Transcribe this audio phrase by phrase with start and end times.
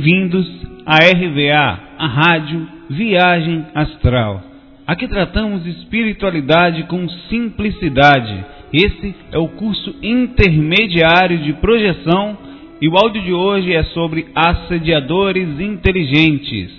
[0.00, 0.48] Bem-vindos
[0.86, 4.42] à RVA, a rádio Viagem Astral.
[4.86, 8.42] Aqui tratamos espiritualidade com simplicidade.
[8.72, 12.38] Esse é o curso intermediário de projeção
[12.80, 16.70] e o áudio de hoje é sobre assediadores inteligentes.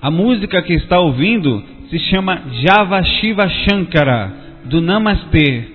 [0.00, 4.32] A música que está ouvindo se chama Java Shiva Shankara,
[4.64, 5.69] do Namastê.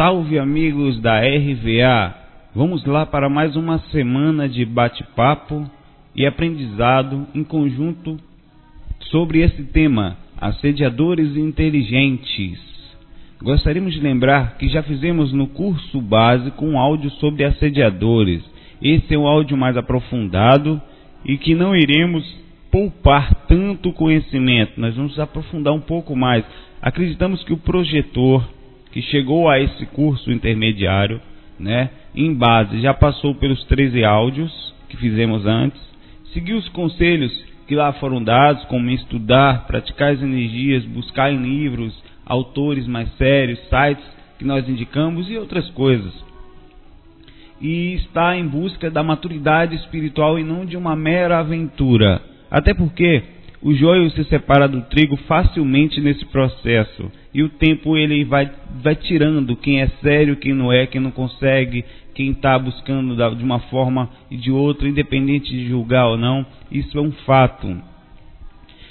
[0.00, 2.14] Salve amigos da RVA!
[2.54, 5.70] Vamos lá para mais uma semana de bate-papo
[6.16, 8.16] e aprendizado em conjunto
[9.10, 12.58] sobre esse tema, assediadores inteligentes.
[13.42, 18.42] Gostaríamos de lembrar que já fizemos no curso básico um áudio sobre assediadores.
[18.80, 20.80] Esse é um áudio mais aprofundado
[21.26, 22.24] e que não iremos
[22.70, 26.42] poupar tanto conhecimento, nós vamos aprofundar um pouco mais.
[26.80, 28.59] Acreditamos que o projetor
[28.92, 31.20] que chegou a esse curso intermediário,
[31.58, 35.80] né, em base, já passou pelos 13 áudios que fizemos antes,
[36.32, 37.32] seguiu os conselhos
[37.66, 41.94] que lá foram dados, como estudar, praticar as energias, buscar em livros,
[42.26, 44.04] autores mais sérios, sites
[44.38, 46.12] que nós indicamos e outras coisas.
[47.60, 52.20] E está em busca da maturidade espiritual e não de uma mera aventura.
[52.50, 53.22] Até porque
[53.62, 58.50] o joio se separa do trigo facilmente nesse processo e o tempo ele vai,
[58.82, 61.84] vai tirando quem é sério, quem não é, quem não consegue,
[62.14, 66.44] quem está buscando de uma forma e de outra, independente de julgar ou não.
[66.70, 67.76] Isso é um fato.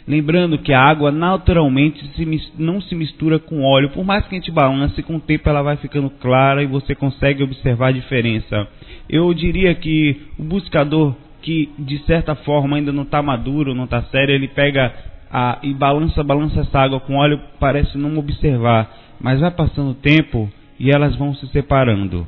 [0.07, 4.39] Lembrando que a água naturalmente se, não se mistura com óleo, por mais que a
[4.39, 8.67] gente balance, com o tempo ela vai ficando clara e você consegue observar a diferença.
[9.09, 14.03] Eu diria que o buscador que de certa forma ainda não está maduro, não está
[14.03, 14.93] sério, ele pega
[15.31, 19.95] a, e balança, balança essa água com óleo, parece não observar, mas vai passando o
[19.95, 22.27] tempo e elas vão se separando.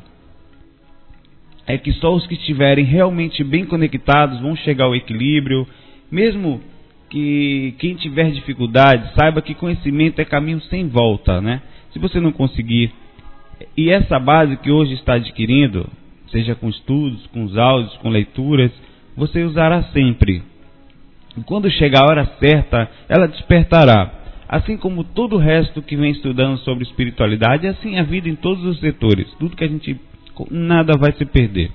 [1.67, 5.67] É que só os que estiverem realmente bem conectados vão chegar ao equilíbrio,
[6.11, 6.61] mesmo
[7.09, 11.61] que quem tiver dificuldade saiba que conhecimento é caminho sem volta, né?
[11.91, 12.91] Se você não conseguir
[13.75, 15.87] e essa base que hoje está adquirindo,
[16.29, 18.71] seja com estudos, com os áudios, com leituras,
[19.15, 20.43] você usará sempre.
[21.37, 24.11] E quando chegar a hora certa, ela despertará.
[24.47, 28.65] Assim como todo o resto que vem estudando sobre espiritualidade, assim a vida em todos
[28.65, 29.27] os setores.
[29.39, 29.99] Tudo que a gente
[30.49, 31.71] nada vai se perder.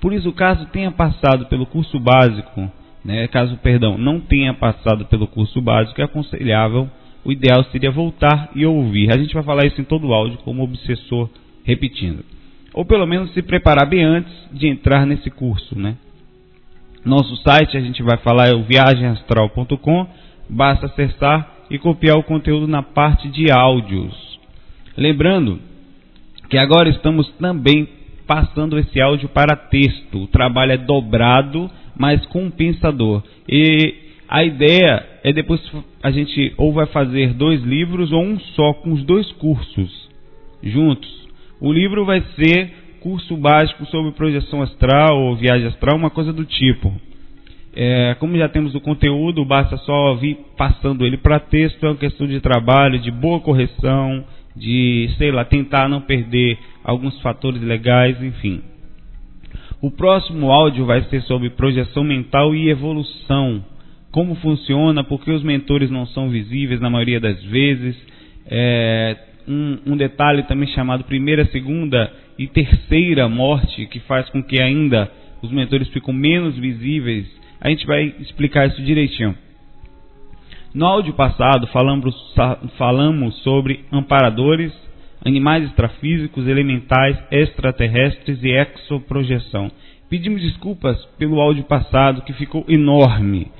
[0.00, 2.70] Por isso, caso tenha passado pelo curso básico
[3.04, 6.88] né, caso, perdão, não tenha passado pelo curso básico, é aconselhável,
[7.24, 9.10] o ideal seria voltar e ouvir.
[9.10, 11.30] A gente vai falar isso em todo o áudio como obsessor
[11.64, 12.24] repetindo.
[12.74, 15.96] Ou pelo menos se preparar bem antes de entrar nesse curso, né?
[17.04, 20.06] Nosso site a gente vai falar é o viagemastral.com,
[20.48, 24.14] basta acessar e copiar o conteúdo na parte de áudios.
[24.96, 25.60] Lembrando
[26.48, 27.88] que agora estamos também
[28.26, 30.22] passando esse áudio para texto.
[30.22, 33.24] O trabalho é dobrado mas compensador.
[33.48, 33.94] E
[34.28, 35.60] a ideia é depois
[36.02, 40.08] a gente ou vai fazer dois livros ou um só com os dois cursos
[40.62, 41.28] juntos.
[41.60, 46.44] O livro vai ser curso básico sobre projeção astral ou viagem astral, uma coisa do
[46.44, 46.92] tipo.
[47.74, 51.96] É, como já temos o conteúdo, basta só vir passando ele para texto, é uma
[51.96, 54.24] questão de trabalho, de boa correção,
[54.56, 58.62] de, sei lá, tentar não perder alguns fatores legais, enfim.
[59.80, 63.64] O próximo áudio vai ser sobre projeção mental e evolução.
[64.10, 67.96] Como funciona, por que os mentores não são visíveis na maioria das vezes.
[68.50, 69.16] É,
[69.48, 75.10] um, um detalhe também chamado primeira, segunda e terceira morte, que faz com que ainda
[75.42, 77.26] os mentores ficam menos visíveis.
[77.60, 79.34] A gente vai explicar isso direitinho.
[80.74, 82.14] No áudio passado falamos,
[82.76, 84.72] falamos sobre amparadores,
[85.24, 89.70] animais extrafísicos, elementais, extraterrestres e exoprojeção.
[90.08, 93.50] Pedimos desculpas pelo áudio passado que ficou enorme.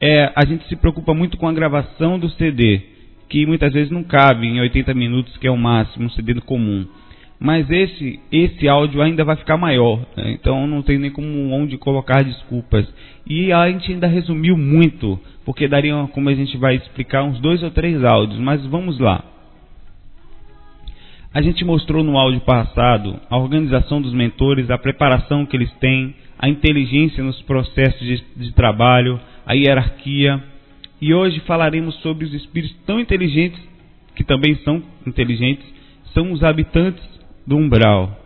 [0.00, 2.82] É, a gente se preocupa muito com a gravação do CD,
[3.28, 6.86] que muitas vezes não cabe em 80 minutos, que é o máximo, um CD comum.
[7.40, 10.32] Mas esse, esse áudio ainda vai ficar maior, né?
[10.32, 12.86] então não tem nem como onde colocar desculpas.
[13.24, 17.62] E a gente ainda resumiu muito, porque daria, como a gente vai explicar, uns dois
[17.62, 19.22] ou três áudios, mas vamos lá.
[21.32, 26.14] A gente mostrou no áudio passado a organização dos mentores, a preparação que eles têm,
[26.38, 30.42] a inteligência nos processos de, de trabalho, a hierarquia.
[31.00, 33.60] E hoje falaremos sobre os espíritos tão inteligentes,
[34.16, 35.64] que também são inteligentes,
[36.12, 37.02] são os habitantes
[37.46, 38.16] do umbral.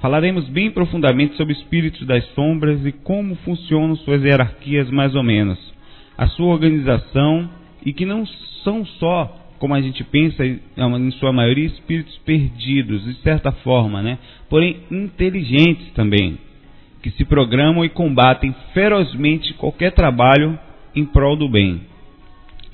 [0.00, 5.58] Falaremos bem profundamente sobre espíritos das sombras e como funcionam suas hierarquias mais ou menos,
[6.18, 7.48] a sua organização
[7.84, 8.26] e que não
[8.64, 14.18] são só como a gente pensa, em sua maioria, espíritos perdidos, de certa forma, né?
[14.50, 16.38] porém inteligentes também,
[17.02, 20.58] que se programam e combatem ferozmente qualquer trabalho
[20.96, 21.82] em prol do bem.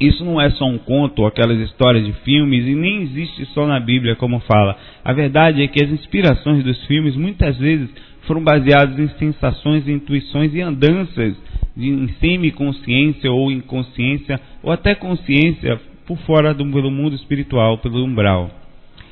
[0.00, 3.78] Isso não é só um conto aquelas histórias de filmes e nem existe só na
[3.78, 4.76] Bíblia, como fala.
[5.04, 7.88] A verdade é que as inspirações dos filmes muitas vezes
[8.22, 11.36] foram baseadas em sensações, intuições e andanças
[11.76, 18.04] de, em semi-consciência ou inconsciência ou até consciência por fora do, pelo mundo espiritual, pelo
[18.04, 18.50] umbral.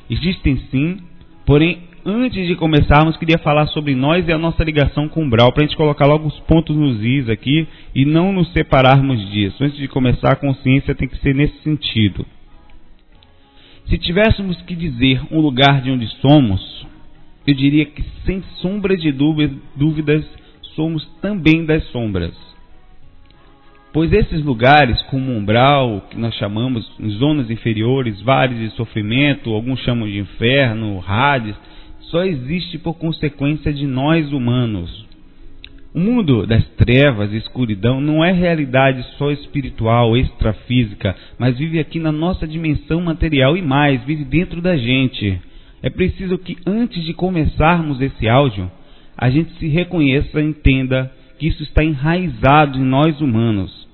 [0.09, 0.99] Existem sim,
[1.47, 5.53] porém, antes de começarmos, queria falar sobre nós e a nossa ligação com o umbral,
[5.53, 9.63] para a gente colocar logo os pontos nos is aqui e não nos separarmos disso.
[9.63, 12.25] Antes de começar, a consciência tem que ser nesse sentido.
[13.87, 16.87] Se tivéssemos que dizer um lugar de onde somos,
[17.47, 20.25] eu diria que sem sombra de dúvidas
[20.75, 22.35] somos também das sombras.
[23.93, 26.89] Pois esses lugares, como umbral, que nós chamamos
[27.19, 31.57] zonas inferiores, vales de sofrimento, alguns chamam de inferno, Hades,
[32.11, 35.09] só existe por consequência de nós humanos.
[35.93, 41.99] O mundo das trevas e escuridão não é realidade só espiritual, extrafísica, mas vive aqui
[41.99, 45.41] na nossa dimensão material e mais, vive dentro da gente.
[45.83, 48.71] É preciso que antes de começarmos esse áudio,
[49.17, 53.89] a gente se reconheça e entenda que isso está enraizado em nós humanos,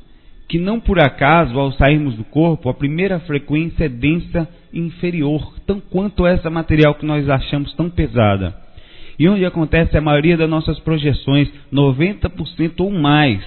[0.49, 5.56] que não por acaso, ao sairmos do corpo, a primeira frequência é densa e inferior,
[5.67, 8.55] tão quanto essa material que nós achamos tão pesada.
[9.19, 13.43] E onde acontece a maioria das nossas projeções, 90% ou mais.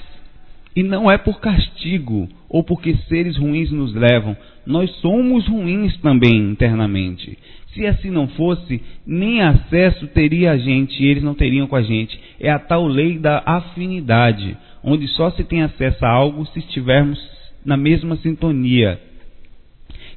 [0.76, 4.36] E não é por castigo ou porque seres ruins nos levam.
[4.66, 7.38] Nós somos ruins também internamente.
[7.74, 11.84] Se assim não fosse, nem acesso teria a gente, e eles não teriam com a
[11.84, 12.20] gente.
[12.40, 17.20] É a tal lei da afinidade, onde só se tem acesso a algo se estivermos
[17.64, 19.00] na mesma sintonia.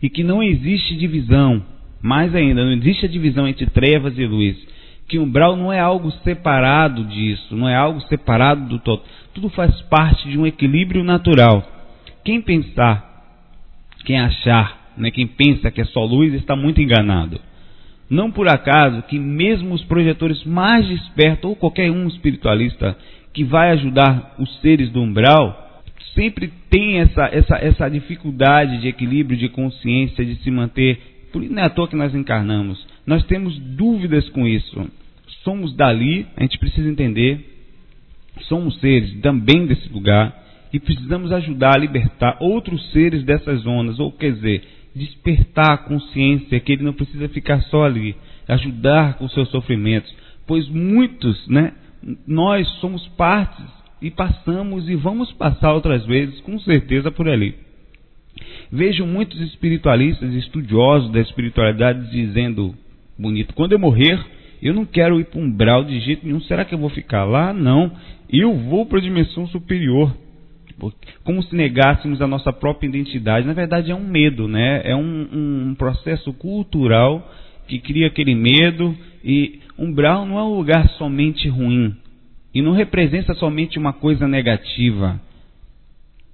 [0.03, 1.63] E que não existe divisão,
[2.03, 4.57] mais ainda, não existe a divisão entre trevas e luz.
[5.09, 9.03] Que umbral não é algo separado disso, não é algo separado do todo.
[9.35, 11.63] Tudo faz parte de um equilíbrio natural.
[12.25, 13.25] Quem pensar,
[14.05, 17.41] quem achar, né, quem pensa que é só luz, está muito enganado.
[18.09, 22.97] Não por acaso que mesmo os projetores mais despertos, ou qualquer um espiritualista
[23.33, 25.83] que vai ajudar os seres do umbral,
[26.15, 31.12] sempre tem essa, essa, essa dificuldade de equilíbrio, de consciência, de se manter.
[31.35, 32.87] Não é à toa que nós encarnamos.
[33.07, 34.91] Nós temos dúvidas com isso.
[35.43, 37.49] Somos dali, a gente precisa entender.
[38.43, 44.11] Somos seres também desse lugar e precisamos ajudar a libertar outros seres dessas zonas, ou
[44.11, 44.63] quer dizer,
[44.95, 48.17] despertar a consciência que ele não precisa ficar só ali,
[48.49, 50.15] ajudar com seus sofrimentos,
[50.47, 51.73] pois muitos, né,
[52.27, 53.65] nós somos partes
[54.01, 57.55] e passamos e vamos passar outras vezes, com certeza por ali.
[58.71, 62.75] Vejo muitos espiritualistas, estudiosos da espiritualidade dizendo
[63.19, 64.19] bonito, quando eu morrer,
[64.63, 66.41] eu não quero ir para um brau de jeito nenhum.
[66.43, 67.53] Será que eu vou ficar lá?
[67.53, 67.93] Não.
[68.31, 70.15] Eu vou para a dimensão superior
[71.23, 73.47] como se negássemos a nossa própria identidade.
[73.47, 74.81] Na verdade, é um medo, né?
[74.85, 75.29] É um,
[75.71, 77.31] um processo cultural
[77.69, 78.97] que cria aquele medo.
[79.25, 81.95] E umbral não é um lugar somente ruim.
[82.55, 85.21] E não representa somente uma coisa negativa.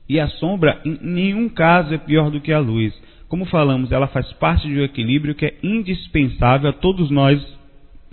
[0.09, 2.95] E a sombra, em nenhum caso, é pior do que a luz.
[3.29, 7.45] Como falamos, ela faz parte de um equilíbrio que é indispensável a todos nós,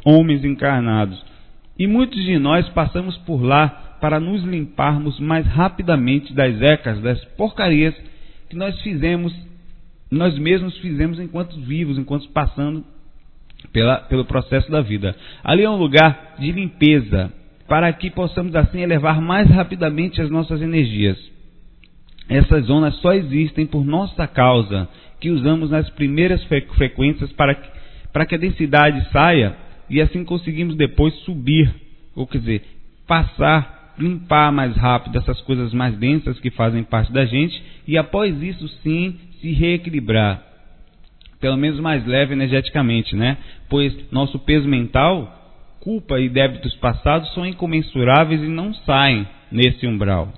[0.03, 1.23] homens encarnados.
[1.79, 7.23] E muitos de nós passamos por lá para nos limparmos mais rapidamente das ecas, das
[7.37, 7.95] porcarias
[8.49, 9.33] que nós fizemos,
[10.11, 12.83] nós mesmos fizemos enquanto vivos, enquanto passando
[13.71, 15.15] pela, pelo processo da vida.
[15.43, 17.31] Ali é um lugar de limpeza,
[17.67, 21.17] para que possamos assim elevar mais rapidamente as nossas energias.
[22.29, 24.89] Essas zonas só existem por nossa causa,
[25.19, 27.69] que usamos nas primeiras frequências para que,
[28.11, 29.55] para que a densidade saia
[29.89, 31.73] e assim conseguimos depois subir,
[32.15, 32.63] ou quer dizer,
[33.07, 38.41] passar limpar mais rápido essas coisas mais densas que fazem parte da gente e após
[38.41, 40.43] isso sim se reequilibrar.
[41.39, 43.37] Pelo menos mais leve energeticamente, né?
[43.69, 45.31] Pois nosso peso mental,
[45.79, 50.33] culpa e débitos passados são incomensuráveis e não saem nesse umbral.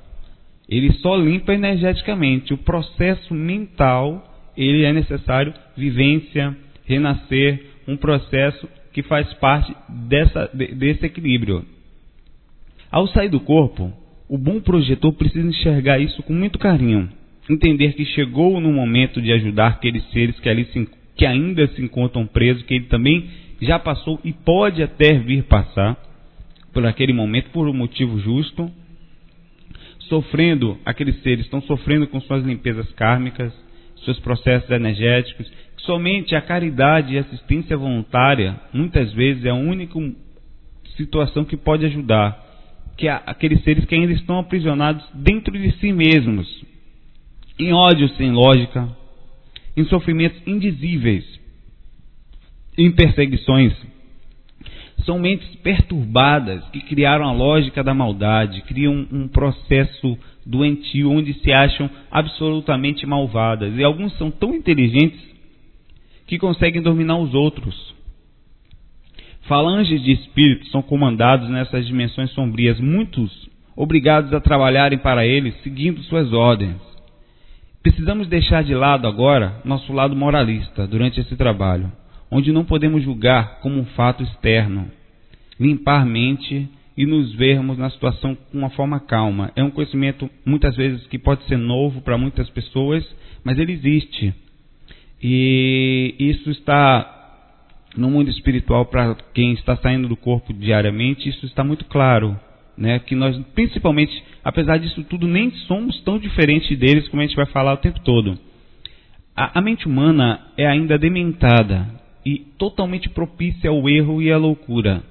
[0.68, 2.54] Ele só limpa energeticamente.
[2.54, 6.56] O processo mental, ele é necessário vivência,
[6.86, 11.64] renascer, um processo que faz parte dessa, desse equilíbrio.
[12.92, 13.94] Ao sair do corpo,
[14.30, 17.10] o bom projetor precisa enxergar isso com muito carinho,
[17.50, 21.82] entender que chegou no momento de ajudar aqueles seres que, ali se, que ainda se
[21.82, 23.30] encontram presos, que ele também
[23.62, 25.98] já passou e pode até vir passar
[26.74, 28.70] por aquele momento por um motivo justo,
[30.08, 33.54] sofrendo, aqueles seres estão sofrendo com suas limpezas kármicas,
[34.04, 35.52] seus processos energéticos.
[35.78, 40.00] Somente a caridade e assistência voluntária, muitas vezes, é a única
[40.96, 42.46] situação que pode ajudar
[42.98, 46.48] que aqueles seres que ainda estão aprisionados dentro de si mesmos,
[47.60, 48.90] em ódio sem lógica,
[49.76, 51.24] em sofrimentos indizíveis,
[52.76, 53.74] em perseguições.
[55.08, 61.50] São mentes perturbadas que criaram a lógica da maldade, criam um processo doentio onde se
[61.50, 63.74] acham absolutamente malvadas.
[63.74, 65.18] E alguns são tão inteligentes
[66.28, 67.96] que conseguem dominar os outros.
[69.44, 73.32] Falanges de espíritos são comandados nessas dimensões sombrias, muitos
[73.78, 76.76] obrigados a trabalharem para eles, seguindo suas ordens.
[77.82, 81.90] Precisamos deixar de lado agora nosso lado moralista durante esse trabalho,
[82.30, 84.92] onde não podemos julgar como um fato externo,
[85.60, 89.52] limpar mente e nos vermos na situação com uma forma calma.
[89.56, 93.06] É um conhecimento muitas vezes que pode ser novo para muitas pessoas,
[93.44, 94.34] mas ele existe.
[95.22, 97.14] E isso está
[97.96, 102.40] no mundo espiritual para quem está saindo do corpo diariamente, isso está muito claro,
[102.78, 103.00] né?
[103.00, 107.48] Que nós, principalmente, apesar disso tudo, nem somos tão diferentes deles como a gente vai
[107.48, 108.38] falar o tempo todo.
[109.36, 111.88] A, a mente humana é ainda dementada
[112.26, 115.04] e totalmente propícia ao erro e à loucura.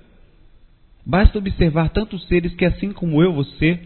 [1.07, 3.79] Basta observar tantos seres que, assim como eu, você,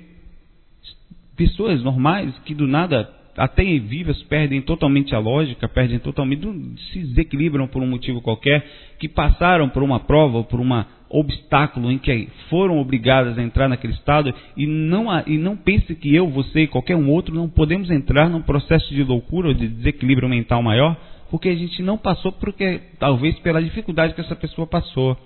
[1.36, 6.46] pessoas normais que do nada até vivas perdem totalmente a lógica, perdem totalmente,
[6.92, 8.66] se desequilibram por um motivo qualquer,
[8.98, 13.68] que passaram por uma prova ou por uma obstáculo em que foram obrigadas a entrar
[13.68, 17.48] naquele estado e não, e não pense que eu, você e qualquer um outro não
[17.48, 20.96] podemos entrar num processo de loucura ou de desequilíbrio mental maior
[21.30, 25.16] porque a gente não passou porque talvez pela dificuldade que essa pessoa passou.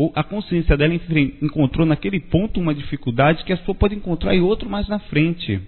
[0.00, 4.40] Ou a consciência dela encontrou naquele ponto uma dificuldade que a sua pode encontrar em
[4.40, 5.60] outro mais na frente.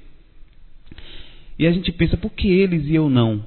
[1.59, 3.45] E a gente pensa, por que eles e eu não?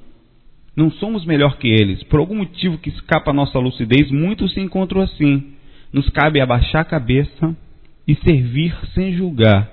[0.77, 2.03] Não somos melhor que eles.
[2.03, 5.55] Por algum motivo que escapa à nossa lucidez, muitos se encontram assim.
[5.91, 7.57] Nos cabe abaixar a cabeça
[8.07, 9.67] e servir sem julgar.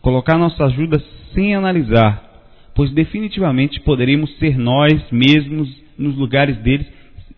[0.00, 1.02] Colocar nossa ajuda
[1.34, 2.22] sem analisar.
[2.72, 6.86] Pois definitivamente poderíamos ser nós mesmos nos lugares deles.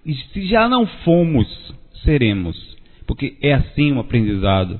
[0.04, 1.74] E se já não fomos,
[2.04, 2.67] seremos.
[3.08, 4.78] Porque é assim o aprendizado.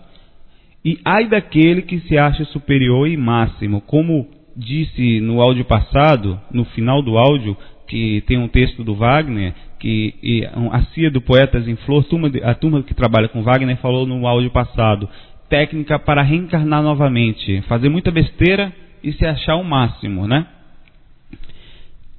[0.85, 6.64] E ai daquele que se acha superior e máximo, como disse no áudio passado, no
[6.66, 7.56] final do áudio,
[7.88, 12.04] que tem um texto do Wagner, que a CIA do Poetas em Flor,
[12.44, 15.08] a turma que trabalha com Wagner falou no áudio passado,
[15.49, 20.47] técnica para reencarnar novamente, fazer muita besteira e se achar o máximo, né?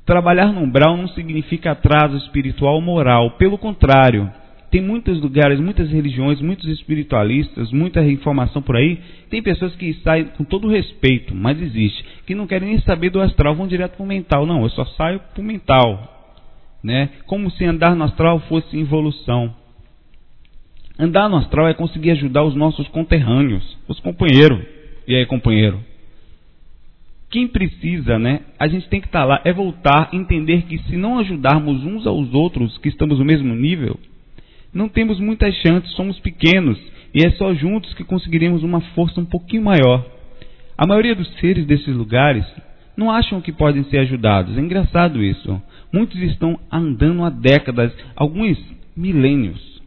[0.05, 4.31] Trabalhar no umbral não significa atraso espiritual ou moral, pelo contrário,
[4.71, 8.99] tem muitos lugares, muitas religiões, muitos espiritualistas, muita informação por aí.
[9.29, 13.19] Tem pessoas que saem com todo respeito, mas existe, que não querem nem saber do
[13.19, 14.45] astral, vão direto para o mental.
[14.45, 16.17] Não, eu só saio para o mental.
[16.83, 17.09] Né?
[17.25, 19.53] Como se andar no astral fosse evolução.
[20.97, 24.59] Andar no astral é conseguir ajudar os nossos conterrâneos, os companheiros.
[25.07, 25.79] E aí, companheiro?
[27.31, 28.41] Quem precisa, né?
[28.59, 32.05] A gente tem que estar tá lá, é voltar, entender que se não ajudarmos uns
[32.05, 33.99] aos outros que estamos no mesmo nível,
[34.73, 36.79] não temos muitas chances, somos pequenos
[37.13, 40.05] e é só juntos que conseguiremos uma força um pouquinho maior.
[40.77, 42.45] A maioria dos seres desses lugares
[42.95, 44.57] não acham que podem ser ajudados.
[44.57, 45.61] É engraçado isso.
[45.91, 48.57] Muitos estão andando há décadas, alguns
[48.95, 49.81] milênios.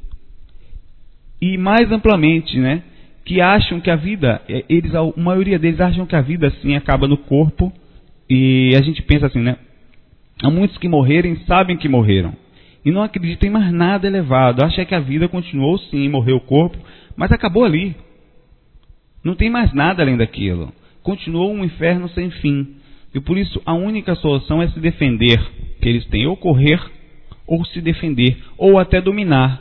[1.41, 2.83] E mais amplamente, né?
[3.25, 6.75] Que acham que a vida, é, eles, a maioria deles acham que a vida assim
[6.75, 7.73] acaba no corpo.
[8.29, 9.57] E a gente pensa assim, né?
[10.43, 12.42] Há muitos que morrerem sabem que morreram
[12.85, 14.65] e não acredita em mais nada elevado.
[14.65, 16.77] Acha que a vida continuou sim, morreu o corpo,
[17.17, 17.95] mas acabou ali.
[19.25, 20.73] Não tem mais nada além daquilo.
[21.03, 22.77] Continuou um inferno sem fim.
[23.15, 25.39] E por isso a única solução é se defender,
[25.81, 26.81] que eles têm ou correr,
[27.47, 29.61] ou se defender, ou até dominar,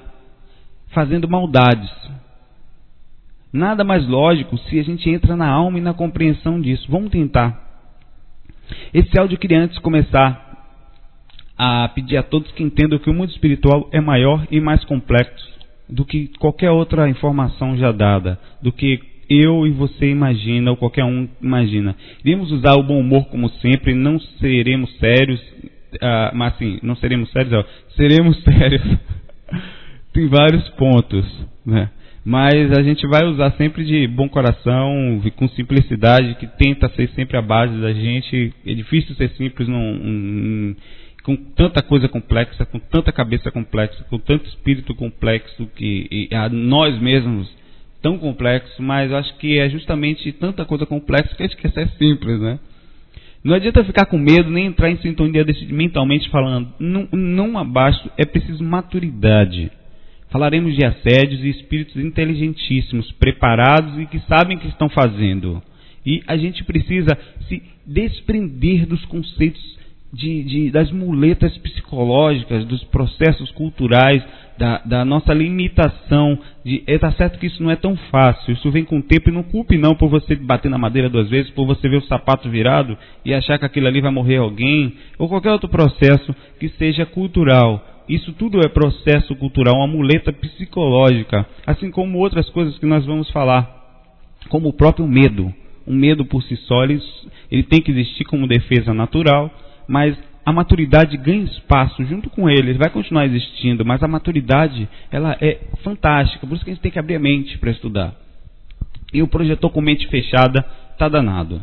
[0.91, 1.91] fazendo maldades.
[3.51, 6.87] Nada mais lógico se a gente entra na alma e na compreensão disso.
[6.89, 7.69] Vamos tentar.
[8.93, 10.50] Esse áudio eu queria antes começar
[11.63, 15.47] a pedir a todos que entendam que o mundo espiritual é maior e mais complexo
[15.87, 21.05] do que qualquer outra informação já dada, do que eu e você imagina ou qualquer
[21.05, 21.95] um imagina.
[22.25, 27.29] Iremos usar o bom humor como sempre, não seremos sérios, uh, mas assim, não seremos
[27.29, 27.63] sérios, ó,
[27.95, 28.97] seremos sérios.
[30.13, 31.25] Tem vários pontos,
[31.63, 31.91] né?
[32.25, 37.37] Mas a gente vai usar sempre de bom coração, com simplicidade, que tenta ser sempre
[37.37, 38.51] a base da gente.
[38.65, 40.75] É difícil ser simples num, num
[41.23, 46.99] com tanta coisa complexa, com tanta cabeça complexa, com tanto espírito complexo que a nós
[46.99, 47.51] mesmos
[48.01, 51.87] tão complexo, mas acho que é justamente tanta coisa complexa que a gente quer ser
[51.97, 52.59] simples, né?
[53.43, 56.73] Não adianta ficar com medo nem entrar em sintonia mentalmente falando.
[56.79, 59.71] Não, não abaixo, é preciso maturidade.
[60.29, 65.61] Falaremos de assédios e espíritos inteligentíssimos, preparados e que sabem o que estão fazendo.
[66.05, 69.77] E a gente precisa se desprender dos conceitos
[70.13, 74.21] de, de, das muletas psicológicas, dos processos culturais,
[74.57, 76.37] da, da nossa limitação.
[76.63, 79.29] De, é, tá certo que isso não é tão fácil, isso vem com o tempo
[79.29, 82.03] e não culpe não por você bater na madeira duas vezes, por você ver o
[82.03, 86.69] sapato virado e achar que aquilo ali vai morrer alguém, ou qualquer outro processo que
[86.69, 87.87] seja cultural.
[88.09, 93.31] Isso tudo é processo cultural, uma muleta psicológica, assim como outras coisas que nós vamos
[93.31, 93.67] falar,
[94.49, 95.53] como o próprio medo.
[95.87, 97.01] O medo por si só, ele,
[97.49, 99.51] ele tem que existir como defesa natural,
[99.91, 104.87] mas a maturidade ganha espaço junto com ele, ele vai continuar existindo, mas a maturidade
[105.11, 108.15] ela é fantástica, por isso que a gente tem que abrir a mente para estudar.
[109.13, 111.61] E o projetor com mente fechada está danado.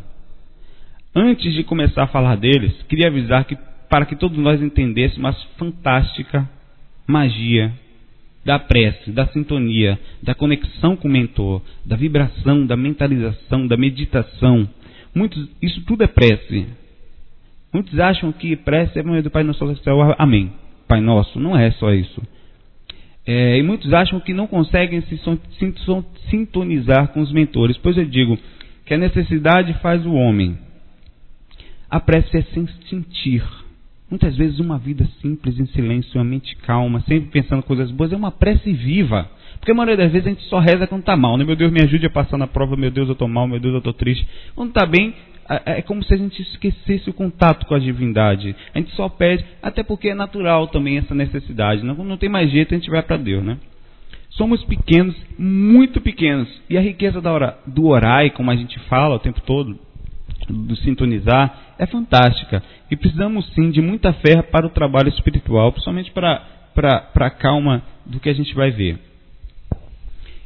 [1.15, 3.57] Antes de começar a falar deles, queria avisar que
[3.89, 6.47] para que todos nós entendêssemos a fantástica
[7.07, 7.73] magia
[8.45, 14.69] da prece, da sintonia, da conexão com o mentor, da vibração, da mentalização, da meditação.
[15.15, 16.67] Muitos, isso tudo é prece.
[17.73, 20.53] Muitos acham que prece é do Pai Nosso Celestial, amém.
[20.87, 22.23] Pai Nosso, não é só isso.
[23.27, 25.21] É, e muitos acham que não conseguem se
[26.31, 27.77] sintonizar com os mentores.
[27.77, 28.39] Pois eu digo
[28.87, 30.57] que a necessidade faz o homem.
[31.91, 33.43] A prece é sem sentir.
[34.11, 38.17] Muitas vezes uma vida simples, em silêncio, uma mente calma, sempre pensando coisas boas, é
[38.17, 39.31] uma prece viva.
[39.59, 41.45] Porque a maioria das vezes a gente só reza quando está mal, né?
[41.45, 43.75] Meu Deus, me ajude a passar na prova, meu Deus, eu estou mal, meu Deus,
[43.75, 44.27] eu estou triste.
[44.55, 45.15] Quando está bem,
[45.65, 48.55] é como se a gente esquecesse o contato com a divindade.
[48.75, 51.83] A gente só pede, até porque é natural também essa necessidade.
[51.83, 53.57] Não, não tem mais jeito, a gente vai para Deus, né?
[54.31, 56.49] Somos pequenos, muito pequenos.
[56.69, 57.21] E a riqueza
[57.67, 59.79] do orai, como a gente fala o tempo todo,
[60.49, 62.63] do sintonizar, é fantástica.
[62.91, 66.43] E precisamos sim de muita fé para o trabalho espiritual, principalmente para,
[66.75, 69.08] para, para a calma do que a gente vai ver.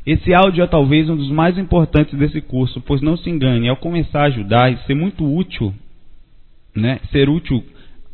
[0.05, 3.77] Esse áudio é talvez um dos mais importantes desse curso, pois não se engane, ao
[3.77, 5.73] começar a ajudar e ser muito útil,
[6.75, 7.63] né, ser útil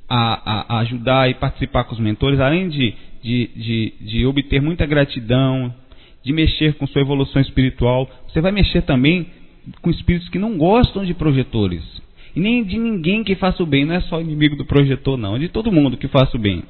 [0.07, 4.61] a, a, a ajudar e participar com os mentores, além de, de, de, de obter
[4.61, 5.75] muita gratidão,
[6.23, 9.27] de mexer com sua evolução espiritual, você vai mexer também
[9.81, 11.83] com espíritos que não gostam de projetores.
[12.37, 15.37] E nem de ninguém que faça o bem, não é só inimigo do projetor, não,
[15.37, 16.63] é de todo mundo que faça o bem.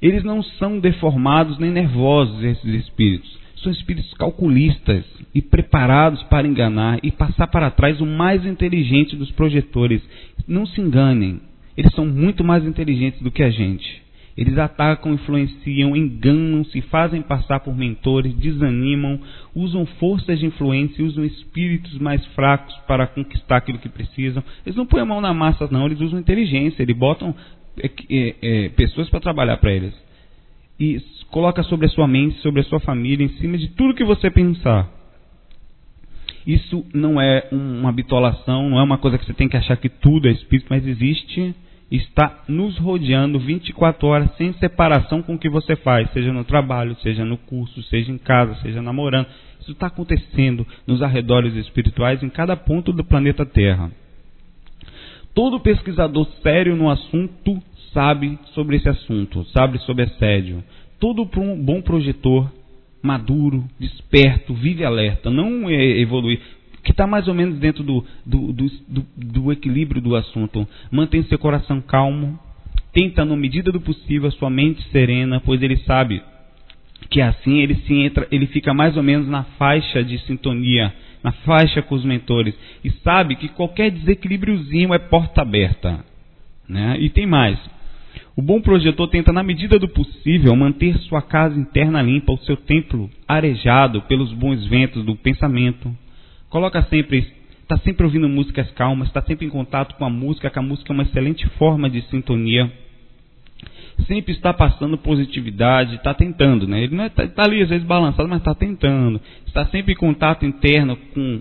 [0.00, 6.98] Eles não são deformados nem nervosos, esses espíritos são espíritos calculistas e preparados para enganar
[7.02, 10.02] e passar para trás o mais inteligente dos projetores.
[10.46, 11.40] Não se enganem,
[11.76, 14.02] eles são muito mais inteligentes do que a gente.
[14.36, 19.20] Eles atacam, influenciam, enganam, se fazem passar por mentores, desanimam,
[19.54, 24.42] usam forças de influência, usam espíritos mais fracos para conquistar aquilo que precisam.
[24.64, 27.34] Eles não põem a mão na massa, não, eles usam inteligência, eles botam
[27.78, 29.94] é, é, é, pessoas para trabalhar para eles
[30.82, 34.04] e coloca sobre a sua mente, sobre a sua família, em cima de tudo que
[34.04, 34.90] você pensar.
[36.44, 39.88] Isso não é uma bitolação, não é uma coisa que você tem que achar que
[39.88, 41.54] tudo é espírito, mas existe,
[41.88, 46.96] está nos rodeando 24 horas sem separação com o que você faz, seja no trabalho,
[46.96, 49.28] seja no curso, seja em casa, seja namorando.
[49.60, 53.92] Isso está acontecendo nos arredores espirituais em cada ponto do planeta Terra.
[55.32, 60.62] Todo pesquisador sério no assunto sabe sobre esse assunto, sabe sobre assédio.
[60.98, 62.50] Todo bom projetor,
[63.02, 66.40] maduro, desperto, vive alerta, não é evoluir,
[66.84, 70.66] que está mais ou menos dentro do, do, do, do, equilíbrio do assunto.
[70.90, 72.38] Mantém seu coração calmo,
[72.92, 76.22] tenta, na medida do possível, a sua mente serena, pois ele sabe
[77.10, 81.32] que assim ele se entra, ele fica mais ou menos na faixa de sintonia, na
[81.32, 86.04] faixa com os mentores, e sabe que qualquer desequilíbriozinho é porta aberta.
[86.68, 86.96] Né?
[87.00, 87.58] E tem mais.
[88.34, 92.56] O bom projetor tenta, na medida do possível, manter sua casa interna limpa, o seu
[92.56, 95.94] templo arejado pelos bons ventos do pensamento.
[96.48, 97.30] Coloca sempre,
[97.62, 100.92] está sempre ouvindo músicas calmas, está sempre em contato com a música, que a música
[100.92, 102.72] é uma excelente forma de sintonia.
[104.06, 106.84] Sempre está passando positividade, está tentando, né?
[106.84, 109.20] Ele não está é, tá ali às vezes balançado, mas está tentando.
[109.46, 111.40] Está sempre em contato interno com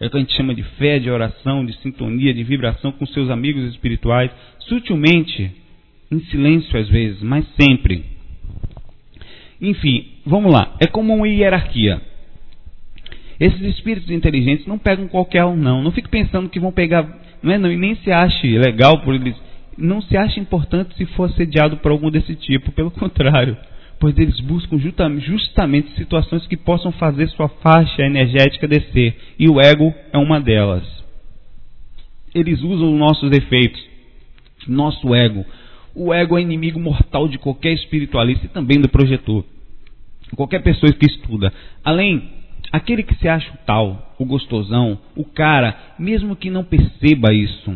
[0.00, 3.04] é o que a gente chama de fé, de oração, de sintonia, de vibração com
[3.06, 4.30] seus amigos espirituais.
[4.60, 5.50] Sutilmente,
[6.10, 8.04] em silêncio às vezes, mas sempre.
[9.60, 10.76] Enfim, vamos lá.
[10.80, 12.00] É como uma hierarquia.
[13.40, 15.82] Esses espíritos inteligentes não pegam qualquer um, não.
[15.82, 17.06] Não fique pensando que vão pegar.
[17.42, 19.36] Não é, não, e nem se ache legal por eles.
[19.76, 22.72] Não se acha importante se for assediado por algum desse tipo.
[22.72, 23.56] Pelo contrário.
[24.00, 24.78] Pois eles buscam
[25.18, 29.16] justamente situações que possam fazer sua faixa energética descer.
[29.38, 30.84] E o ego é uma delas.
[32.34, 33.80] Eles usam nossos defeitos,
[34.68, 35.44] nosso ego,
[35.94, 39.44] o ego é inimigo mortal de qualquer espiritualista e também do projetor.
[40.36, 41.52] Qualquer pessoa que estuda.
[41.84, 42.30] Além,
[42.72, 47.74] aquele que se acha o tal, o gostosão, o cara, mesmo que não perceba isso,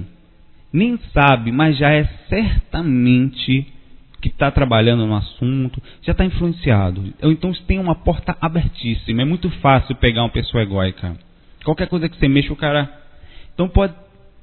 [0.73, 3.67] nem sabe, mas já é certamente
[4.21, 7.13] que está trabalhando no assunto, já está influenciado.
[7.23, 9.23] Então tem uma porta abertíssima.
[9.23, 11.17] É muito fácil pegar uma pessoa egóica.
[11.65, 12.89] Qualquer coisa que você mexa, o cara.
[13.53, 13.95] Então pode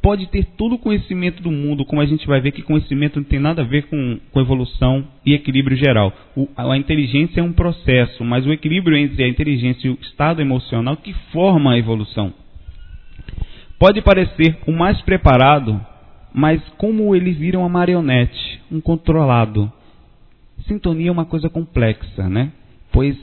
[0.10, 3.24] pode ter todo o conhecimento do mundo, como a gente vai ver que conhecimento não
[3.24, 6.12] tem nada a ver com, com evolução e equilíbrio geral.
[6.36, 10.42] O, a inteligência é um processo, mas o equilíbrio entre a inteligência e o estado
[10.42, 12.34] emocional que forma a evolução.
[13.78, 15.80] Pode parecer o mais preparado,
[16.34, 19.72] mas como ele vira uma marionete, um controlado.
[20.68, 22.52] Sintonia é uma coisa complexa, né?
[22.92, 23.16] Pois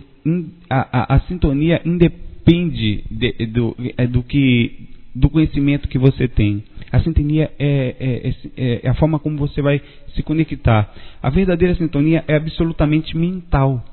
[0.70, 6.62] a, a, a sintonia independe de, do, é do que do conhecimento que você tem.
[6.92, 9.80] A sintonia é, é, é, é, a forma como você vai
[10.14, 10.92] se conectar.
[11.22, 13.84] A verdadeira sintonia é absolutamente mental.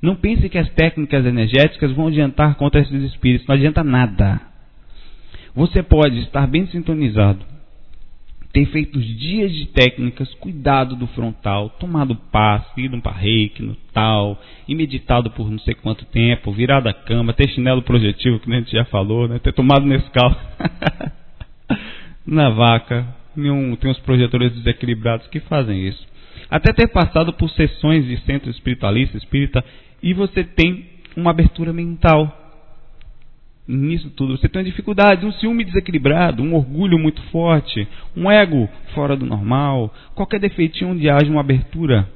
[0.00, 3.46] Não pense que as técnicas energéticas vão adiantar contra esses espíritos.
[3.46, 4.40] Não adianta nada.
[5.54, 7.44] Você pode estar bem sintonizado,
[8.52, 14.40] ter feito dias de técnicas, cuidado do frontal, tomado passe, ido para reiki, no tal,
[14.68, 18.56] e meditado por não sei quanto tempo, virado a cama, ter chinelo projetivo, que a
[18.56, 19.40] gente já falou, né?
[19.40, 20.30] ter tomado Nescau
[22.28, 23.06] na vaca.
[23.34, 26.06] Nenhum, tem uns projetores desequilibrados que fazem isso.
[26.50, 29.64] Até ter passado por sessões de centro espiritualista, espírita,
[30.02, 30.86] e você tem
[31.16, 32.44] uma abertura mental
[33.66, 34.36] nisso tudo.
[34.36, 37.86] Você tem uma dificuldade, um ciúme desequilibrado, um orgulho muito forte,
[38.16, 42.08] um ego fora do normal, qualquer defeitinho onde haja uma abertura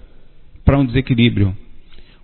[0.64, 1.57] para um desequilíbrio,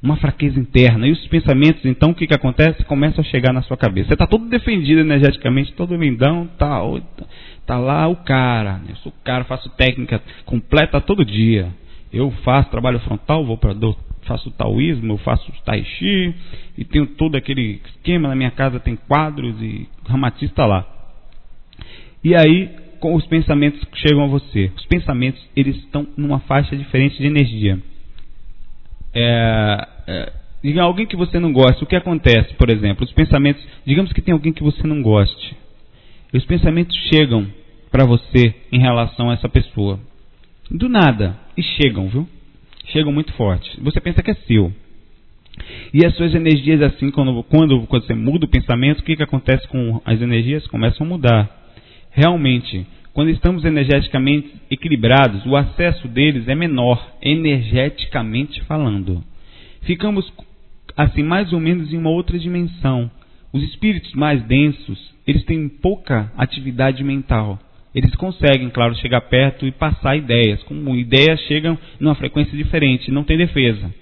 [0.02, 1.06] uma fraqueza interna.
[1.06, 2.84] E os pensamentos, então, o que, que acontece?
[2.84, 4.08] Começam a chegar na sua cabeça.
[4.08, 6.80] Você está todo defendido energeticamente, todo lindão, tá,
[7.66, 8.80] tá lá o cara.
[8.88, 11.68] Eu sou o cara, faço técnica completa todo dia.
[12.12, 13.74] Eu faço trabalho frontal, vou para
[14.22, 16.34] faço taoísmo, eu faço tai chi
[16.76, 20.86] e tenho todo aquele esquema na minha casa tem quadros e ramatista lá.
[22.22, 22.68] E aí
[23.00, 27.26] com os pensamentos que chegam a você, os pensamentos eles estão numa faixa diferente de
[27.26, 27.78] energia.
[29.14, 34.12] É, é, alguém que você não gosta, o que acontece, por exemplo, os pensamentos, digamos
[34.12, 35.56] que tem alguém que você não goste,
[36.32, 37.46] os pensamentos chegam
[37.90, 39.98] para você em relação a essa pessoa,
[40.70, 42.28] do nada, e chegam, viu?
[42.92, 43.74] chegam muito fortes.
[43.80, 44.72] Você pensa que é seu.
[45.92, 49.22] E as suas energias, assim, quando, quando, quando você muda o pensamento, o que, que
[49.22, 50.66] acontece com as energias?
[50.66, 51.50] Começam a mudar.
[52.10, 52.86] Realmente,
[53.18, 59.24] quando estamos energeticamente equilibrados, o acesso deles é menor, energeticamente falando.
[59.82, 60.32] Ficamos,
[60.96, 63.10] assim, mais ou menos em uma outra dimensão.
[63.52, 67.58] Os espíritos mais densos, eles têm pouca atividade mental
[67.94, 70.62] eles conseguem, claro, chegar perto e passar ideias.
[70.64, 73.92] Como ideias chegam numa frequência diferente, não tem defesa.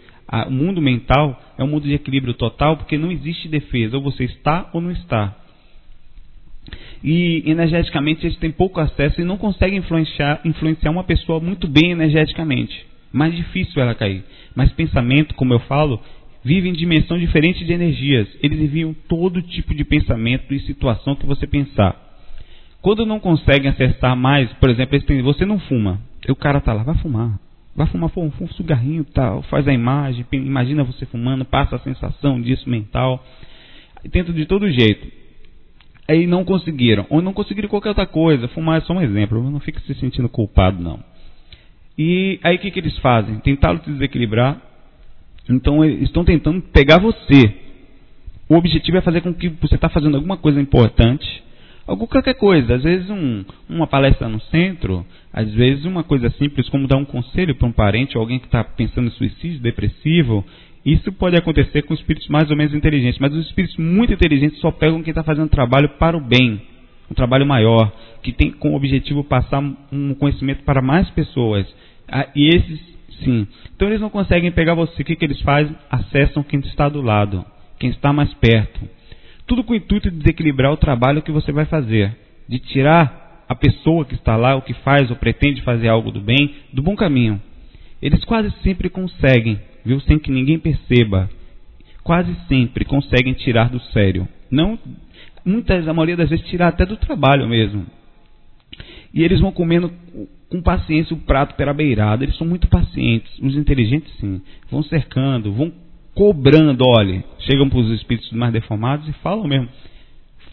[0.49, 4.25] O mundo mental é um mundo de equilíbrio total porque não existe defesa, ou você
[4.25, 5.35] está ou não está.
[7.03, 11.91] E energeticamente eles têm pouco acesso e não conseguem influenciar, influenciar uma pessoa muito bem
[11.91, 12.87] energeticamente.
[13.13, 14.25] Mais difícil ela cair.
[14.55, 16.01] Mas pensamento, como eu falo,
[16.45, 18.29] vive em dimensão diferente de energias.
[18.43, 22.05] Eles enviam todo tipo de pensamento e situação que você pensar.
[22.81, 26.01] Quando não conseguem acertar mais, por exemplo, têm, você não fuma.
[26.27, 27.39] E o cara tá lá, vai fumar.
[27.75, 32.41] Vai fumar, fuma um cigarrinho tal, faz a imagem, imagina você fumando, passa a sensação
[32.41, 33.23] disso mental.
[34.11, 35.26] Tenta de todo jeito.
[36.09, 37.07] Aí não conseguiram.
[37.11, 38.49] Ou não conseguiram qualquer outra coisa.
[38.49, 39.51] Fumar é só um exemplo.
[39.51, 41.01] Não fica se sentindo culpado, não.
[41.99, 43.39] E aí o que, que eles fazem?
[43.41, 44.61] Tentaram te desequilibrar.
[45.49, 47.55] Então eles estão tentando pegar você.
[48.49, 51.45] O objetivo é fazer com que você está fazendo alguma coisa importante
[51.87, 56.69] Algum, qualquer coisa, às vezes um, uma palestra no centro, às vezes uma coisa simples
[56.69, 60.45] como dar um conselho para um parente ou alguém que está pensando em suicídio, depressivo.
[60.87, 64.71] Isso pode acontecer com espíritos mais ou menos inteligentes, mas os espíritos muito inteligentes só
[64.71, 66.63] pegam quem está fazendo trabalho para o bem,
[67.11, 71.67] um trabalho maior, que tem como objetivo passar um conhecimento para mais pessoas.
[72.07, 72.81] Ah, e esses,
[73.25, 73.49] sim.
[73.75, 75.03] Então eles não conseguem pegar você.
[75.03, 75.75] O que, que eles fazem?
[75.91, 77.45] Acessam quem está do lado,
[77.81, 78.81] quem está mais perto.
[79.45, 82.17] Tudo com o intuito de desequilibrar o trabalho que você vai fazer,
[82.49, 86.21] de tirar a pessoa que está lá, o que faz ou pretende fazer algo do
[86.21, 87.43] bem, do bom caminho.
[88.01, 91.31] Eles quase sempre conseguem, viu, sem que ninguém perceba.
[92.03, 94.29] Quase sempre conseguem tirar do sério.
[94.51, 94.79] Não,
[95.45, 97.87] muitas, a maioria das vezes tirar até do trabalho mesmo.
[99.15, 99.91] E eles vão comendo
[100.51, 102.23] com paciência o prato pela beirada.
[102.23, 103.33] Eles são muito pacientes.
[103.41, 104.43] Os inteligentes, sim.
[104.71, 105.73] Vão cercando, vão
[106.17, 109.69] cobrando, olhe, chegam para os espíritos mais deformados e falam mesmo,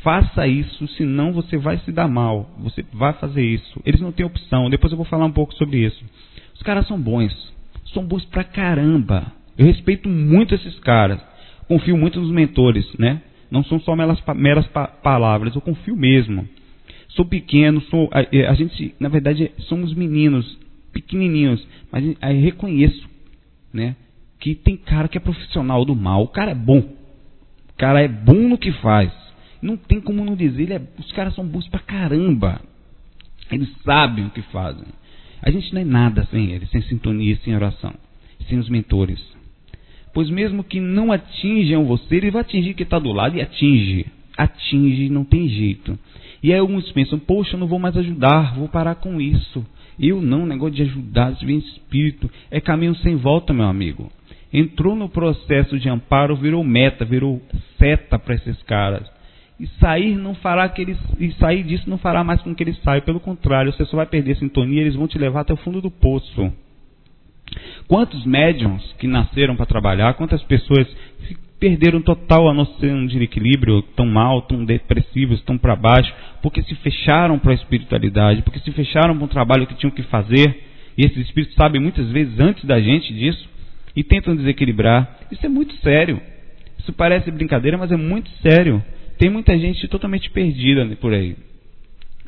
[0.02, 3.82] faça isso, senão você vai se dar mal, você vai fazer isso.
[3.86, 6.04] Eles não têm opção, depois eu vou falar um pouco sobre isso.
[6.54, 7.53] Os caras são bons,
[7.94, 9.32] são bons pra caramba.
[9.58, 11.20] Eu respeito muito esses caras,
[11.68, 13.22] confio muito nos mentores, né?
[13.52, 14.68] Não são só meras, meras
[15.04, 16.48] palavras, eu confio mesmo.
[17.10, 20.58] Sou pequeno, sou a, a gente, na verdade, somos meninos,
[20.92, 23.08] pequenininhos, mas aí reconheço,
[23.72, 23.96] né?
[24.44, 26.24] que tem cara que é profissional do mal.
[26.24, 26.80] O cara é bom.
[26.80, 29.10] O cara é bom no que faz.
[29.62, 30.70] Não tem como não dizer.
[30.70, 32.60] É, os caras são bons pra caramba.
[33.50, 34.84] Eles sabem o que fazem.
[35.44, 37.94] A gente não é nada sem eles, sem sintonia, sem oração,
[38.48, 39.22] sem os mentores.
[40.14, 44.06] Pois mesmo que não atinjam você, ele vai atingir quem está do lado e atinge.
[44.38, 45.98] Atinge, não tem jeito.
[46.42, 49.66] E aí alguns pensam, poxa, eu não vou mais ajudar, vou parar com isso.
[50.00, 54.12] Eu não, negócio de ajudar, se vem espírito, é caminho sem volta, meu amigo
[54.54, 57.42] entrou no processo de amparo, virou meta, virou
[57.80, 59.12] seta para esses caras.
[59.60, 62.78] E sair não fará que eles e sair disso não fará mais com que eles
[62.82, 65.82] saiam, pelo contrário, você só vai perder sintonia, eles vão te levar até o fundo
[65.82, 66.52] do poço.
[67.88, 70.88] Quantos médiums que nasceram para trabalhar, quantas pessoas
[71.60, 76.76] perderam total a noção de equilíbrio, tão mal, tão depressivos, tão para baixo, porque se
[76.76, 80.62] fecharam para a espiritualidade, porque se fecharam para um trabalho que tinham que fazer,
[80.98, 83.48] e esses espíritos sabem muitas vezes antes da gente disso,
[83.96, 85.20] e tentam desequilibrar.
[85.32, 86.20] Isso é muito sério.
[86.80, 88.84] Isso parece brincadeira, mas é muito sério.
[89.24, 91.38] Tem muita gente totalmente perdida por aí.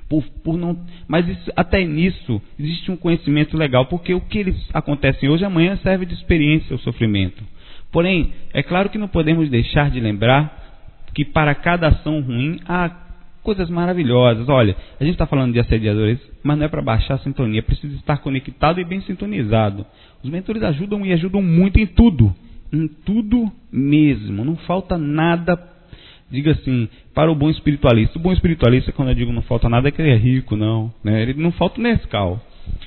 [0.08, 0.80] Por, por não,
[1.10, 5.76] mas isso, até nisso existe um conhecimento legal, porque o que eles acontecem hoje, amanhã
[5.84, 7.44] serve de experiência ao sofrimento.
[7.92, 12.90] Porém, é claro que não podemos deixar de lembrar que para cada ação ruim há
[13.44, 14.48] coisas maravilhosas.
[14.48, 17.62] Olha, a gente está falando de assediadores, mas não é para baixar a sintonia, é
[17.62, 19.86] preciso estar conectado e bem sintonizado.
[20.24, 22.34] Os mentores ajudam e ajudam muito em tudo,
[22.72, 24.46] em tudo mesmo.
[24.46, 25.75] Não falta nada,
[26.30, 28.18] diga assim, para o bom espiritualista.
[28.18, 30.94] O bom espiritualista, quando eu digo não falta nada, é que ele é rico, não.
[31.04, 31.22] Né?
[31.22, 32.42] Ele não falta Nescau.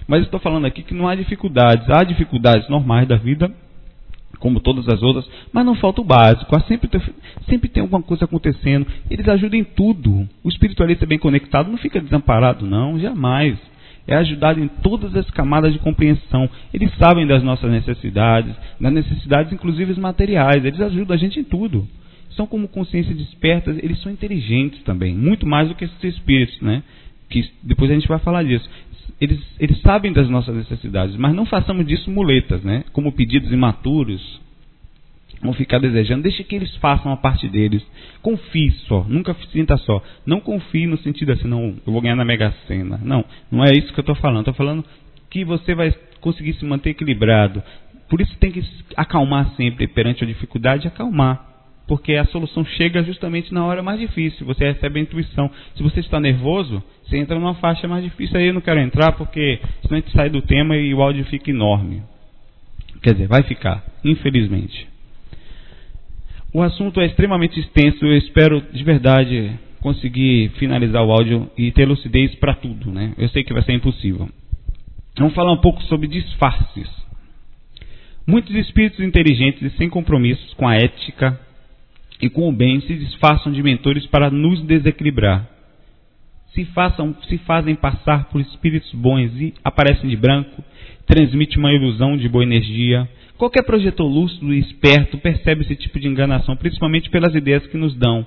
[0.06, 1.88] Mas estou falando aqui que não há dificuldades.
[1.88, 3.50] Há dificuldades normais da vida,
[4.38, 6.54] como todas as outras, mas não falta o básico.
[6.54, 6.88] Há sempre,
[7.48, 8.86] sempre tem alguma coisa acontecendo.
[9.10, 10.28] Eles ajudam em tudo.
[10.42, 13.58] O espiritualista bem conectado não fica desamparado, não, jamais.
[14.06, 16.48] É ajudado em todas as camadas de compreensão.
[16.72, 20.64] Eles sabem das nossas necessidades, das necessidades inclusive materiais.
[20.64, 21.86] Eles ajudam a gente em tudo.
[22.30, 26.82] São como consciência desperta, eles são inteligentes também, muito mais do que esses espíritos, né?
[27.28, 28.68] Que depois a gente vai falar disso
[29.20, 32.84] eles, eles sabem das nossas necessidades, mas não façamos disso muletas, né?
[32.92, 34.40] Como pedidos imaturos.
[35.40, 37.84] Vão ficar desejando, deixe que eles façam a parte deles.
[38.22, 40.02] Confie só, nunca sinta só.
[40.26, 43.00] Não confie no sentido assim, não, eu vou ganhar na Mega Sena.
[43.04, 44.40] Não, não é isso que eu estou falando.
[44.40, 44.84] Estou falando
[45.30, 47.62] que você vai conseguir se manter equilibrado.
[48.08, 48.64] Por isso tem que
[48.96, 51.47] acalmar sempre perante a dificuldade, acalmar
[51.88, 54.46] porque a solução chega justamente na hora mais difícil.
[54.46, 55.50] Você recebe a intuição.
[55.74, 58.38] Se você está nervoso, você entra numa faixa mais difícil.
[58.38, 61.24] Aí eu não quero entrar porque senão a gente sai do tema e o áudio
[61.24, 62.02] fica enorme.
[63.02, 64.86] Quer dizer, vai ficar, infelizmente.
[66.52, 68.04] O assunto é extremamente extenso.
[68.04, 72.92] Eu espero de verdade conseguir finalizar o áudio e ter lucidez para tudo.
[72.92, 73.14] Né?
[73.16, 74.28] Eu sei que vai ser impossível.
[75.16, 76.88] Vamos falar um pouco sobre disfarces.
[78.26, 81.47] Muitos espíritos inteligentes e sem compromissos com a ética
[82.20, 85.48] e com o bem se disfarçam de mentores para nos desequilibrar.
[86.52, 90.64] Se, façam, se fazem passar por espíritos bons e aparecem de branco,
[91.06, 93.08] transmite uma ilusão de boa energia.
[93.36, 97.94] Qualquer projetor lúcido e esperto percebe esse tipo de enganação, principalmente pelas ideias que nos
[97.94, 98.26] dão.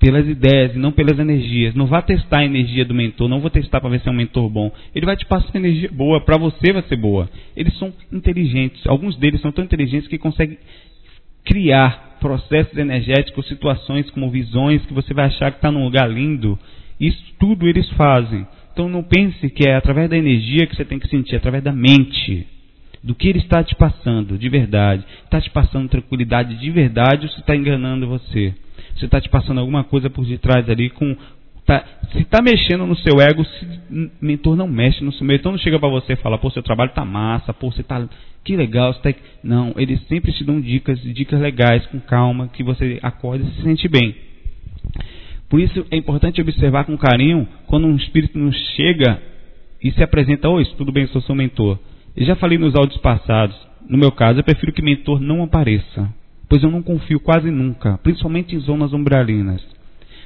[0.00, 1.74] Pelas ideias e não pelas energias.
[1.74, 4.14] Não vá testar a energia do mentor, não vou testar para ver se é um
[4.14, 4.72] mentor bom.
[4.92, 7.30] Ele vai te passar energia boa, para você vai ser boa.
[7.56, 10.58] Eles são inteligentes, alguns deles são tão inteligentes que conseguem
[11.44, 16.58] criar processos energéticos, situações como visões que você vai achar que está num lugar lindo.
[16.98, 18.46] Isso tudo eles fazem.
[18.72, 21.62] Então não pense que é através da energia que você tem que sentir, é através
[21.62, 22.46] da mente.
[23.02, 25.04] Do que ele está te passando de verdade.
[25.24, 28.54] Está te passando tranquilidade de verdade ou se está enganando você?
[28.96, 31.16] Você está te passando alguma coisa por detrás ali com.
[31.66, 33.66] Tá, se está mexendo no seu ego, se
[34.20, 36.90] mentor não mexe no seu mentor não chega para você e fala, pô, seu trabalho
[36.90, 38.06] está massa, pô, você está
[38.44, 39.18] que legal, você tá...
[39.42, 43.62] não, eles sempre te dão dicas, dicas legais, com calma, que você acorda e se
[43.62, 44.14] sente bem.
[45.48, 49.20] Por isso é importante observar com carinho quando um espírito nos chega
[49.82, 51.78] e se apresenta, oi, tudo bem, sou seu mentor.
[52.14, 53.56] Eu já falei nos áudios passados,
[53.88, 56.12] no meu caso, eu prefiro que mentor não apareça,
[56.48, 59.73] pois eu não confio quase nunca, principalmente em zonas umbralinas.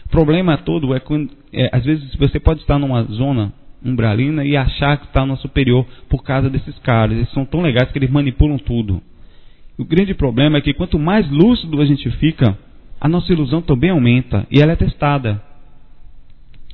[0.08, 3.52] O problema todo é que, é, às vezes, você pode estar numa zona
[3.84, 7.16] umbralina e achar que está no superior por causa desses caras.
[7.16, 9.02] Eles são tão legais que eles manipulam tudo.
[9.78, 12.58] O grande problema é que quanto mais lúcido a gente fica,
[13.00, 15.40] a nossa ilusão também aumenta e ela é testada.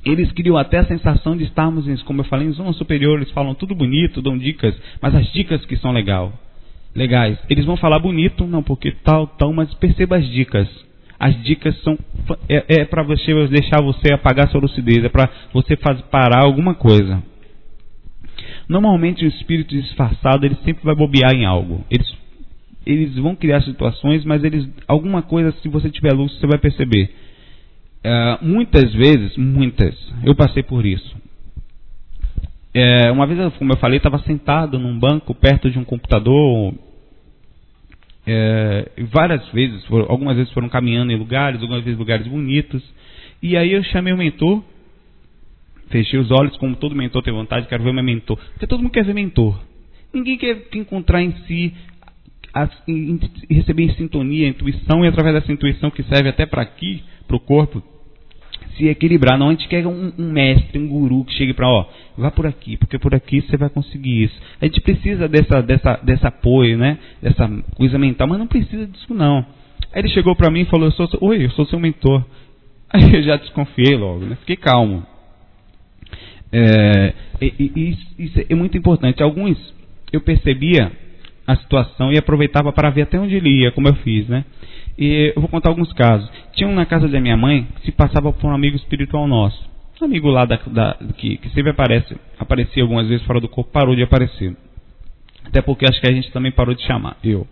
[0.03, 3.17] Eles criam até a sensação de estarmos, como eu falei, em zona superior.
[3.17, 6.31] Eles falam tudo bonito, dão dicas, mas as dicas que são legal,
[6.95, 7.37] legais.
[7.49, 10.67] Eles vão falar bonito, não porque tal, tal, mas perceba as dicas.
[11.19, 11.97] As dicas são
[12.49, 16.73] é, é para você deixar você apagar sua lucidez, é para você fazer parar alguma
[16.73, 17.23] coisa.
[18.67, 21.85] Normalmente o espírito disfarçado ele sempre vai bobear em algo.
[21.89, 22.25] Eles
[22.85, 27.13] eles vão criar situações, mas eles alguma coisa se você tiver luz você vai perceber.
[28.05, 31.15] Uh, muitas vezes, muitas, eu passei por isso.
[32.71, 36.73] É, uma vez, como eu falei, estava sentado num banco perto de um computador
[38.27, 42.83] é, várias vezes, foram, algumas vezes foram caminhando em lugares, algumas vezes lugares bonitos.
[43.41, 44.63] E aí eu chamei o mentor,
[45.89, 48.37] fechei os olhos, como todo mentor tem vontade, quero ver meu mentor.
[48.53, 49.61] Porque todo mundo quer ver mentor.
[50.13, 51.73] Ninguém quer encontrar em si,
[52.53, 53.19] a, em,
[53.49, 57.35] receber em sintonia, a intuição, e através dessa intuição que serve até para aqui, para
[57.35, 57.83] o corpo,
[58.75, 59.37] se equilibrar.
[59.37, 61.85] Não, a gente quer um, um mestre, um guru que chegue para, ó,
[62.17, 64.39] vá por aqui, porque por aqui você vai conseguir isso.
[64.61, 66.97] A gente precisa dessa, dessa, desse apoio, né?
[67.21, 69.45] Dessa coisa mental, mas não precisa disso não.
[69.93, 72.23] Aí ele chegou para mim e falou, eu sou, oi, eu sou seu mentor.
[72.91, 74.35] Aí eu já desconfiei logo, né?
[74.41, 75.05] Fiquei calmo.
[76.51, 79.21] É, e, isso é muito importante.
[79.21, 79.57] Alguns
[80.11, 80.91] eu percebia
[81.45, 84.45] a situação e aproveitava para ver até onde ele ia, como eu fiz, né?
[84.97, 86.29] E eu vou contar alguns casos.
[86.53, 89.69] Tinha um na casa da minha mãe que se passava por um amigo espiritual nosso.
[90.01, 93.71] Um amigo lá da, da, que, que sempre aparece, aparecia algumas vezes fora do corpo,
[93.71, 94.55] parou de aparecer.
[95.45, 97.47] Até porque acho que a gente também parou de chamar, eu.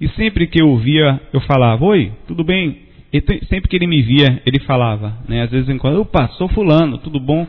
[0.00, 2.78] E sempre que eu via, eu falava: Oi, tudo bem?
[3.12, 5.42] E sempre que ele me via, ele falava, né?
[5.42, 7.46] Às vezes em quando, opa, sou fulano, tudo bom?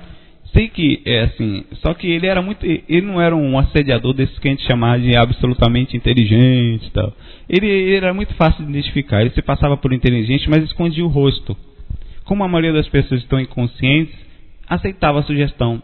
[0.54, 4.40] Sei que é assim, só que ele era muito, ele não era um assediador desse
[4.40, 7.12] que a gente chamava de absolutamente inteligente, tal.
[7.50, 9.22] Ele, ele era muito fácil de identificar.
[9.22, 11.58] Ele se passava por inteligente, mas escondia o rosto.
[12.24, 14.14] Como a maioria das pessoas estão inconscientes,
[14.68, 15.82] aceitava a sugestão.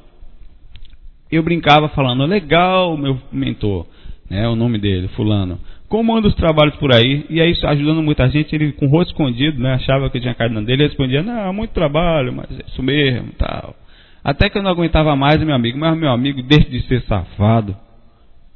[1.32, 3.88] Eu brincava falando, legal, meu mentor,
[4.30, 5.60] né, o nome dele, fulano.
[5.88, 7.26] Como anda os trabalhos por aí?
[7.28, 10.56] E aí, ajudando muita gente, ele com o rosto escondido, né, achava que tinha carne
[10.64, 13.76] dele, ele respondia, não, muito trabalho, mas é isso mesmo, tal.
[14.30, 17.76] Até que eu não aguentava mais, meu amigo, mas meu amigo, deixe de ser safado.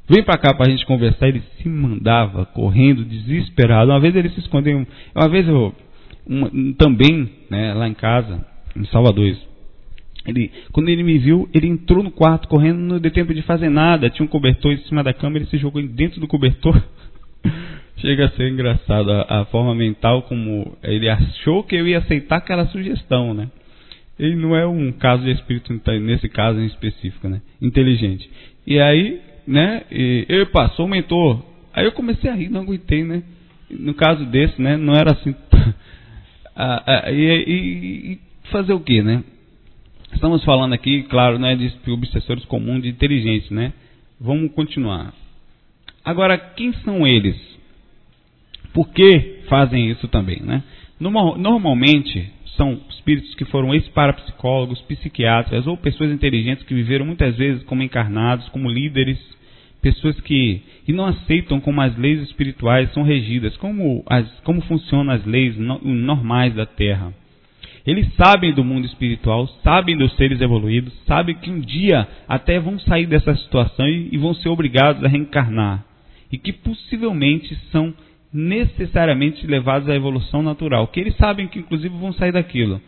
[0.08, 1.26] Vem pra cá pra gente conversar.
[1.26, 3.90] Ele se mandava, correndo, desesperado.
[3.90, 4.86] Uma vez ele se escondeu.
[5.12, 5.74] Uma vez eu,
[6.24, 6.48] uma,
[6.78, 8.46] também, né, lá em casa,
[8.76, 9.36] em Salvador.
[10.24, 13.68] Ele, quando ele me viu, ele entrou no quarto correndo, não deu tempo de fazer
[13.68, 14.08] nada.
[14.08, 16.80] Tinha um cobertor em cima da cama, ele se jogou dentro do cobertor.
[17.98, 22.36] Chega a ser engraçado a, a, forma mental como ele achou que eu ia aceitar
[22.36, 23.48] aquela sugestão, né?
[24.18, 27.40] Ele não é um caso de espírito, nesse caso em específico, né?
[27.60, 28.30] Inteligente.
[28.66, 29.82] E aí, né?
[29.90, 31.42] E, epa, sou mentor.
[31.72, 33.22] Aí eu comecei a rir, não aguentei, né?
[33.68, 34.76] No caso desse, né?
[34.76, 35.34] Não era assim.
[36.54, 39.24] ah, ah, e, e, fazer o que, né?
[40.12, 43.72] Estamos falando aqui, claro, né, de obsessores comuns de inteligentes, né?
[44.20, 45.12] Vamos continuar.
[46.04, 47.36] Agora, quem são eles?
[48.72, 50.62] Por que fazem isso também, né?
[51.10, 57.82] Normalmente, são espíritos que foram ex-parapsicólogos, psiquiatras ou pessoas inteligentes que viveram muitas vezes como
[57.82, 59.18] encarnados, como líderes,
[59.82, 65.24] pessoas que, não aceitam como as leis espirituais são regidas, como, as, como funcionam as
[65.26, 67.12] leis no, normais da Terra.
[67.86, 72.78] Eles sabem do mundo espiritual, sabem dos seres evoluídos, sabem que um dia até vão
[72.78, 75.84] sair dessa situação e, e vão ser obrigados a reencarnar.
[76.32, 77.92] E que possivelmente são
[78.34, 82.80] necessariamente levados à evolução natural, que eles sabem que inclusive vão sair daquilo,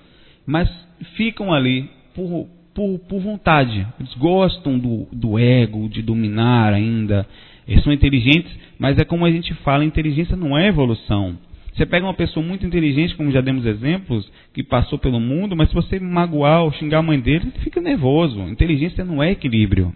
[0.45, 0.69] mas
[1.15, 7.25] ficam ali por, por, por vontade, eles gostam do, do ego, de dominar ainda,
[7.67, 11.39] eles são inteligentes, mas é como a gente fala, inteligência não é evolução.
[11.73, 15.69] Você pega uma pessoa muito inteligente, como já demos exemplos, que passou pelo mundo, mas
[15.69, 18.41] se você magoar ou xingar a mãe dele, ele fica nervoso.
[18.49, 19.93] Inteligência não é equilíbrio.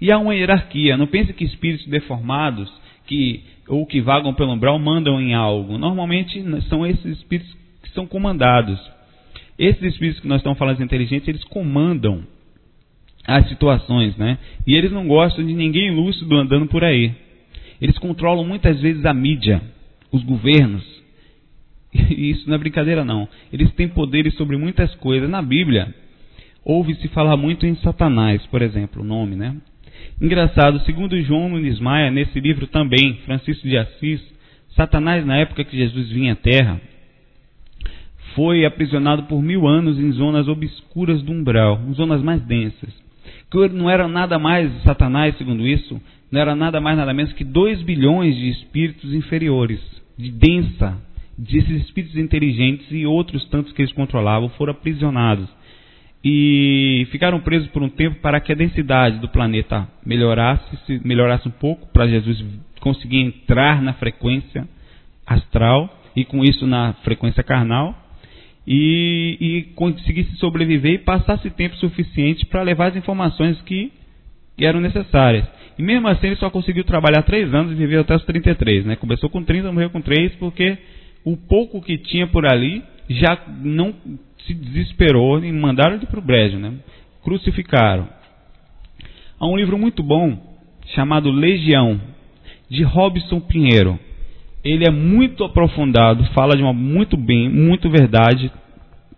[0.00, 0.96] E há uma hierarquia.
[0.96, 2.68] Não pense que espíritos deformados
[3.06, 5.78] que ou que vagam pelo umbral mandam em algo.
[5.78, 8.78] Normalmente são esses espíritos que são comandados.
[9.58, 12.22] Esses espíritos que nós estamos falando de inteligentes, eles comandam
[13.26, 14.38] as situações, né?
[14.66, 17.12] E eles não gostam de ninguém lúcido andando por aí.
[17.80, 19.60] Eles controlam muitas vezes a mídia,
[20.10, 20.84] os governos.
[21.94, 23.28] E isso não é brincadeira não.
[23.52, 25.28] Eles têm poderes sobre muitas coisas.
[25.28, 25.94] Na Bíblia,
[26.64, 29.56] ouve-se falar muito em Satanás, por exemplo, o nome, né?
[30.20, 34.20] Engraçado, segundo João Nunes Maia, nesse livro também, Francisco de Assis,
[34.74, 36.80] Satanás, na época que Jesus vinha à Terra,
[38.34, 42.92] foi aprisionado por mil anos em zonas obscuras do umbral, zonas mais densas.
[43.50, 47.44] Que não era nada mais, Satanás, segundo isso, não era nada mais, nada menos que
[47.44, 49.80] dois bilhões de espíritos inferiores,
[50.16, 50.96] de densa,
[51.36, 55.48] desses espíritos inteligentes e outros tantos que eles controlavam, foram aprisionados
[56.24, 61.46] e ficaram presos por um tempo para que a densidade do planeta melhorasse, se melhorasse
[61.46, 62.44] um pouco, para Jesus
[62.80, 64.66] conseguir entrar na frequência
[65.26, 67.94] astral e com isso na frequência carnal
[68.66, 73.90] e, e conseguisse sobreviver e passasse tempo suficiente para levar as informações que,
[74.56, 75.46] que, eram necessárias.
[75.78, 78.84] E mesmo assim ele só conseguiu trabalhar três anos e viveu até os 33.
[78.84, 78.96] Né?
[78.96, 80.76] Começou com 30, morreu com 3, porque
[81.24, 83.94] o pouco que tinha por ali já não
[84.48, 86.72] se desesperou e mandaram ele para o brejo, né?
[87.22, 88.08] Crucificaram.
[89.38, 90.58] Há um livro muito bom
[90.94, 92.00] chamado Legião,
[92.70, 93.98] de Robson Pinheiro.
[94.64, 98.50] Ele é muito aprofundado, fala de uma muito bem, muito verdade,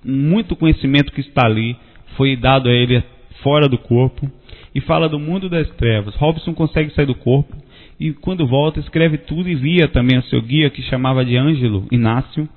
[0.04, 1.76] muito conhecimento que está ali,
[2.16, 3.02] foi dado a ele
[3.42, 4.30] fora do corpo,
[4.74, 6.14] e fala do mundo das trevas.
[6.16, 7.56] Robson consegue sair do corpo,
[7.98, 11.86] e quando volta escreve tudo e via também o seu guia que chamava de Ângelo
[11.90, 12.48] Inácio,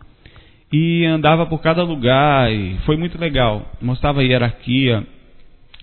[0.74, 3.72] e andava por cada lugar e foi muito legal.
[3.80, 5.06] Mostrava a hierarquia.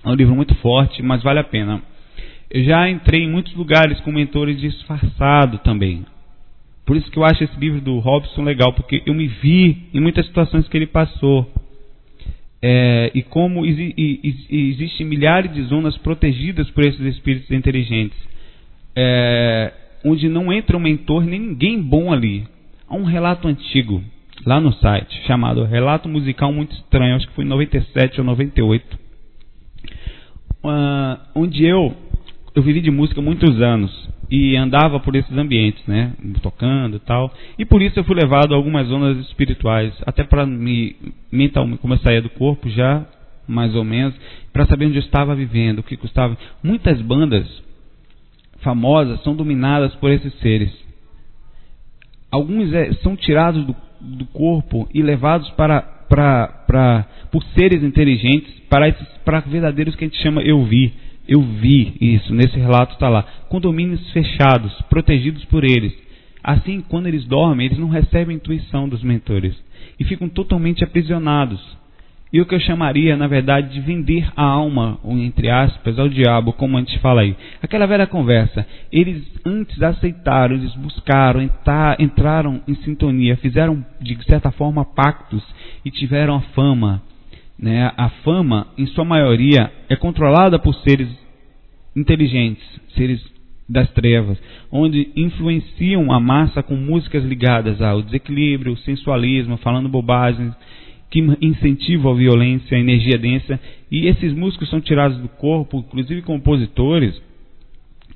[0.04, 1.80] É um livro muito forte, mas vale a pena.
[2.50, 6.04] Eu já entrei em muitos lugares com mentores disfarçado também.
[6.84, 10.00] Por isso que eu acho esse livro do Robson legal, porque eu me vi em
[10.00, 11.48] muitas situações que ele passou.
[12.60, 13.94] É, e como exi
[14.50, 18.18] existem milhares de zonas protegidas por esses espíritos inteligentes,
[18.96, 19.72] é,
[20.04, 22.44] onde não entra um mentor nem ninguém bom ali.
[22.88, 24.02] Há um relato antigo
[24.44, 28.98] lá no site, chamado Relato Musical Muito Estranho, acho que foi em 97 ou 98,
[30.64, 31.94] uh, onde eu,
[32.54, 37.32] eu vivi de música muitos anos, e andava por esses ambientes, né, tocando e tal.
[37.58, 40.94] E por isso eu fui levado a algumas zonas espirituais, até para me
[41.32, 43.04] mentalmente, como eu saía do corpo já,
[43.48, 44.14] mais ou menos,
[44.52, 46.38] para saber onde eu estava vivendo, o que custava.
[46.62, 47.44] Muitas bandas
[48.58, 50.72] famosas são dominadas por esses seres.
[52.30, 58.52] Alguns é, são tirados do, do corpo e levados para, para, para por seres inteligentes
[58.68, 60.92] para esses para verdadeiros que a gente chama eu vi
[61.30, 63.22] eu vi isso, nesse relato está lá.
[63.48, 65.96] Condomínios fechados, protegidos por eles.
[66.42, 69.54] Assim, quando eles dormem, eles não recebem intuição dos mentores
[69.98, 71.60] e ficam totalmente aprisionados.
[72.32, 76.08] E o que eu chamaria, na verdade, de vender a alma, ou entre aspas, ao
[76.08, 77.36] diabo, como antes fala aí.
[77.60, 78.64] Aquela velha conversa.
[78.92, 81.40] Eles antes aceitaram, eles buscaram,
[81.98, 85.42] entraram em sintonia, fizeram de certa forma pactos
[85.84, 87.02] e tiveram a fama.
[87.58, 87.92] Né?
[87.96, 91.08] A fama, em sua maioria, é controlada por seres
[91.96, 92.64] inteligentes,
[92.94, 93.20] seres
[93.68, 94.36] das trevas,
[94.70, 100.52] onde influenciam a massa com músicas ligadas ao desequilíbrio, sensualismo, falando bobagens,
[101.10, 103.58] que incentivam a violência, a energia densa,
[103.90, 107.20] e esses músicos são tirados do corpo, inclusive compositores,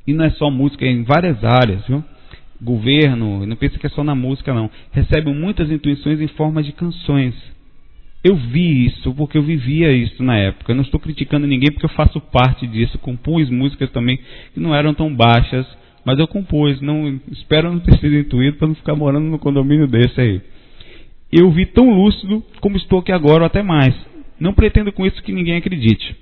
[0.06, 2.04] e não é só música, é em várias áreas, viu?
[2.62, 6.72] Governo, não pensa que é só na música não, recebem muitas intuições em forma de
[6.72, 7.34] canções,
[8.24, 10.72] eu vi isso porque eu vivia isso na época.
[10.72, 12.98] Eu não estou criticando ninguém porque eu faço parte disso.
[12.98, 14.18] Compus músicas também
[14.54, 15.66] que não eram tão baixas,
[16.06, 16.80] mas eu compus.
[16.80, 20.40] Não, espero não ter sido intuído para não ficar morando no condomínio desse aí.
[21.32, 23.94] Eu vi tão lúcido como estou aqui agora, ou até mais.
[24.38, 26.16] Não pretendo com isso que ninguém acredite.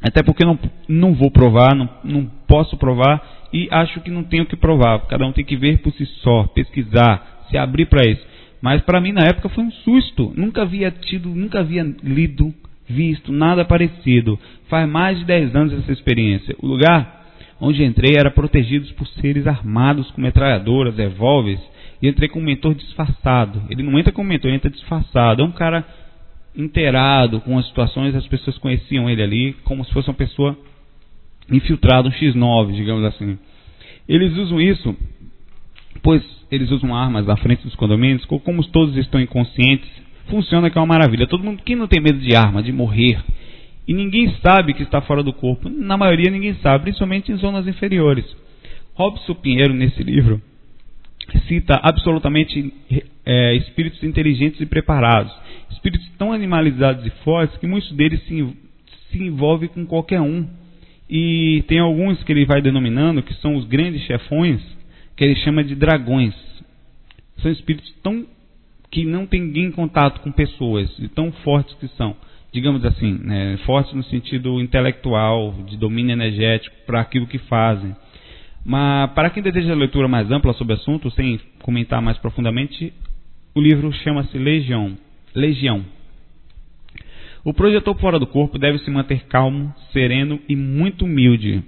[0.00, 0.58] Até porque não,
[0.88, 5.00] não vou provar, não, não posso provar e acho que não tenho que provar.
[5.06, 8.24] Cada um tem que ver por si só, pesquisar, se abrir para isso.
[8.60, 10.32] Mas para mim na época foi um susto.
[10.36, 12.54] Nunca havia tido, nunca havia lido,
[12.88, 14.38] visto nada parecido.
[14.68, 16.54] Faz mais de 10 anos essa experiência.
[16.60, 17.26] O lugar
[17.60, 21.60] onde entrei era protegido por seres armados com metralhadoras, revólveres,
[22.00, 23.62] e entrei com um mentor disfarçado.
[23.68, 25.42] Ele não entra como mentor, ele entra disfarçado.
[25.42, 25.84] É um cara
[26.56, 30.58] inteirado com as situações, as pessoas conheciam ele ali como se fosse uma pessoa
[31.50, 33.38] infiltrada, um X9, digamos assim.
[34.08, 34.96] Eles usam isso
[36.02, 39.88] pois eles usam armas na frente dos condomínios, como todos estão inconscientes,
[40.28, 41.26] funciona que é uma maravilha.
[41.26, 43.22] Todo mundo, quem não tem medo de arma, de morrer,
[43.86, 47.66] e ninguém sabe que está fora do corpo, na maioria ninguém sabe, principalmente em zonas
[47.66, 48.24] inferiores.
[48.94, 50.40] Robson Pinheiro, nesse livro,
[51.46, 52.72] cita absolutamente
[53.26, 55.32] é, espíritos inteligentes e preparados,
[55.70, 58.56] espíritos tão animalizados e fortes que muitos deles se,
[59.10, 60.48] se envolvem com qualquer um.
[61.10, 64.60] E tem alguns que ele vai denominando que são os grandes chefões,
[65.16, 66.34] que ele chama de dragões.
[67.38, 68.26] São espíritos tão
[68.90, 72.16] que não têm ninguém contato com pessoas, e tão fortes que são,
[72.52, 77.94] digamos assim, né, fortes no sentido intelectual, de domínio energético para aquilo que fazem.
[78.64, 82.92] Mas para quem deseja leitura mais ampla sobre o assunto, sem comentar mais profundamente,
[83.54, 84.96] o livro chama-se Legião.
[85.34, 85.84] Legião.
[87.44, 91.62] O projetor fora do corpo deve se manter calmo, sereno e muito humilde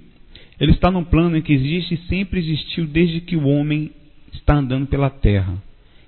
[0.61, 3.89] ele está num plano em que existe e sempre existiu desde que o homem
[4.31, 5.55] está andando pela terra.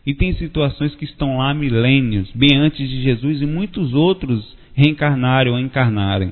[0.06, 4.56] E tem situações que estão lá há milênios, bem antes de Jesus e muitos outros
[4.76, 6.32] reencarnarem ou encarnarem.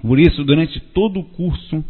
[0.00, 1.84] Por isso, durante todo o curso,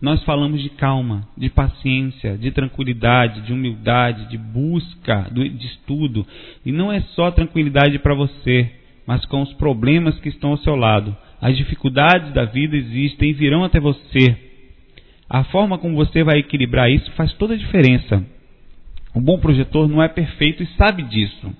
[0.00, 6.26] nós falamos de calma, de paciência, de tranquilidade, de humildade, de busca, de estudo.
[6.64, 8.70] E não é só tranquilidade para você,
[9.06, 11.14] mas com os problemas que estão ao seu lado.
[11.40, 14.36] As dificuldades da vida existem e virão até você.
[15.28, 18.24] A forma como você vai equilibrar isso faz toda a diferença.
[19.14, 21.54] O bom projetor não é perfeito e sabe disso.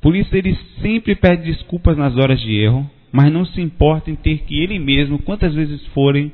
[0.00, 4.16] Por isso ele sempre pede desculpas nas horas de erro, mas não se importa em
[4.16, 6.32] ter que ele mesmo, quantas vezes forem,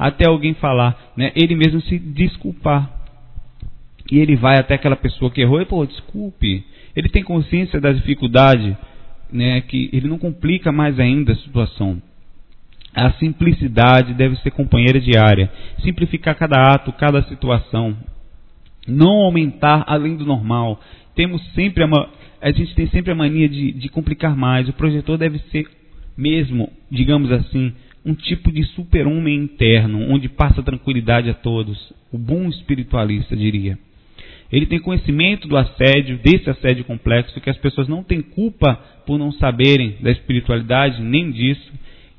[0.00, 2.90] até alguém falar, né, ele mesmo se desculpar.
[4.10, 6.64] E ele vai até aquela pessoa que errou e, pô, desculpe.
[6.96, 8.76] Ele tem consciência da dificuldade
[9.30, 12.00] né, que ele não complica mais ainda a situação.
[12.94, 15.52] A simplicidade deve ser companheira diária.
[15.84, 17.94] Simplificar cada ato, cada situação.
[18.88, 20.80] Não aumentar além do normal.
[21.14, 21.84] Temos sempre
[22.40, 24.66] a, gente tem sempre a mania de, de complicar mais.
[24.66, 25.68] O projetor deve ser
[26.16, 27.74] mesmo, digamos assim,
[28.04, 31.92] um tipo de super-homem interno, onde passa tranquilidade a todos.
[32.12, 33.78] O bom espiritualista diria.
[34.50, 38.74] Ele tem conhecimento do assédio, desse assédio complexo, que as pessoas não têm culpa
[39.06, 41.72] por não saberem da espiritualidade, nem disso.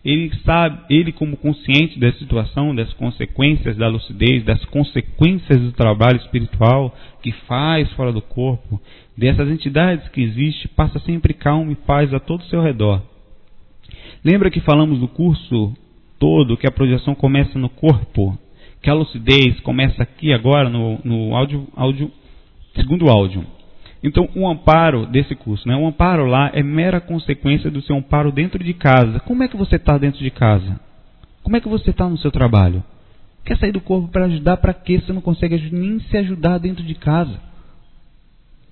[0.03, 6.17] Ele sabe, ele como consciente da situação, das consequências da lucidez, das consequências do trabalho
[6.17, 8.82] espiritual que faz fora do corpo,
[9.15, 13.11] dessas entidades que existem, passa sempre calmo e paz a todo o seu redor.
[14.24, 15.74] Lembra que falamos no curso
[16.19, 18.38] todo que a projeção começa no corpo,
[18.82, 22.11] que a lucidez começa aqui agora no, no áudio, áudio,
[22.76, 23.43] segundo áudio.
[24.03, 25.76] Então, o amparo desse curso, né?
[25.76, 29.19] o amparo lá é mera consequência do seu amparo dentro de casa.
[29.22, 30.80] Como é que você está dentro de casa?
[31.43, 32.84] Como é que você está no seu trabalho?
[33.43, 34.57] Quer sair do corpo para ajudar?
[34.57, 34.99] Para quê?
[34.99, 37.39] Você não consegue nem se ajudar dentro de casa.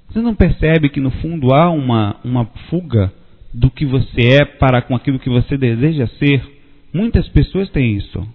[0.09, 3.11] Você não percebe que no fundo há uma, uma fuga
[3.53, 6.43] do que você é para com aquilo que você deseja ser?
[6.93, 8.27] Muitas pessoas têm isso.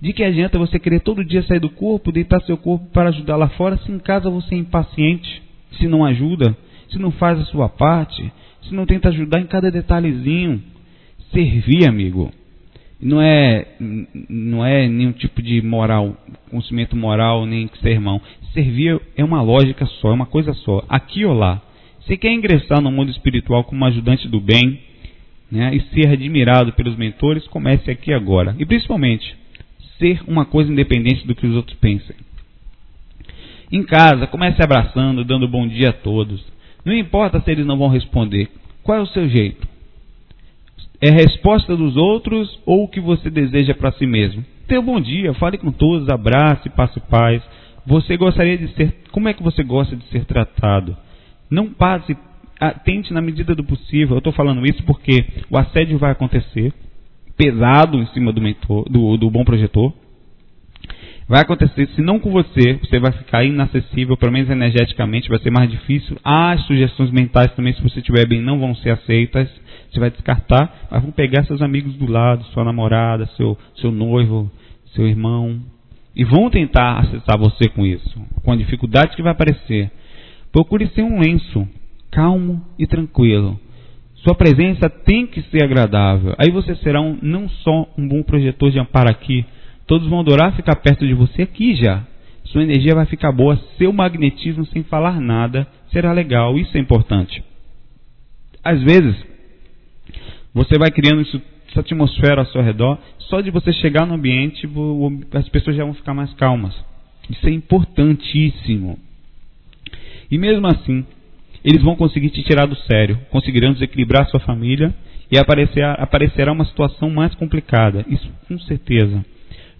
[0.00, 3.36] De que adianta você querer todo dia sair do corpo, deitar seu corpo para ajudar
[3.36, 5.42] lá fora, se em casa você é impaciente,
[5.78, 6.56] se não ajuda,
[6.88, 8.32] se não faz a sua parte,
[8.62, 10.62] se não tenta ajudar em cada detalhezinho?
[11.32, 12.32] Servir, amigo,
[13.00, 13.66] não é,
[14.28, 16.16] não é nenhum tipo de moral,
[16.50, 18.20] conhecimento moral, nem sermão.
[18.52, 20.84] Servir é uma lógica só, é uma coisa só.
[20.88, 21.62] Aqui ou lá.
[22.10, 24.80] Você quer ingressar no mundo espiritual como ajudante do bem
[25.48, 28.56] né, e ser admirado pelos mentores, comece aqui agora.
[28.58, 29.36] E principalmente,
[29.96, 32.16] ser uma coisa independente do que os outros pensem.
[33.70, 36.44] Em casa, comece abraçando, dando bom dia a todos.
[36.84, 38.48] Não importa se eles não vão responder.
[38.82, 39.68] Qual é o seu jeito?
[41.00, 44.44] É resposta dos outros ou o que você deseja para si mesmo?
[44.66, 47.40] Tenha um bom dia, fale com todos, abrace, passe paz.
[47.86, 48.96] Você gostaria de ser.
[49.12, 50.96] Como é que você gosta de ser tratado?
[51.50, 52.16] Não passe.
[52.84, 54.16] Tente na medida do possível.
[54.16, 56.72] Eu estou falando isso porque o assédio vai acontecer
[57.36, 59.92] pesado em cima do, mentor, do, do bom projetor.
[61.26, 65.50] Vai acontecer, se não com você, você vai ficar inacessível, pelo menos energeticamente, vai ser
[65.50, 66.18] mais difícil.
[66.24, 69.48] As sugestões mentais também, se você estiver bem, não vão ser aceitas.
[69.90, 74.50] Você vai descartar, mas vão pegar seus amigos do lado, sua namorada, seu, seu noivo,
[74.94, 75.60] seu irmão,
[76.14, 79.90] e vão tentar acessar você com isso, com a dificuldade que vai aparecer.
[80.52, 81.66] Procure ser um lenço,
[82.10, 83.58] calmo e tranquilo.
[84.16, 86.34] Sua presença tem que ser agradável.
[86.38, 89.44] Aí você será um, não só um bom projetor de amparo aqui,
[89.86, 92.04] todos vão adorar ficar perto de você aqui já.
[92.44, 97.42] Sua energia vai ficar boa, seu magnetismo sem falar nada será legal, isso é importante.
[98.62, 99.16] Às vezes,
[100.52, 101.40] você vai criando isso,
[101.70, 102.98] essa atmosfera ao seu redor.
[103.18, 104.68] Só de você chegar no ambiente,
[105.32, 106.74] as pessoas já vão ficar mais calmas.
[107.28, 108.98] Isso é importantíssimo.
[110.30, 111.04] E mesmo assim,
[111.64, 114.94] eles vão conseguir te tirar do sério, conseguirão desequilibrar sua família
[115.30, 118.04] e aparecer, aparecerá uma situação mais complicada.
[118.08, 119.24] Isso com certeza.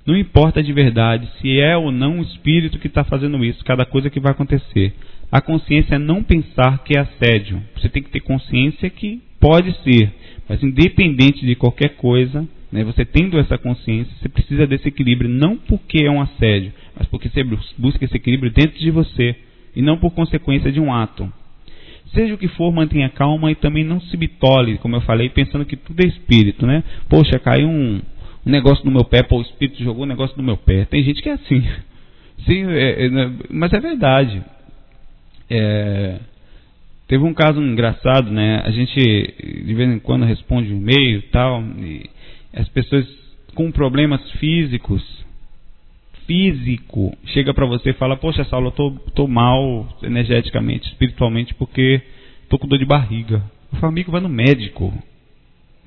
[0.07, 3.85] Não importa de verdade se é ou não o espírito que está fazendo isso, cada
[3.85, 4.95] coisa que vai acontecer.
[5.31, 7.63] A consciência é não pensar que é assédio.
[7.77, 10.13] Você tem que ter consciência que pode ser,
[10.49, 15.57] mas independente de qualquer coisa, né, você tendo essa consciência, você precisa desse equilíbrio, não
[15.57, 17.43] porque é um assédio, mas porque você
[17.79, 19.37] busca esse equilíbrio dentro de você,
[19.75, 21.31] e não por consequência de um ato.
[22.15, 25.65] Seja o que for, mantenha calma e também não se bitole, como eu falei, pensando
[25.65, 26.83] que tudo é espírito, né?
[27.09, 28.01] Poxa, caiu um,
[28.47, 30.85] um negócio no meu pé, pô, o espírito jogou um negócio no meu pé.
[30.87, 31.63] Tem gente que é assim.
[32.47, 34.43] Sim, é, é, né, mas é verdade.
[35.49, 36.19] É,
[37.11, 38.63] Teve um caso engraçado, né?
[38.65, 39.01] A gente
[39.67, 42.09] de vez em quando responde um e-mail tal, e
[42.55, 43.05] as pessoas
[43.57, 45.03] com problemas físicos,
[46.31, 52.01] físico, chega para você e fala: "Poxa, Saulo, eu tô, tô mal energeticamente, espiritualmente porque
[52.49, 53.43] tô com dor de barriga".
[53.83, 54.93] O amigo, vai no médico.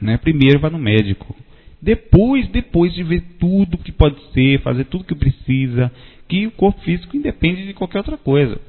[0.02, 0.18] Né?
[0.18, 1.34] Primeiro vai no médico.
[1.82, 5.92] Depois, depois de ver tudo que pode ser, fazer tudo que precisa,
[6.28, 8.60] que o corpo físico independe de qualquer outra coisa.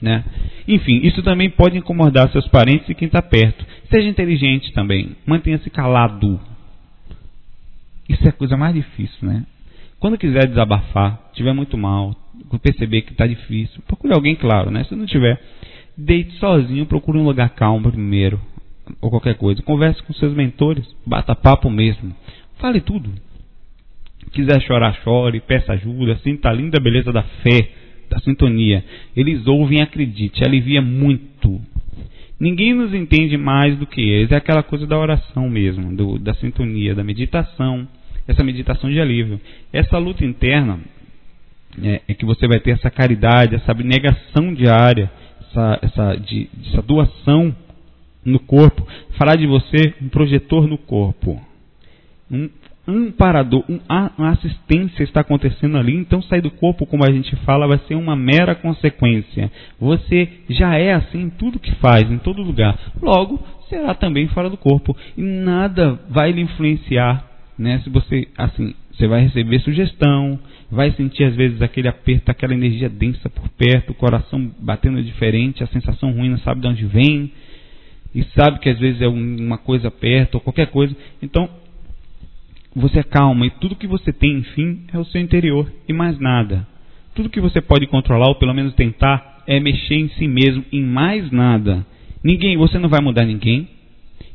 [0.00, 0.24] Né?
[0.68, 3.64] Enfim, isso também pode incomodar seus parentes e quem está perto.
[3.90, 5.16] Seja inteligente também.
[5.24, 6.38] Mantenha-se calado.
[8.08, 9.44] Isso é a coisa mais difícil, né?
[9.98, 12.14] Quando quiser desabafar, tiver muito mal,
[12.62, 14.84] perceber que está difícil, procure alguém, claro, né?
[14.84, 15.40] Se não tiver,
[15.96, 18.40] deite sozinho, procure um lugar calmo primeiro,
[19.00, 19.62] ou qualquer coisa.
[19.62, 22.14] Converse com seus mentores, bata papo mesmo.
[22.58, 23.10] Fale tudo.
[24.32, 27.70] Quiser chorar, chore, peça ajuda, sinta a linda beleza da fé
[28.08, 28.84] da sintonia.
[29.16, 31.60] Eles ouvem acredite, alivia muito.
[32.38, 34.30] Ninguém nos entende mais do que eles.
[34.30, 37.88] É aquela coisa da oração mesmo, do, da sintonia, da meditação,
[38.26, 39.40] essa meditação de alívio.
[39.72, 40.80] Essa luta interna
[41.82, 45.10] é, é que você vai ter essa caridade, essa abnegação diária,
[45.40, 47.54] essa, essa, de, essa doação
[48.24, 48.86] no corpo.
[49.16, 51.40] Falar de você um projetor no corpo.
[52.30, 52.48] Um
[52.86, 53.80] amparador, um,
[54.16, 57.96] uma assistência está acontecendo ali, então sair do corpo, como a gente fala, vai ser
[57.96, 59.50] uma mera consequência.
[59.80, 62.78] Você já é assim em tudo que faz, em todo lugar.
[63.02, 64.96] Logo, será também fora do corpo.
[65.16, 67.25] E nada vai lhe influenciar,
[67.58, 67.80] né?
[67.84, 70.38] Se você, assim, você vai receber sugestão,
[70.70, 75.62] vai sentir às vezes aquele aperto, aquela energia densa por perto, o coração batendo diferente,
[75.62, 77.32] a sensação ruim não sabe de onde vem,
[78.14, 80.96] e sabe que às vezes é uma coisa perto ou qualquer coisa.
[81.22, 81.48] Então,
[82.74, 86.66] você acalma e tudo que você tem, enfim, é o seu interior e mais nada.
[87.14, 90.82] Tudo que você pode controlar, ou pelo menos tentar, é mexer em si mesmo, em
[90.82, 91.86] mais nada.
[92.22, 93.68] Ninguém, você não vai mudar ninguém.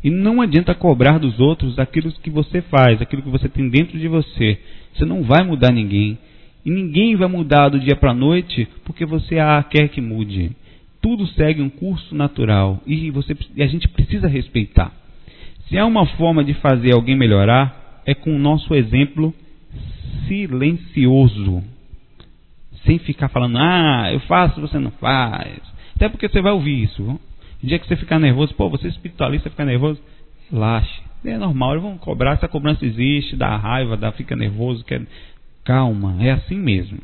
[0.04, 3.99] E não adianta cobrar dos outros aquilo que você faz, aquilo que você tem dentro
[3.99, 4.60] de você.
[4.93, 6.18] Você não vai mudar ninguém.
[6.66, 10.52] E ninguém vai mudar do dia para a noite porque você ah, quer que mude.
[11.02, 14.91] Tudo segue um curso natural e, você, e a gente precisa respeitar.
[15.68, 19.34] Se há uma forma de fazer alguém melhorar, é com o nosso exemplo
[20.28, 21.64] silencioso
[22.86, 25.60] sem ficar falando, ah, eu faço, você não faz.
[25.95, 27.20] Até porque você vai ouvir isso.
[27.64, 30.01] O dia que você ficar nervoso, pô, você é espiritualista, fica nervoso,
[30.51, 31.01] relaxe.
[31.24, 35.01] É normal, eles vão cobrar, essa cobrança existe, dá raiva, dá, fica nervoso, quer...
[35.64, 36.97] calma, é assim mesmo.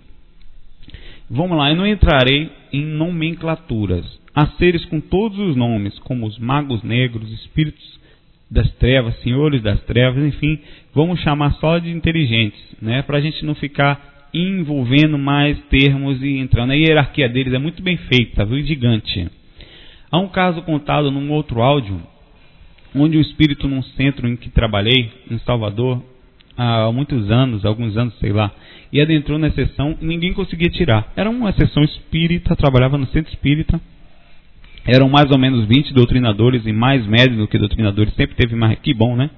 [1.30, 4.06] Vamos lá, eu não entrarei em nomenclaturas.
[4.34, 8.00] Há seres com todos os nomes, como os magos negros, espíritos
[8.50, 10.60] das trevas, senhores das trevas, enfim,
[10.94, 13.02] vamos chamar só de inteligentes, né?
[13.02, 16.72] Para a gente não ficar envolvendo mais termos e entrando.
[16.72, 18.62] A hierarquia deles é muito bem feita, viu?
[18.62, 19.28] Gigante.
[20.12, 22.02] Há um caso contado num outro áudio,
[22.96, 26.02] onde o espírito num centro em que trabalhei, em Salvador,
[26.58, 28.52] há muitos anos, alguns anos, sei lá,
[28.92, 31.12] e adentrou na sessão e ninguém conseguia tirar.
[31.16, 33.80] Era uma sessão espírita, trabalhava no centro espírita.
[34.86, 38.80] Eram mais ou menos 20 doutrinadores e mais médios do que doutrinadores, sempre teve mais.
[38.80, 39.30] Que bom, né?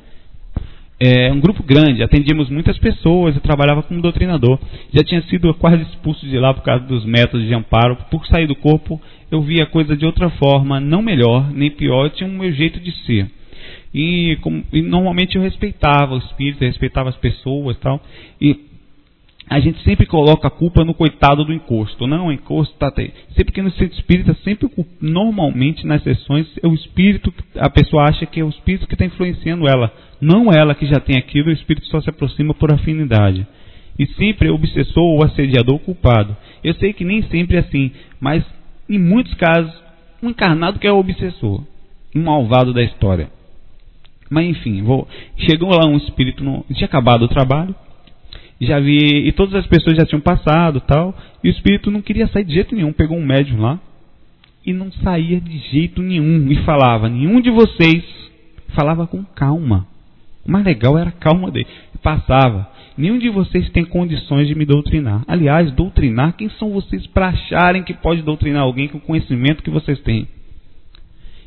[1.00, 4.60] É, um grupo grande, atendíamos muitas pessoas, eu trabalhava como doutrinador.
[4.94, 7.96] Já tinha sido quase expulso de lá por causa dos métodos de amparo.
[8.12, 12.10] Por sair do corpo, eu via a coisa de outra forma, não melhor, nem pior,
[12.10, 13.32] tinha o meu jeito de ser.
[13.94, 18.02] E, como, e normalmente eu respeitava o espírito, respeitava as pessoas tal.
[18.42, 18.69] E
[19.50, 22.06] a gente sempre coloca a culpa no coitado do encosto.
[22.06, 23.12] Não, o encosto está até.
[23.36, 24.70] Sempre que no centro espírita, sempre
[25.02, 29.06] normalmente nas sessões, é o espírito, a pessoa acha que é o espírito que está
[29.06, 29.92] influenciando ela.
[30.22, 33.48] Não ela que já tem aquilo, o espírito só se aproxima por afinidade.
[33.98, 36.38] E sempre é o obsessor ou assediador o culpado.
[36.64, 38.46] Eu sei que nem sempre é assim, mas
[38.88, 39.74] em muitos casos,
[40.22, 41.64] um encarnado que é o obsessor,
[42.16, 43.32] um malvado da história.
[44.30, 45.08] Mas enfim, vou...
[45.38, 46.64] chegou lá um espírito, no...
[46.72, 47.74] tinha acabado o trabalho,
[48.66, 52.28] já vi, e todas as pessoas já tinham passado tal, e o espírito não queria
[52.28, 53.80] sair de jeito nenhum, pegou um médium lá,
[54.66, 58.04] e não saía de jeito nenhum, e falava, nenhum de vocês,
[58.76, 59.88] falava com calma,
[60.46, 61.68] o mais legal era a calma dele,
[62.04, 67.30] passava, nenhum de vocês tem condições de me doutrinar, aliás, doutrinar, quem são vocês para
[67.30, 70.28] acharem que pode doutrinar alguém com o conhecimento que vocês têm?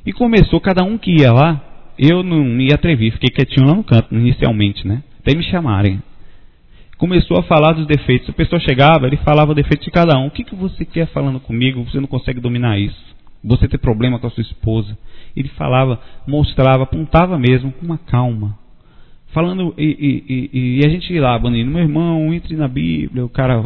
[0.05, 1.63] E começou, cada um que ia lá,
[1.99, 6.03] eu não me atrevi, fiquei quietinho lá no canto, inicialmente, né, até me chamarem,
[7.03, 8.31] começou a falar dos defeitos.
[8.31, 10.29] A pessoa chegava, ele falava o defeito de cada um.
[10.29, 11.83] O que, que você quer falando comigo?
[11.83, 13.03] Você não consegue dominar isso.
[13.43, 14.97] Você tem problema com a sua esposa.
[15.35, 18.57] Ele falava, mostrava, apontava mesmo, com uma calma.
[19.33, 23.25] Falando, e, e, e, e a gente ia lá, Banino, meu irmão, entre na Bíblia,
[23.25, 23.61] o cara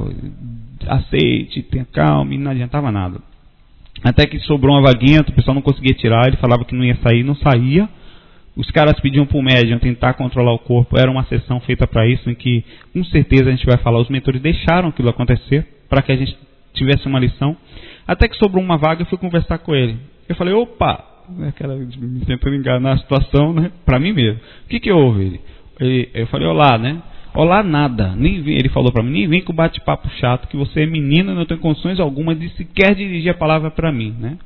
[0.89, 3.21] aceite, tenha calma, e não adiantava nada.
[4.03, 6.97] Até que sobrou uma vaguinha, o pessoal não conseguia tirar, ele falava que não ia
[7.03, 7.87] sair, não saía.
[8.57, 10.99] Os caras pediam para o médium tentar controlar o corpo.
[10.99, 14.09] Era uma sessão feita para isso, em que, com certeza, a gente vai falar, os
[14.09, 16.37] mentores deixaram aquilo acontecer para que a gente
[16.73, 17.55] tivesse uma lição.
[18.07, 19.97] Até que sobrou uma vaga, eu fui conversar com ele.
[20.27, 21.05] Eu falei, opa,
[21.49, 23.71] aquela, me tentando enganar a situação, né?
[23.85, 24.41] Para mim mesmo.
[24.65, 25.41] O que que houve?
[25.79, 27.03] Ele, eu falei, olá, né?
[27.35, 28.15] Olá, nada.
[28.17, 31.35] Nem vem, ele falou para mim, nem vem com bate-papo chato, que você é menina,
[31.35, 34.39] não tem condições alguma de sequer dirigir a palavra para mim, né?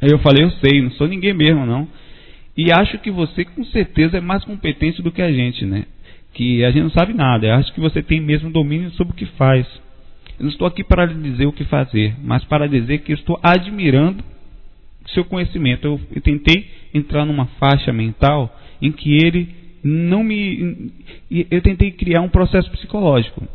[0.00, 1.88] Aí eu falei, eu sei, não sou ninguém mesmo, não.
[2.56, 5.86] E acho que você com certeza é mais competente do que a gente, né?
[6.32, 7.46] Que a gente não sabe nada.
[7.46, 9.66] Eu acho que você tem mesmo domínio sobre o que faz.
[10.38, 13.38] Eu não estou aqui para lhe dizer o que fazer, mas para dizer que estou
[13.42, 14.22] admirando
[15.08, 15.86] seu conhecimento.
[15.86, 19.48] Eu, eu tentei entrar numa faixa mental em que ele
[19.82, 20.92] não me.
[21.30, 23.46] Eu tentei criar um processo psicológico.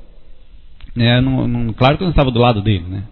[0.96, 1.22] Né?
[1.22, 3.04] Não, não, claro que eu não estava do lado dele, né?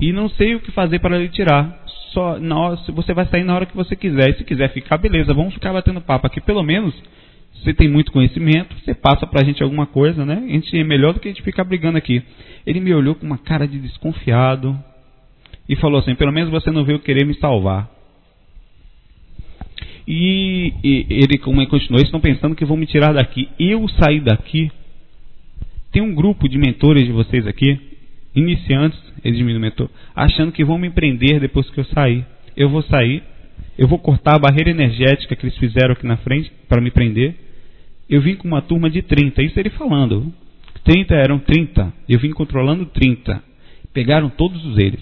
[0.00, 1.82] E não sei o que fazer para lhe tirar
[2.12, 4.30] só na você vai sair na hora que você quiser.
[4.30, 6.40] E se quiser ficar, beleza, vamos ficar batendo papo aqui.
[6.40, 6.94] Pelo menos
[7.54, 10.42] você tem muito conhecimento, você passa pra gente alguma coisa, né?
[10.44, 12.22] A gente é melhor do que a gente ficar brigando aqui.
[12.66, 14.78] Ele me olhou com uma cara de desconfiado
[15.68, 17.90] e falou assim: pelo menos você não veio querer me salvar.
[20.06, 23.48] E, e ele, como ele continuou, estão pensando que vão me tirar daqui.
[23.58, 24.70] Eu sair daqui.
[25.92, 27.87] Tem um grupo de mentores de vocês aqui
[28.38, 32.24] iniciantes, me mentor, achando que vão me prender depois que eu sair.
[32.56, 33.22] Eu vou sair,
[33.76, 37.34] eu vou cortar a barreira energética que eles fizeram aqui na frente para me prender.
[38.08, 40.32] Eu vim com uma turma de 30, isso ele falando.
[40.84, 43.42] 30 eram 30, eu vim controlando 30.
[43.92, 45.00] Pegaram todos eles.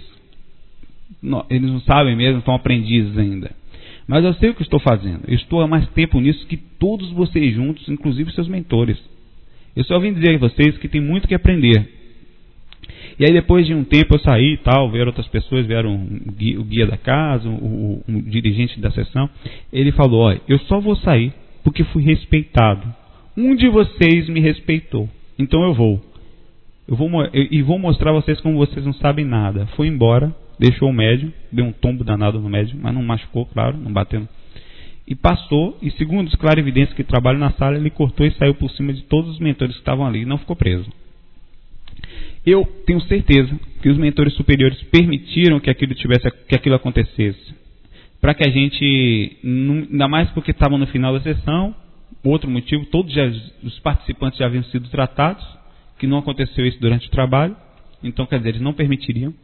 [1.49, 3.51] Eles não sabem mesmo, estão aprendizes ainda.
[4.07, 5.23] Mas eu sei o que estou fazendo.
[5.27, 8.99] Eu estou há mais tempo nisso que todos vocês juntos, inclusive seus mentores.
[9.75, 11.96] Eu só vim dizer a vocês que tem muito que aprender.
[13.19, 16.33] E aí depois de um tempo eu saí e tal, vieram outras pessoas, vieram o
[16.33, 19.29] guia, o guia da casa, o, o, dirigente da sessão.
[19.73, 21.33] Ele falou, olha, eu só vou sair
[21.65, 22.87] porque fui respeitado.
[23.37, 25.09] Um de vocês me respeitou,
[25.39, 26.01] então eu vou.
[26.89, 29.67] Eu vou eu, e vou mostrar a vocês como vocês não sabem nada.
[29.77, 33.77] Fui embora, deixou o médium, deu um tombo danado no médium, mas não machucou, claro,
[33.77, 34.27] não bateu.
[35.09, 38.71] E passou, e segundo os clarividentes que trabalham na sala, ele cortou e saiu por
[38.73, 40.91] cima de todos os mentores que estavam ali e não ficou preso.
[42.47, 47.55] Eu tenho certeza que os mentores superiores permitiram que aquilo tivesse, que aquilo acontecesse,
[48.21, 51.75] para que a gente, ainda mais porque estavam no final da sessão,
[52.23, 53.27] outro motivo, todos já,
[53.65, 55.45] os participantes já haviam sido tratados,
[55.99, 57.57] que não aconteceu isso durante o trabalho,
[58.03, 59.35] então quer dizer, eles não permitiriam,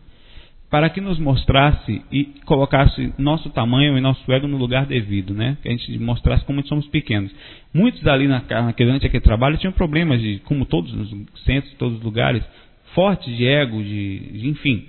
[0.70, 5.58] para que nos mostrasse e colocasse nosso tamanho e nosso ego no lugar devido, né?
[5.60, 7.30] Que a gente mostrasse como somos pequenos.
[7.74, 11.98] Muitos ali na, naquele, durante aquele trabalho tinham problemas de, como todos os centros, todos
[11.98, 12.42] os lugares,
[12.94, 14.86] fortes de ego, de, de enfim.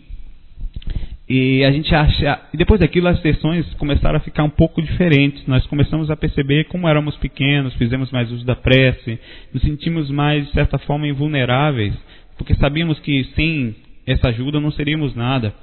[1.27, 5.45] E a gente acha, e depois daquilo as sessões começaram a ficar um pouco diferentes.
[5.47, 9.17] Nós começamos a perceber como éramos pequenos, fizemos mais uso da prece,
[9.53, 11.93] nos sentimos mais de certa forma invulneráveis,
[12.37, 13.75] porque sabíamos que sem
[14.05, 15.53] essa ajuda não seríamos nada.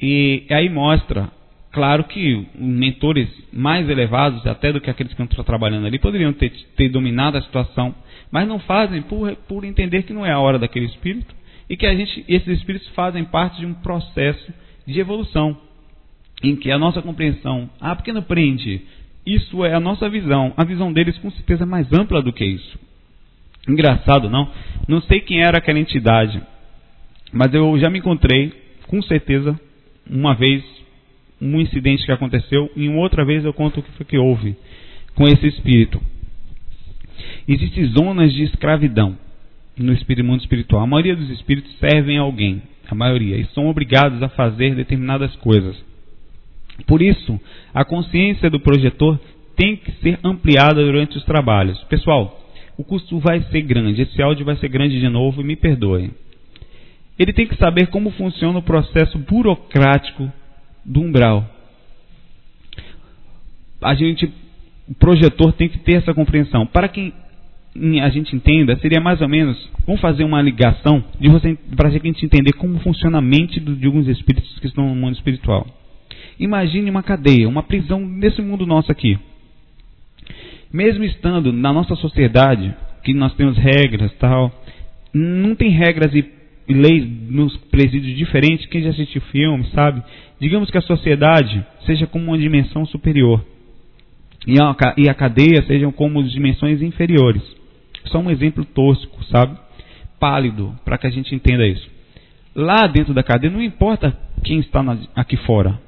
[0.00, 1.30] E aí mostra,
[1.70, 6.50] claro que mentores mais elevados, até do que aqueles que estão trabalhando ali, poderiam ter,
[6.76, 7.94] ter dominado a situação,
[8.30, 11.32] mas não fazem por, por entender que não é a hora daquele espírito
[11.68, 14.52] e que a gente, esses espíritos fazem parte de um processo
[14.86, 15.56] de evolução,
[16.42, 18.82] em que a nossa compreensão, ah, porque não prende?
[19.24, 20.54] Isso é a nossa visão.
[20.56, 22.78] A visão deles com certeza é mais ampla do que isso.
[23.68, 24.48] Engraçado, não?
[24.86, 26.40] Não sei quem era aquela entidade,
[27.32, 28.52] mas eu já me encontrei,
[28.86, 29.58] com certeza,
[30.08, 30.62] uma vez,
[31.42, 34.56] um incidente que aconteceu, e uma outra vez eu conto o que foi que houve
[35.16, 36.00] com esse espírito.
[37.48, 39.18] Existem zonas de escravidão
[39.76, 39.92] no
[40.24, 40.82] mundo espiritual.
[40.82, 45.34] A maioria dos espíritos servem a alguém, a maioria, e são obrigados a fazer determinadas
[45.36, 45.76] coisas.
[46.86, 47.38] Por isso,
[47.74, 49.20] a consciência do projetor
[49.56, 51.82] tem que ser ampliada durante os trabalhos.
[51.84, 52.42] Pessoal,
[52.76, 56.10] o custo vai ser grande, esse áudio vai ser grande de novo, me perdoem.
[57.18, 60.30] Ele tem que saber como funciona o processo burocrático
[60.84, 61.48] do umbral.
[63.80, 64.30] A gente,
[64.86, 66.66] o projetor tem que ter essa compreensão.
[66.66, 67.12] Para quem
[68.02, 69.56] a gente entenda, seria mais ou menos,
[69.86, 73.86] vamos fazer uma ligação de você para a gente entender como funciona a mente de
[73.86, 75.66] alguns espíritos que estão no mundo espiritual.
[76.38, 79.18] Imagine uma cadeia, uma prisão nesse mundo nosso aqui.
[80.72, 84.52] Mesmo estando na nossa sociedade, que nós temos regras tal,
[85.14, 86.24] não tem regras e
[86.68, 88.66] leis nos presídios diferentes.
[88.66, 90.02] Quem já assistiu filme sabe.
[90.40, 93.42] Digamos que a sociedade seja como uma dimensão superior
[94.46, 97.42] e a cadeia sejam como dimensões inferiores.
[98.08, 99.56] Só um exemplo tosco, sabe?
[100.18, 101.88] Pálido, para que a gente entenda isso.
[102.54, 104.82] Lá dentro da cadeia, não importa quem está
[105.14, 105.78] aqui fora.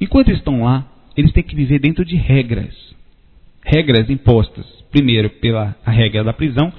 [0.00, 2.74] Enquanto estão lá, eles têm que viver dentro de regras.
[3.64, 6.72] Regras impostas, primeiro pela regra da prisão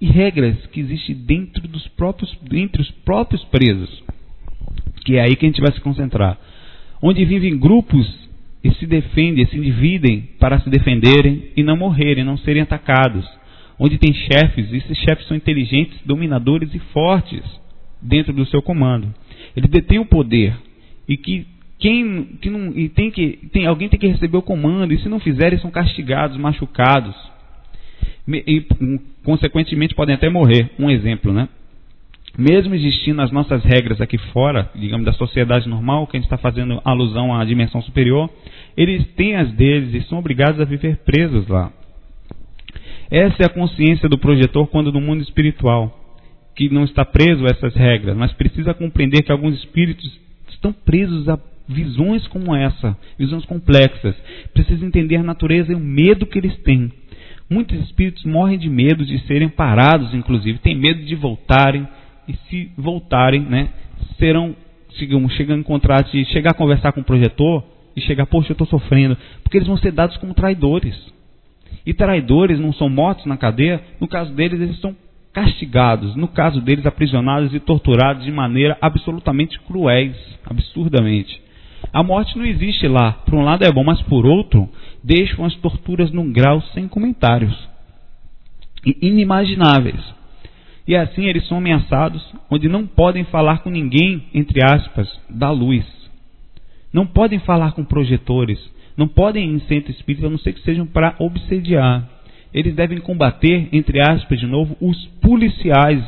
[0.00, 4.02] e regras que existem dentro dos próprios, entre os próprios presos.
[5.04, 6.38] Que é aí que a gente vai se concentrar.
[7.02, 8.06] Onde vivem grupos
[8.62, 13.26] e se defendem, se dividem para se defenderem e não morrerem, não serem atacados
[13.78, 17.42] onde tem chefes, e esses chefes são inteligentes, dominadores e fortes
[18.00, 19.12] dentro do seu comando.
[19.56, 20.56] Ele detém o poder
[21.08, 21.46] e que
[21.78, 25.08] quem que não e tem que tem alguém tem que receber o comando e se
[25.08, 27.14] não fizerem são castigados, machucados
[28.28, 28.66] e
[29.22, 30.70] consequentemente podem até morrer.
[30.78, 31.48] Um exemplo, né?
[32.36, 36.36] Mesmo existindo as nossas regras aqui fora, digamos da sociedade normal, que a gente está
[36.36, 38.28] fazendo alusão à dimensão superior,
[38.76, 41.72] eles têm as deles e são obrigados a viver presos lá.
[43.10, 45.96] Essa é a consciência do projetor quando no mundo espiritual,
[46.54, 51.28] que não está preso a essas regras, mas precisa compreender que alguns espíritos estão presos
[51.28, 51.38] a
[51.68, 54.14] visões como essa, visões complexas.
[54.52, 56.90] Precisa entender a natureza e o medo que eles têm.
[57.48, 61.86] Muitos espíritos morrem de medo de serem parados, inclusive, têm medo de voltarem
[62.26, 63.68] e se voltarem, né,
[64.18, 64.56] serão,
[64.98, 67.62] digamos, chegando a encontrar, de chegar a conversar com o projetor
[67.94, 71.15] e chegar, poxa, eu estou sofrendo, porque eles vão ser dados como traidores.
[71.84, 74.94] E traidores não são mortos na cadeia, no caso deles, eles são
[75.32, 81.40] castigados, no caso deles, aprisionados e torturados de maneira absolutamente cruéis, absurdamente.
[81.92, 83.12] A morte não existe lá.
[83.12, 84.68] Por um lado é bom, mas por outro,
[85.04, 87.56] deixam as torturas num grau sem comentários.
[88.84, 90.00] Inimagináveis.
[90.86, 95.84] E assim eles são ameaçados, onde não podem falar com ninguém, entre aspas, da luz.
[96.92, 98.58] Não podem falar com projetores,
[98.96, 102.08] não podem ir em centro espírita a não ser que sejam para obsediar.
[102.52, 106.02] Eles devem combater, entre aspas, de novo, os policiais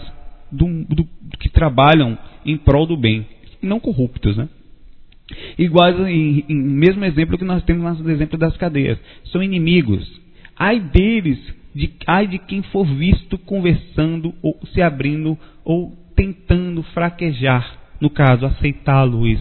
[0.50, 1.06] do, do,
[1.38, 3.26] que trabalham em prol do bem,
[3.60, 4.48] não corruptos, né?
[5.58, 8.98] Igual em, em mesmo exemplo que nós temos no exemplo das cadeias.
[9.24, 10.20] São inimigos.
[10.56, 11.38] Ai deles,
[11.74, 17.76] de, ai de quem for visto conversando ou se abrindo ou tentando fraquejar.
[18.00, 19.40] No caso, aceitar a luz.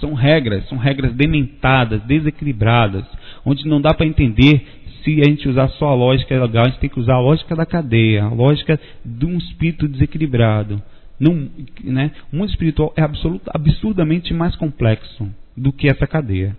[0.00, 3.04] São regras, são regras dementadas, desequilibradas,
[3.44, 4.64] onde não dá para entender
[5.04, 7.54] se a gente usar só a lógica legal, a gente tem que usar a lógica
[7.56, 10.82] da cadeia, a lógica de um espírito desequilibrado.
[11.18, 11.48] Não,
[11.84, 12.12] né?
[12.32, 16.56] O mundo espiritual é absolut, absurdamente mais complexo do que essa cadeia.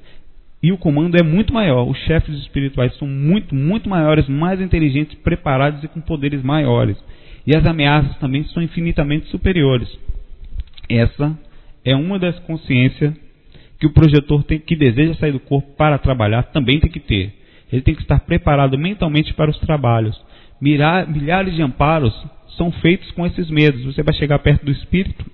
[0.61, 1.89] E o comando é muito maior.
[1.89, 6.95] Os chefes espirituais são muito, muito maiores, mais inteligentes, preparados e com poderes maiores.
[7.47, 9.89] E as ameaças também são infinitamente superiores.
[10.87, 11.35] Essa
[11.83, 13.15] é uma das consciências
[13.81, 17.33] que o projetor tem, que deseja sair do corpo para trabalhar também tem que ter.
[17.73, 20.15] Ele tem que estar preparado mentalmente para os trabalhos.
[20.61, 22.13] milhares de amparos
[22.55, 23.83] são feitos com esses medos.
[23.85, 25.25] Você vai chegar perto do espírito,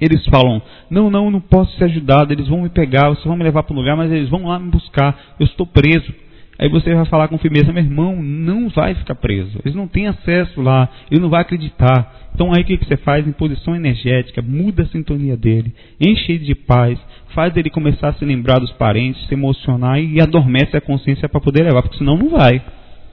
[0.00, 2.32] eles falam: Não, não, não posso ser ajudado.
[2.32, 4.56] Eles vão me pegar, vocês vão me levar para um lugar, mas eles vão lá
[4.56, 5.34] me buscar.
[5.40, 6.14] Eu estou preso.
[6.58, 9.58] Aí você vai falar com firmeza: Meu irmão, não vai ficar preso.
[9.64, 10.88] Eles não têm acesso lá.
[11.10, 12.24] Ele não vai acreditar.
[12.34, 13.26] Então aí o que, você faz?
[13.26, 16.98] Em posição energética, muda a sintonia dele, enche ele de paz,
[17.28, 21.40] faz ele começar a se lembrar dos parentes, se emocionar e adormece a consciência para
[21.40, 22.60] poder levar, porque senão não vai.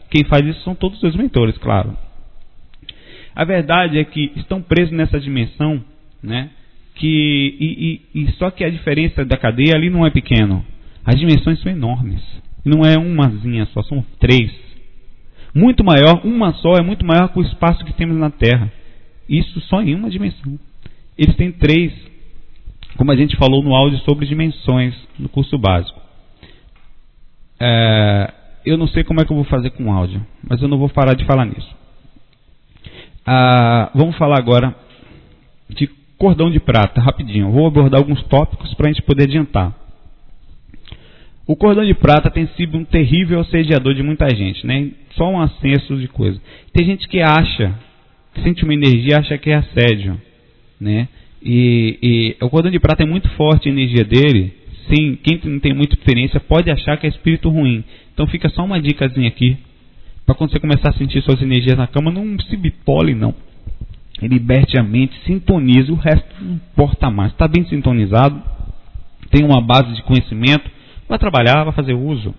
[0.09, 1.95] Quem faz isso são todos os seus mentores, claro.
[3.35, 5.83] A verdade é que estão presos nessa dimensão,
[6.21, 6.49] né?
[6.95, 10.65] Que, e, e, e só que a diferença da cadeia ali não é pequeno.
[11.05, 12.21] As dimensões são enormes.
[12.63, 14.51] Não é umazinha só, são três.
[15.53, 18.71] Muito maior, uma só é muito maior que o espaço que temos na Terra.
[19.27, 20.59] Isso só em uma dimensão.
[21.17, 21.93] Eles têm três,
[22.97, 25.99] como a gente falou no áudio sobre dimensões no curso básico.
[27.59, 28.33] É,
[28.65, 30.77] eu não sei como é que eu vou fazer com o áudio, mas eu não
[30.77, 31.75] vou parar de falar nisso.
[33.25, 34.75] Ah, vamos falar agora
[35.69, 35.87] de
[36.17, 37.51] cordão de prata, rapidinho.
[37.51, 39.73] Vou abordar alguns tópicos para a gente poder adiantar.
[41.51, 44.87] O cordão de prata tem sido um terrível assediador de muita gente, né?
[45.17, 46.39] Só um acesso de coisa.
[46.71, 47.77] Tem gente que acha,
[48.33, 50.17] que sente uma energia, acha que é assédio,
[50.79, 51.09] né?
[51.43, 54.53] E, e o cordão de prata é muito forte a energia dele.
[54.87, 57.83] Sim, quem não tem muita experiência pode achar que é espírito ruim.
[58.13, 59.57] Então fica só uma dicasinha aqui
[60.25, 63.35] para quando você começar a sentir suas energias na cama, não se bipole, não.
[64.21, 67.33] Liberte a mente, sintonize, o resto não importa mais.
[67.33, 68.41] Está bem sintonizado,
[69.29, 70.79] tem uma base de conhecimento,
[71.11, 72.33] vai trabalhar, vai fazer uso.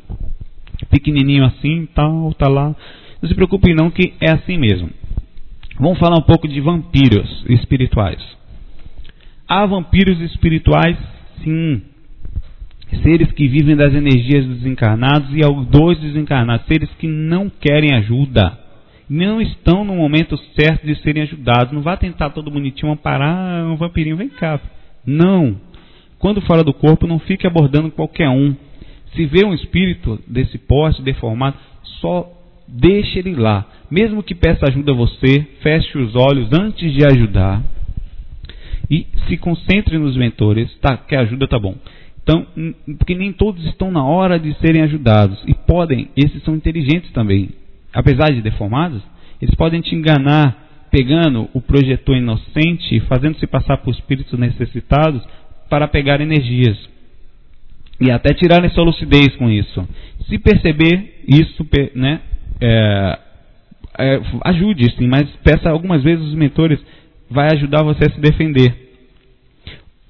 [0.91, 2.75] Pequenininho assim, tal, tá lá.
[3.21, 4.89] Não se preocupe não que é assim mesmo.
[5.79, 8.21] Vamos falar um pouco de vampiros espirituais.
[9.47, 10.97] Há vampiros espirituais,
[11.45, 11.83] sim
[13.03, 18.59] seres que vivem das energias dos encarnados e dois desencarnados, seres que não querem ajuda,
[19.09, 21.73] não estão no momento certo de serem ajudados.
[21.73, 24.61] Não vá tentar todo bonitinho amparar um vampirinho, vem cá.
[25.07, 25.57] Não.
[26.23, 28.55] Quando fora do corpo, não fique abordando qualquer um.
[29.13, 31.57] Se vê um espírito desse porte deformado,
[32.01, 32.31] só
[32.69, 33.67] deixe ele lá.
[33.91, 37.61] Mesmo que peça ajuda a você, feche os olhos antes de ajudar.
[38.89, 40.73] E se concentre nos mentores.
[40.81, 41.75] Tá, quer ajuda, tá bom.
[42.23, 42.47] Então,
[42.99, 45.43] porque nem todos estão na hora de serem ajudados.
[45.49, 47.51] E podem, esses são inteligentes também.
[47.93, 49.03] Apesar de deformados,
[49.41, 55.21] eles podem te enganar pegando o projetor inocente, fazendo-se passar por espíritos necessitados
[55.73, 56.77] para pegar energias.
[57.99, 59.89] E até tirarem sua lucidez com isso.
[60.29, 62.21] Se perceber isso, né,
[62.61, 63.19] é,
[63.99, 66.79] é, ajude, sim, mas peça algumas vezes os mentores,
[67.31, 68.75] vai ajudar você a se defender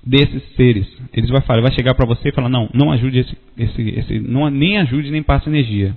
[0.04, 0.88] desses seres.
[1.12, 4.18] Eles vai falar, vai chegar para você e falar, não, não ajude esse, esse, esse,
[4.18, 5.96] não nem ajude nem passe energia.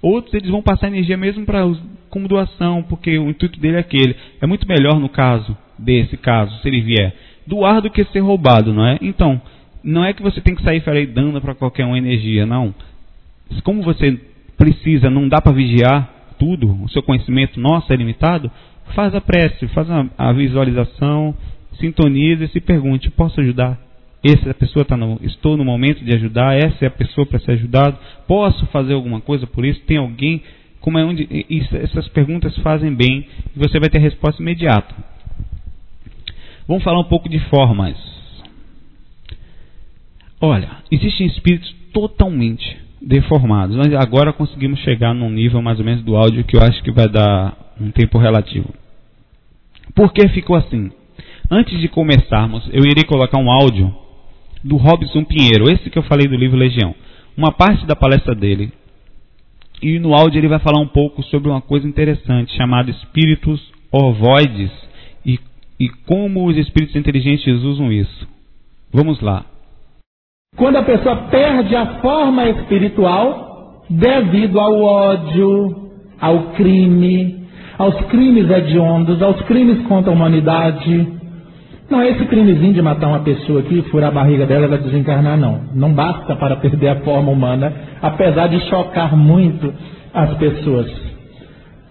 [0.00, 1.64] Outros eles vão passar energia mesmo para
[2.08, 4.14] como doação, porque o intuito dele é aquele.
[4.40, 7.12] É muito melhor no caso desse caso, se ele vier,
[7.46, 8.98] doar do que ser roubado, não é?
[9.00, 9.40] Então,
[9.82, 12.74] não é que você tem que sair falei, dando para qualquer um energia, não.
[13.64, 14.18] Como você
[14.56, 18.50] precisa, não dá para vigiar tudo, o seu conhecimento nosso é limitado,
[18.94, 21.34] faz a prece, faz a, a visualização,
[21.78, 23.78] sintonize e se pergunte: posso ajudar?
[24.24, 26.56] Essa pessoa está no, estou no momento de ajudar.
[26.56, 27.98] Essa é a pessoa para ser ajudado.
[28.26, 29.80] Posso fazer alguma coisa por isso?
[29.80, 30.42] Tem alguém?
[30.80, 31.28] Como é onde
[31.82, 34.94] essas perguntas fazem bem e você vai ter resposta imediata.
[36.66, 37.96] Vamos falar um pouco de formas.
[40.40, 43.76] Olha, existem espíritos totalmente deformados.
[43.76, 46.92] Nós agora conseguimos chegar num nível mais ou menos do áudio que eu acho que
[46.92, 48.72] vai dar um tempo relativo.
[49.94, 50.90] Por que ficou assim?
[51.50, 53.94] Antes de começarmos, eu irei colocar um áudio
[54.64, 56.94] do Robson Pinheiro, esse que eu falei do livro Legião.
[57.36, 58.72] uma parte da palestra dele.
[59.82, 63.60] E no áudio ele vai falar um pouco sobre uma coisa interessante chamada espíritos
[63.90, 64.70] ovoides
[65.82, 68.28] e, como os espíritos inteligentes usam isso.
[68.92, 69.44] Vamos lá.
[70.56, 79.20] Quando a pessoa perde a forma espiritual devido ao ódio, ao crime, aos crimes hediondos,
[79.20, 81.08] aos crimes contra a humanidade.
[81.90, 84.78] Não é esse crimezinho de matar uma pessoa aqui, furar a barriga dela e ela
[84.78, 85.62] desencarnar, não.
[85.74, 89.74] Não basta para perder a forma humana, apesar de chocar muito
[90.14, 90.86] as pessoas.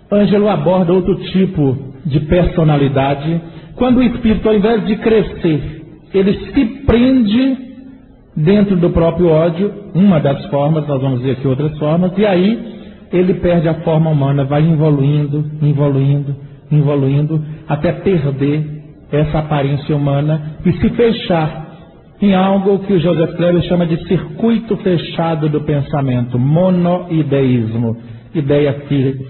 [0.10, 3.42] Ângelo aborda outro tipo de personalidade,
[3.82, 5.82] quando o espírito, ao invés de crescer,
[6.14, 7.58] ele se prende
[8.38, 12.60] dentro do próprio ódio, uma das formas, nós vamos ver aqui outras formas, e aí
[13.12, 16.36] ele perde a forma humana, vai evoluindo, evoluindo,
[16.72, 21.66] evoluindo, até perder essa aparência humana e se fechar
[22.22, 27.98] em algo que o Joseph Kleber chama de circuito fechado do pensamento, monoideísmo,
[28.36, 28.74] ideia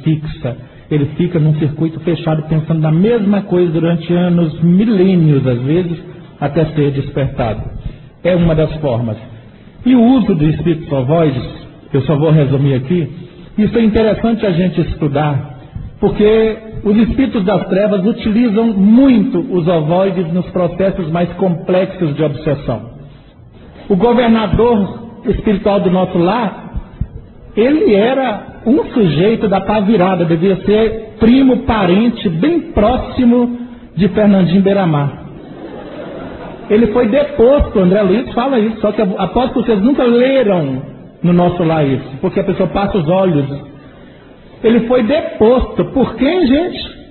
[0.04, 0.71] fixa.
[0.92, 5.98] Ele fica num circuito fechado pensando na mesma coisa durante anos, milênios às vezes,
[6.40, 7.82] até ser despertado
[8.24, 9.18] é uma das formas.
[9.86, 11.44] E o uso do espírito ovoides,
[11.92, 13.10] eu só vou resumir aqui,
[13.58, 15.60] isso é interessante a gente estudar,
[16.00, 22.92] porque os espíritos das trevas utilizam muito os ovoides nos processos mais complexos de obsessão.
[23.90, 26.72] O governador espiritual do nosso lar,
[27.56, 33.60] ele era um sujeito da pá virada, devia ser primo, parente, bem próximo
[33.96, 35.22] de Fernandinho Beiramar.
[36.70, 40.82] Ele foi deposto, André Luiz fala isso, só que aposto que vocês nunca leram
[41.22, 43.46] no nosso lar isso, porque a pessoa passa os olhos.
[44.64, 47.02] Ele foi deposto, por quem, gente?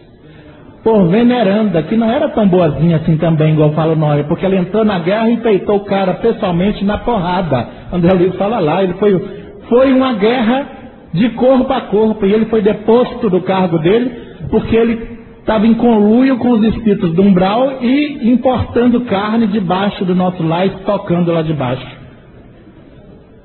[0.82, 4.57] Por veneranda, que não era tão boazinha assim também, igual fala o nome, porque ela
[4.57, 7.68] entrou na guerra e peitou o cara pessoalmente na porrada.
[7.92, 9.20] André Luiz fala lá, ele foi,
[9.68, 10.79] foi uma guerra
[11.12, 14.11] de corpo a corpo, e ele foi deposto do cargo dele,
[14.50, 20.14] porque ele estava em conluio com os espíritos do umbral e importando carne debaixo do
[20.14, 21.86] nosso lar, estocando lá debaixo.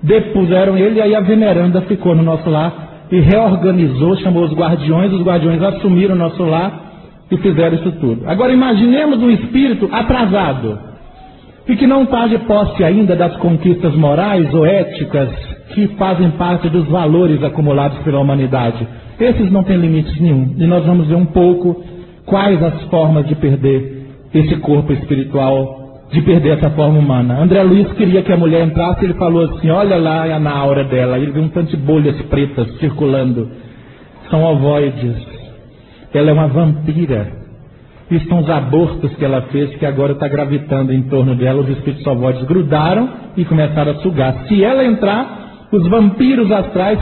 [0.03, 5.11] Depuseram ele e aí a veneranda ficou no nosso lar e reorganizou, chamou os guardiões,
[5.11, 6.85] os guardiões assumiram o nosso lar
[7.31, 8.27] e fizeram isso tudo.
[8.27, 10.94] Agora imaginemos um espírito atrasado
[11.67, 15.29] e que não está de posse ainda das conquistas morais ou éticas
[15.73, 18.87] que fazem parte dos valores acumulados pela humanidade.
[19.19, 20.55] Esses não têm limites nenhum.
[20.57, 21.83] E nós vamos ver um pouco
[22.25, 27.41] quais as formas de perder esse corpo espiritual, de perder essa forma humana.
[27.41, 31.17] André Luiz queria que a mulher entrasse, ele falou assim: Olha lá na aura dela.
[31.17, 33.49] Ele viu um tanto de bolhas pretas circulando.
[34.29, 35.15] São ovoides.
[36.13, 37.44] Ela é uma vampira.
[38.09, 41.61] E são os abortos que ela fez que agora está gravitando em torno dela.
[41.61, 44.45] Os espíritos ovoides grudaram e começaram a sugar.
[44.47, 46.99] Se ela entrar, os vampiros astrais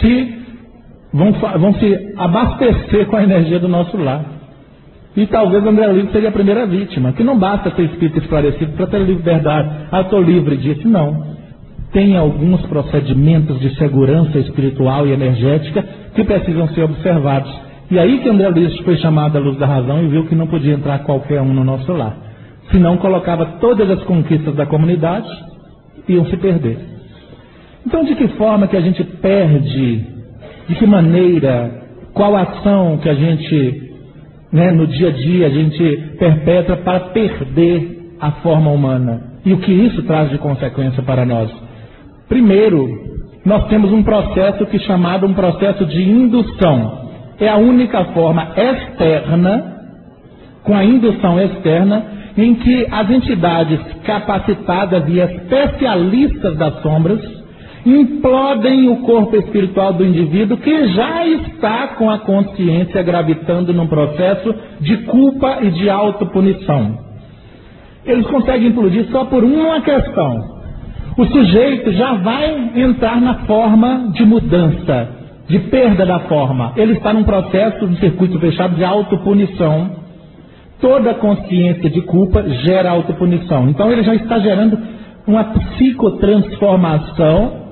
[0.00, 0.38] se
[1.12, 4.34] vão, vão se abastecer com a energia do nosso lar.
[5.16, 8.88] E talvez André Luiz seria a primeira vítima, que não basta ter espírito esclarecido para
[8.88, 9.70] ter liberdade.
[9.92, 10.88] Ah, estou livre disso.
[10.88, 11.34] Não.
[11.92, 15.84] Tem alguns procedimentos de segurança espiritual e energética
[16.14, 17.63] que precisam ser observados.
[17.90, 20.46] E aí que André Luiz foi chamado à luz da razão e viu que não
[20.46, 22.16] podia entrar qualquer um no nosso lar.
[22.70, 25.28] Senão colocava todas as conquistas da comunidade
[26.08, 26.78] iam se perder.
[27.86, 30.06] Então de que forma que a gente perde?
[30.68, 31.82] De que maneira?
[32.14, 33.84] Qual ação que a gente
[34.54, 39.34] né, no dia a dia a gente perpetra para perder a forma humana.
[39.44, 41.50] E o que isso traz de consequência para nós?
[42.28, 42.88] Primeiro,
[43.44, 47.03] nós temos um processo que é chamado um processo de indução.
[47.40, 49.74] É a única forma externa,
[50.62, 52.04] com a indução externa,
[52.36, 57.20] em que as entidades capacitadas e especialistas das sombras
[57.86, 64.54] implodem o corpo espiritual do indivíduo que já está com a consciência gravitando num processo
[64.80, 66.98] de culpa e de autopunição.
[68.06, 70.54] Eles conseguem implodir só por uma questão.
[71.16, 75.08] O sujeito já vai entrar na forma de mudança,
[75.48, 76.72] de perda da forma.
[76.76, 80.02] Ele está num processo de circuito fechado de autopunição.
[80.80, 83.68] Toda consciência de culpa gera autopunição.
[83.68, 84.78] Então ele já está gerando
[85.26, 87.64] uma psicotransformação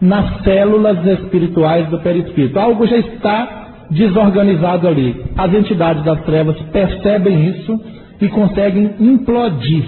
[0.00, 2.58] nas células espirituais do perispírito.
[2.58, 5.24] Algo já está desorganizado ali.
[5.36, 7.78] As entidades das trevas percebem isso
[8.20, 9.84] e conseguem implodir.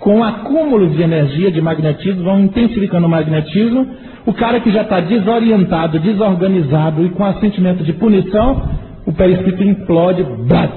[0.00, 3.86] Com acúmulos de energia, de magnetismo, vão intensificando o magnetismo.
[4.24, 8.62] O cara que já está desorientado, desorganizado e com a sentimento de punição,
[9.06, 10.72] o perispírito implode, blat,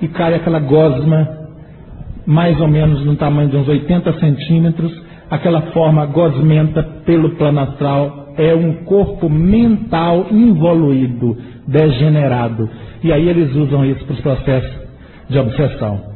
[0.00, 1.28] e cai aquela gosma,
[2.24, 4.92] mais ou menos no tamanho de uns 80 centímetros,
[5.28, 11.36] aquela forma gosmenta pelo plano astral, é um corpo mental involuído,
[11.66, 12.68] degenerado.
[13.02, 14.82] E aí eles usam isso para os processos
[15.28, 16.11] de obsessão.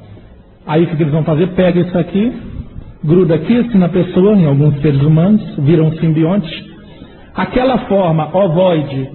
[0.67, 1.49] Aí o que eles vão fazer?
[1.49, 2.33] Pega isso aqui,
[3.05, 6.75] gruda aqui assim na pessoa, em alguns seres humanos, viram um simbionte.
[7.35, 9.11] Aquela forma ovoide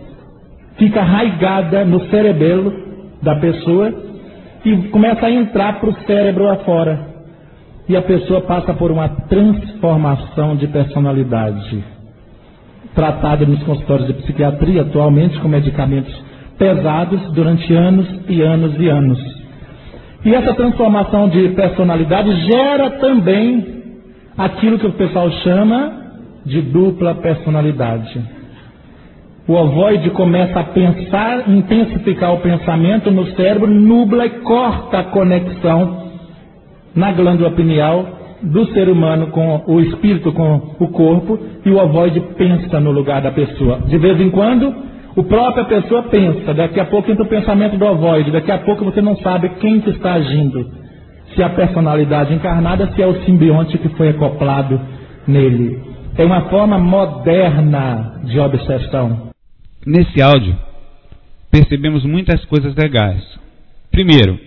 [0.78, 2.74] fica arraigada no cerebelo
[3.22, 3.94] da pessoa
[4.64, 7.12] e começa a entrar para o cérebro afora.
[7.90, 11.84] E a pessoa passa por uma transformação de personalidade.
[12.96, 16.14] Tratada nos consultórios de psiquiatria atualmente com medicamentos
[16.58, 19.41] pesados durante anos e anos e anos.
[20.24, 23.82] E essa transformação de personalidade gera também
[24.38, 26.02] aquilo que o pessoal chama
[26.46, 28.22] de dupla personalidade.
[29.48, 36.12] O ovoide começa a pensar, intensificar o pensamento no cérebro, nubla e corta a conexão
[36.96, 38.06] na glândula pineal
[38.44, 43.22] do ser humano com o espírito, com o corpo, e o ovoide pensa no lugar
[43.22, 43.80] da pessoa.
[43.88, 44.74] De vez em quando,
[45.16, 48.86] o própria pessoa pensa, daqui a pouco entra o pensamento do ovoide, daqui a pouco
[48.86, 50.72] você não sabe quem que está agindo.
[51.36, 54.80] Se é a personalidade encarnada, se é o simbionte que foi acoplado
[55.28, 55.80] nele.
[56.18, 59.32] É uma forma moderna de obsessão.
[59.86, 60.56] Nesse áudio,
[61.50, 63.24] percebemos muitas coisas legais.
[63.92, 64.40] Primeiro,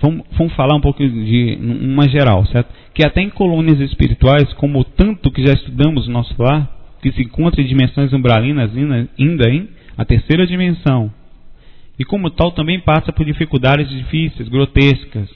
[0.00, 2.68] vamos, vamos falar um pouco de uma geral, certo?
[2.94, 7.12] Que até em colônias espirituais, como o tanto que já estudamos no nosso lar, que
[7.12, 8.70] se encontra em dimensões umbralinas
[9.18, 11.12] ainda em a terceira dimensão.
[11.98, 15.28] E como tal também passa por dificuldades difíceis, grotescas,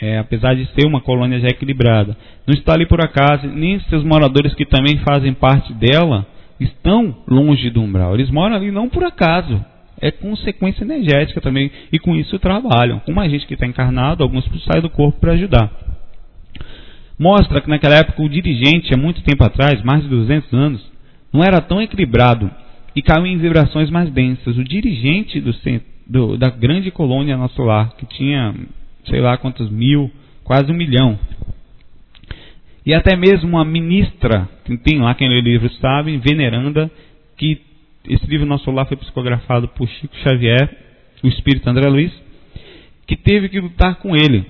[0.00, 2.16] é, apesar de ser uma colônia já equilibrada.
[2.46, 6.26] Não está ali por acaso, nem seus moradores que também fazem parte dela
[6.58, 8.14] estão longe do umbral.
[8.14, 9.64] Eles moram ali não por acaso.
[10.00, 11.70] É consequência energética também.
[11.92, 13.00] E com isso trabalham.
[13.00, 15.70] Como a gente que está encarnado, alguns saem do corpo para ajudar.
[17.18, 20.90] Mostra que naquela época o dirigente, há muito tempo atrás, mais de 200 anos,
[21.32, 22.50] não era tão equilibrado
[22.94, 24.56] e caiu em vibrações mais densas.
[24.56, 25.52] O dirigente do,
[26.06, 28.54] do, da grande colônia nosso lar, que tinha
[29.04, 30.10] sei lá quantos mil,
[30.44, 31.18] quase um milhão,
[32.84, 36.90] e até mesmo uma ministra, que tem lá quem lê o livro sabe, veneranda,
[37.36, 37.60] que
[38.08, 40.76] esse livro nosso lar foi psicografado por Chico Xavier,
[41.22, 42.12] o espírito André Luiz,
[43.06, 44.44] que teve que lutar com ele.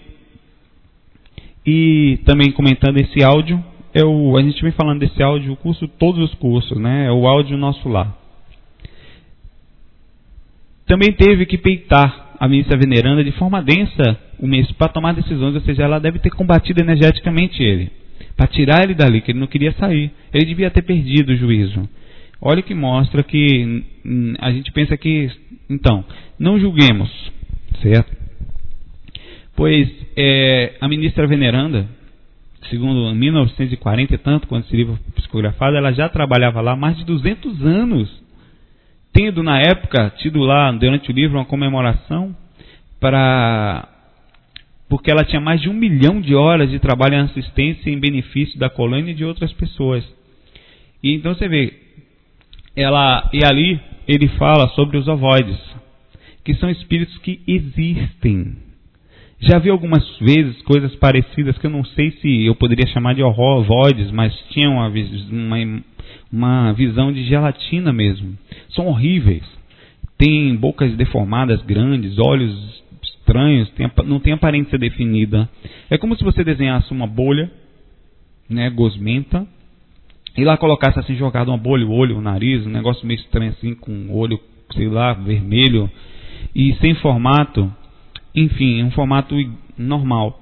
[1.66, 3.62] E também comentando esse áudio,
[3.96, 7.06] o, a gente vem falando desse áudio, o curso, todos os cursos, né?
[7.06, 8.16] É o áudio nosso lar.
[10.86, 15.54] Também teve que peitar a ministra veneranda de forma densa o mês para tomar decisões,
[15.54, 17.90] ou seja, ela deve ter combatido energeticamente ele
[18.40, 20.10] para tirar ele dali, que ele não queria sair.
[20.32, 21.86] Ele devia ter perdido o juízo.
[22.40, 25.30] Olha que mostra que hum, a gente pensa que,
[25.68, 26.02] então,
[26.38, 27.10] não julguemos,
[27.82, 28.16] certo?
[29.54, 31.86] Pois é, a ministra veneranda,
[32.68, 37.04] segundo 1940 e tanto, quando esse livro foi psicografado, ela já trabalhava lá mais de
[37.04, 38.22] 200 anos,
[39.12, 42.36] tendo na época tido lá, durante o livro, uma comemoração
[43.00, 43.88] para
[44.88, 48.58] porque ela tinha mais de um milhão de horas de trabalho em assistência em benefício
[48.58, 50.04] da colônia e de outras pessoas.
[51.00, 51.72] E então você vê,
[52.74, 55.58] ela e ali ele fala sobre os ovoides,
[56.44, 58.56] que são espíritos que existem.
[59.40, 63.22] Já vi algumas vezes coisas parecidas que eu não sei se eu poderia chamar de
[63.22, 64.92] ovoides, mas tinham uma,
[65.30, 65.82] uma,
[66.30, 68.36] uma visão de gelatina mesmo.
[68.70, 69.44] São horríveis.
[70.18, 75.48] Tem bocas deformadas grandes, olhos estranhos, tem, não tem aparência definida.
[75.88, 77.50] É como se você desenhasse uma bolha,
[78.48, 79.46] né, gosmenta,
[80.36, 83.52] e lá colocasse assim, jogado uma bolha, o olho, o nariz, um negócio meio estranho
[83.52, 84.38] assim, com o olho,
[84.74, 85.90] sei lá, vermelho,
[86.54, 87.72] e sem formato,
[88.34, 89.34] enfim, um formato
[89.76, 90.38] normal.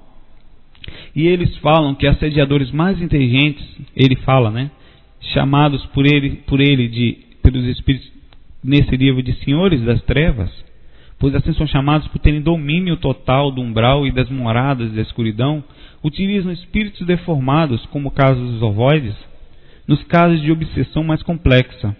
[1.15, 4.71] E eles falam que assediadores mais inteligentes, ele fala, né,
[5.33, 8.09] chamados por ele, por ele de, pelos espíritos
[8.63, 10.51] nesse livro de senhores das trevas,
[11.17, 15.63] pois assim são chamados por terem domínio total do umbral e das moradas da escuridão,
[16.03, 19.15] utilizam espíritos deformados, como o caso dos ovoides,
[19.87, 21.95] nos casos de obsessão mais complexa.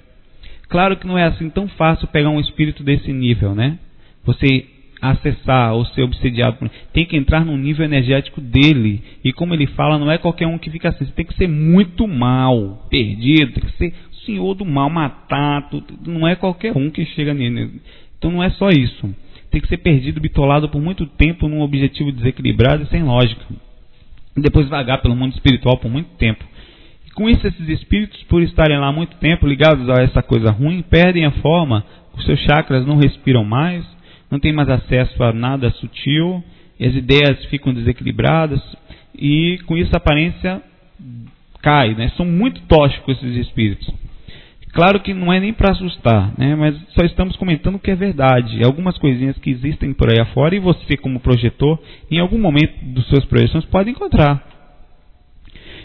[0.69, 3.79] Claro que não é assim tão fácil pegar um espírito desse nível, né?
[4.23, 4.67] Você
[5.01, 9.01] acessar ou ser obsediado por tem que entrar no nível energético dele.
[9.23, 11.05] E como ele fala, não é qualquer um que fica assim.
[11.05, 13.93] Você tem que ser muito mal, perdido, tem que ser
[14.25, 15.69] senhor do mal, matar.
[16.05, 17.81] Não é qualquer um que chega nele.
[18.17, 19.13] Então não é só isso.
[19.49, 23.43] Tem que ser perdido, bitolado por muito tempo num objetivo desequilibrado e sem lógica.
[24.37, 26.43] E depois vagar pelo mundo espiritual por muito tempo.
[27.07, 30.83] E com isso, esses espíritos, por estarem lá muito tempo ligados a essa coisa ruim,
[30.83, 31.83] perdem a forma,
[32.15, 33.83] os seus chakras não respiram mais,
[34.29, 36.43] não têm mais acesso a nada sutil,
[36.79, 38.61] as ideias ficam desequilibradas,
[39.15, 40.61] e com isso a aparência
[41.61, 42.11] cai, né?
[42.15, 43.89] São muito tóxicos esses espíritos.
[44.71, 46.55] Claro que não é nem para assustar, né?
[46.55, 48.63] mas só estamos comentando o que é verdade.
[48.63, 51.79] Algumas coisinhas que existem por aí afora e você, como projetor,
[52.09, 54.48] em algum momento dos suas projeções, pode encontrar.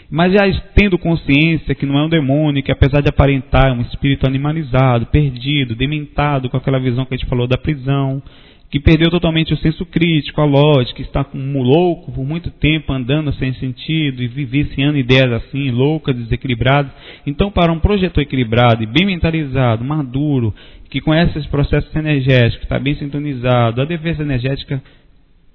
[0.09, 0.41] Mas já
[0.75, 5.07] tendo consciência que não é um demônio, que apesar de aparentar é um espírito animalizado,
[5.07, 8.21] perdido, dementado, com aquela visão que a gente falou da prisão,
[8.69, 13.31] que perdeu totalmente o senso crítico, a lógica, está como louco por muito tempo andando
[13.33, 16.91] sem sentido e vivenciando ideias assim, loucas, desequilibradas.
[17.25, 20.53] Então, para um projetor equilibrado e bem mentalizado, maduro,
[20.89, 24.81] que conhece esse processo energético, está bem sintonizado, a defesa energética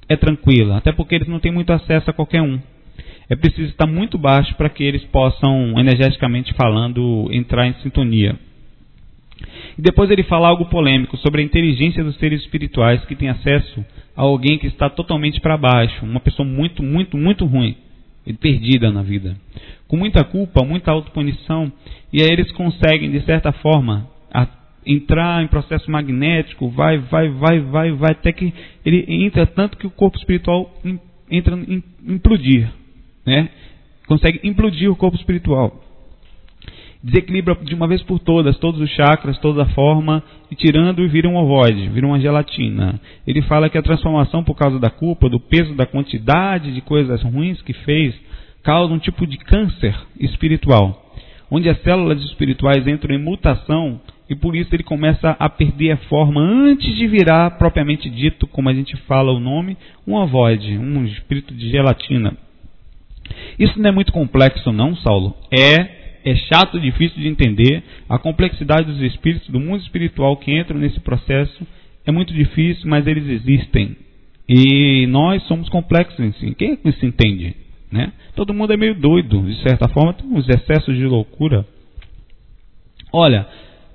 [0.09, 2.59] é tranquila, até porque eles não têm muito acesso a qualquer um.
[3.31, 8.37] É preciso estar muito baixo para que eles possam, energeticamente falando, entrar em sintonia.
[9.79, 13.85] E depois ele fala algo polêmico sobre a inteligência dos seres espirituais que têm acesso
[14.17, 17.77] a alguém que está totalmente para baixo, uma pessoa muito, muito, muito ruim,
[18.27, 19.37] e perdida na vida,
[19.87, 21.73] com muita culpa, muita autopunição,
[22.13, 24.09] e aí eles conseguem, de certa forma,
[24.85, 28.53] entrar em processo magnético, vai, vai, vai, vai, vai, até que
[28.85, 30.75] ele entra tanto que o corpo espiritual
[31.31, 32.71] entra em implodir,
[33.31, 33.49] né?
[34.07, 35.81] Consegue implodir o corpo espiritual
[37.03, 41.29] desequilibra de uma vez por todas todos os chakras, toda a forma, e tirando vira
[41.29, 43.01] um ovoide, vira uma gelatina.
[43.27, 47.23] Ele fala que a transformação por causa da culpa, do peso, da quantidade de coisas
[47.23, 48.15] ruins que fez,
[48.63, 51.15] causa um tipo de câncer espiritual,
[51.51, 55.97] onde as células espirituais entram em mutação e por isso ele começa a perder a
[55.97, 59.77] forma antes de virar propriamente dito, como a gente fala o nome,
[60.07, 62.37] um ovoide, um espírito de gelatina.
[63.59, 65.37] Isso não é muito complexo não, Saulo.
[65.51, 67.83] É é chato, difícil de entender.
[68.09, 71.67] A complexidade dos espíritos, do mundo espiritual que entram nesse processo
[72.05, 73.97] é muito difícil, mas eles existem.
[74.49, 76.55] E nós somos complexos em si.
[76.55, 77.55] Quem é que se entende?
[77.91, 78.13] Né?
[78.35, 81.67] Todo mundo é meio doido, de certa forma, tem uns excessos de loucura.
[83.13, 83.47] Olha,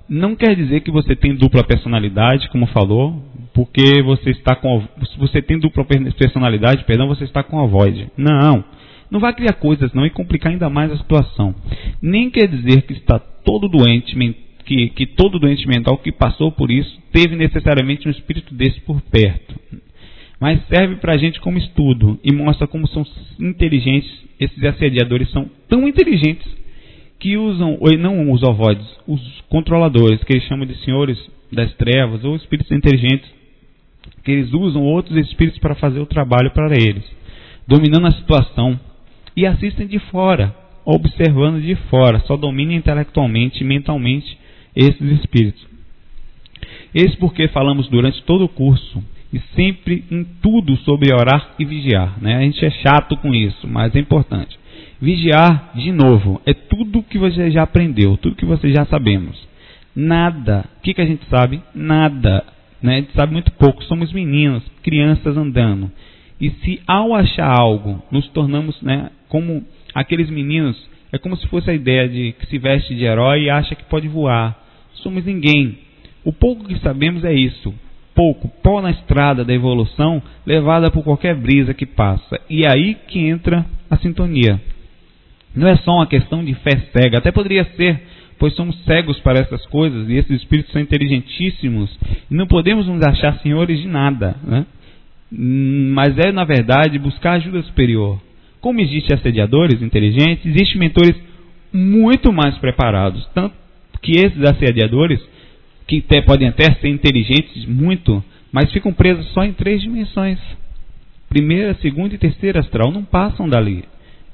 [0.08, 3.22] não quer dizer que você tem dupla personalidade, como falou,
[3.54, 4.82] porque você está com
[5.18, 8.06] você tem dupla personalidade, perdão, você está com a voz.
[8.16, 8.64] Não.
[9.10, 11.54] Não vai criar coisas não e complicar ainda mais a situação.
[12.02, 14.16] Nem quer dizer que está todo doente,
[14.64, 19.00] que, que todo doente mental que passou por isso teve necessariamente um espírito desse por
[19.02, 19.54] perto.
[20.40, 23.06] Mas serve para a gente como estudo e mostra como são
[23.40, 26.46] inteligentes, esses assediadores são tão inteligentes
[27.18, 31.18] que usam, ou não os ovoides, os controladores, que eles chamam de senhores
[31.50, 33.28] das trevas, ou espíritos inteligentes,
[34.22, 37.04] que eles usam outros espíritos para fazer o trabalho para eles,
[37.66, 38.78] dominando a situação,
[39.36, 40.54] e assistem de fora,
[40.84, 44.38] observando de fora, só dominam intelectualmente e mentalmente
[44.74, 45.66] esses espíritos.
[46.94, 49.02] Esse porque falamos durante todo o curso
[49.32, 52.16] e sempre em tudo sobre orar e vigiar.
[52.20, 52.36] Né?
[52.36, 54.58] A gente é chato com isso, mas é importante.
[55.00, 59.36] Vigiar, de novo, é tudo que você já aprendeu, tudo que você já sabemos.
[59.94, 60.64] Nada.
[60.78, 61.60] O que, que a gente sabe?
[61.74, 62.44] Nada.
[62.82, 62.96] Né?
[62.96, 63.84] A gente sabe muito pouco.
[63.84, 65.90] Somos meninos, crianças andando.
[66.40, 69.62] E se ao achar algo nos tornamos né, como
[69.94, 70.74] aqueles meninos,
[71.12, 73.84] é como se fosse a ideia de que se veste de herói e acha que
[73.84, 74.58] pode voar.
[74.94, 75.76] Somos ninguém.
[76.24, 77.74] O pouco que sabemos é isso.
[78.14, 82.40] Pouco, pó na estrada da evolução, levada por qualquer brisa que passa.
[82.48, 84.58] E é aí que entra a sintonia.
[85.54, 88.00] Não é só uma questão de fé cega, até poderia ser,
[88.38, 91.94] pois somos cegos para essas coisas e esses espíritos são inteligentíssimos
[92.30, 94.34] e não podemos nos achar senhores de nada.
[94.42, 94.64] Né?
[95.30, 98.18] Mas é, na verdade, buscar ajuda superior.
[98.66, 101.14] Como existem assediadores inteligentes, existem mentores
[101.72, 103.24] muito mais preparados.
[103.32, 103.54] Tanto
[104.02, 105.24] que esses assediadores,
[105.86, 110.40] que até, podem até ser inteligentes muito, mas ficam presos só em três dimensões.
[111.28, 113.84] Primeira, segunda e terceira astral não passam dali.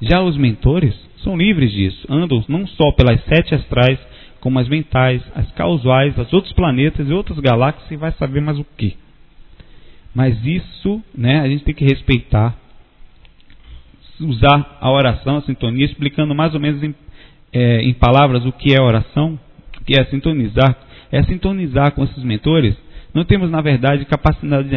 [0.00, 3.98] Já os mentores são livres disso, andam não só pelas sete astrais,
[4.40, 8.59] como as mentais, as causais, os outros planetas e outras galáxias e vai saber mais
[8.59, 8.96] o que.
[10.14, 12.61] Mas isso, né, a gente tem que respeitar
[14.22, 16.94] usar a oração, a sintonia, explicando mais ou menos em,
[17.52, 19.38] é, em palavras o que é oração,
[19.80, 20.76] o que é sintonizar.
[21.10, 22.74] É sintonizar com esses mentores.
[23.12, 24.68] Não temos, na verdade, capacidade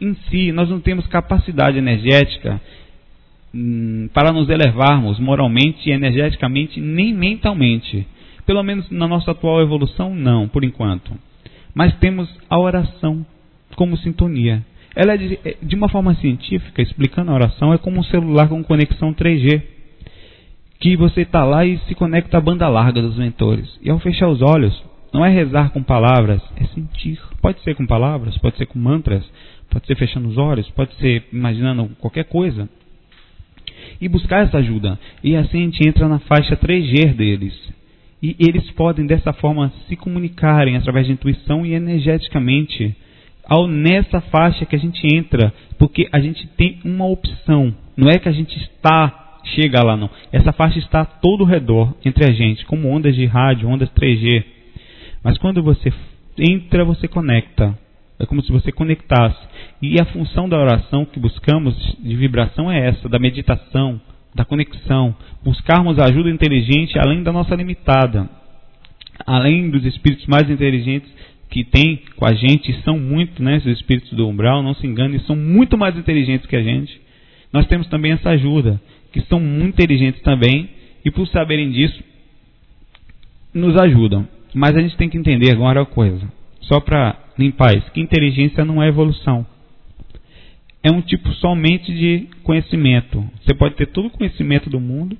[0.00, 2.60] em si, nós não temos capacidade energética
[3.54, 8.06] hum, para nos elevarmos moralmente, energeticamente, nem mentalmente.
[8.46, 11.12] Pelo menos na nossa atual evolução, não, por enquanto.
[11.74, 13.24] Mas temos a oração
[13.76, 14.64] como sintonia.
[14.94, 18.48] Ela é de, é, de uma forma científica, explicando a oração, é como um celular
[18.48, 19.62] com conexão 3G.
[20.80, 23.78] Que você está lá e se conecta à banda larga dos mentores.
[23.82, 27.20] E ao fechar os olhos, não é rezar com palavras, é sentir.
[27.42, 29.24] Pode ser com palavras, pode ser com mantras,
[29.68, 32.68] pode ser fechando os olhos, pode ser imaginando qualquer coisa.
[34.00, 34.98] e buscar essa ajuda.
[35.22, 37.54] E assim a gente entra na faixa 3G deles.
[38.22, 42.94] E eles podem dessa forma se comunicarem através de intuição e energeticamente
[43.50, 47.74] ao nessa faixa que a gente entra, porque a gente tem uma opção.
[47.96, 49.20] Não é que a gente está
[49.54, 50.08] chega lá não.
[50.30, 54.44] Essa faixa está todo ao redor entre a gente, como ondas de rádio, ondas 3G.
[55.24, 55.92] Mas quando você
[56.38, 57.76] entra, você conecta.
[58.20, 59.38] É como se você conectasse.
[59.82, 64.00] E a função da oração que buscamos de vibração é essa, da meditação,
[64.34, 65.16] da conexão.
[65.42, 68.28] Buscarmos ajuda inteligente além da nossa limitada.
[69.26, 71.10] Além dos espíritos mais inteligentes
[71.50, 75.18] que tem com a gente, são muito, né, esses espíritos do umbral, não se engane,
[75.20, 77.00] são muito mais inteligentes que a gente.
[77.52, 78.80] Nós temos também essa ajuda,
[79.12, 80.70] que são muito inteligentes também,
[81.04, 82.00] e por saberem disso,
[83.52, 84.28] nos ajudam.
[84.54, 88.64] Mas a gente tem que entender agora uma coisa, só para limpar isso, que inteligência
[88.64, 89.44] não é evolução.
[90.82, 93.28] É um tipo somente de conhecimento.
[93.42, 95.18] Você pode ter todo o conhecimento do mundo,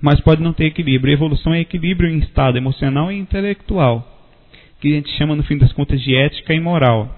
[0.00, 1.12] mas pode não ter equilíbrio.
[1.12, 4.15] evolução é equilíbrio em estado emocional e intelectual
[4.86, 7.14] que a gente chama, no fim das contas, de ética e moral.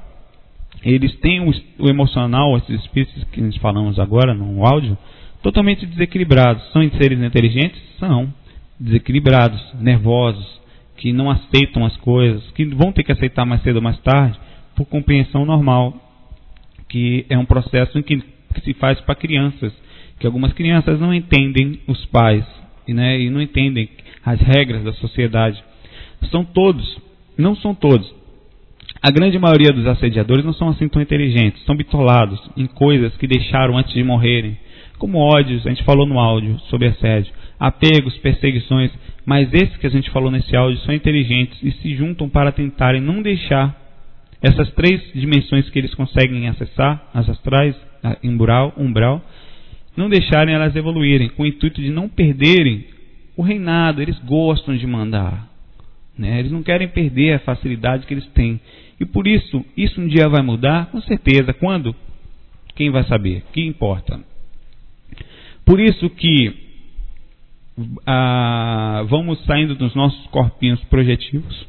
[0.82, 4.96] Eles têm o, emocional, esses espíritos que nós falamos agora no áudio,
[5.42, 6.62] totalmente desequilibrados.
[6.72, 7.80] São seres inteligentes?
[7.98, 8.32] São.
[8.78, 10.60] Desequilibrados, nervosos,
[10.96, 14.38] que não aceitam as coisas, que vão ter que aceitar mais cedo ou mais tarde,
[14.76, 15.94] por compreensão normal,
[16.88, 18.18] que é um processo que,
[18.54, 19.72] que se faz para crianças,
[20.18, 22.44] que algumas crianças não entendem os pais
[22.86, 23.88] né, e não entendem
[24.24, 25.62] as regras da sociedade.
[26.30, 27.07] São todos
[27.38, 28.12] não são todos.
[29.00, 33.28] A grande maioria dos assediadores não são assim tão inteligentes, são bitolados em coisas que
[33.28, 34.58] deixaram antes de morrerem,
[34.98, 38.90] como ódios, a gente falou no áudio sobre assédio, apegos, perseguições,
[39.24, 43.00] mas esses que a gente falou nesse áudio são inteligentes e se juntam para tentarem
[43.00, 43.76] não deixar
[44.42, 47.76] essas três dimensões que eles conseguem acessar, as astrais,
[48.24, 49.22] umbral, umbral,
[49.96, 52.84] não deixarem elas evoluírem, com o intuito de não perderem
[53.36, 55.47] o reinado, eles gostam de mandar.
[56.18, 56.40] Né?
[56.40, 58.60] Eles não querem perder a facilidade que eles têm.
[59.00, 60.90] E por isso, isso um dia vai mudar?
[60.90, 61.54] Com certeza.
[61.54, 61.94] Quando?
[62.74, 63.44] Quem vai saber?
[63.52, 64.20] Que importa?
[65.64, 66.68] Por isso que
[68.06, 71.66] ah, vamos saindo dos nossos corpinhos projetivos,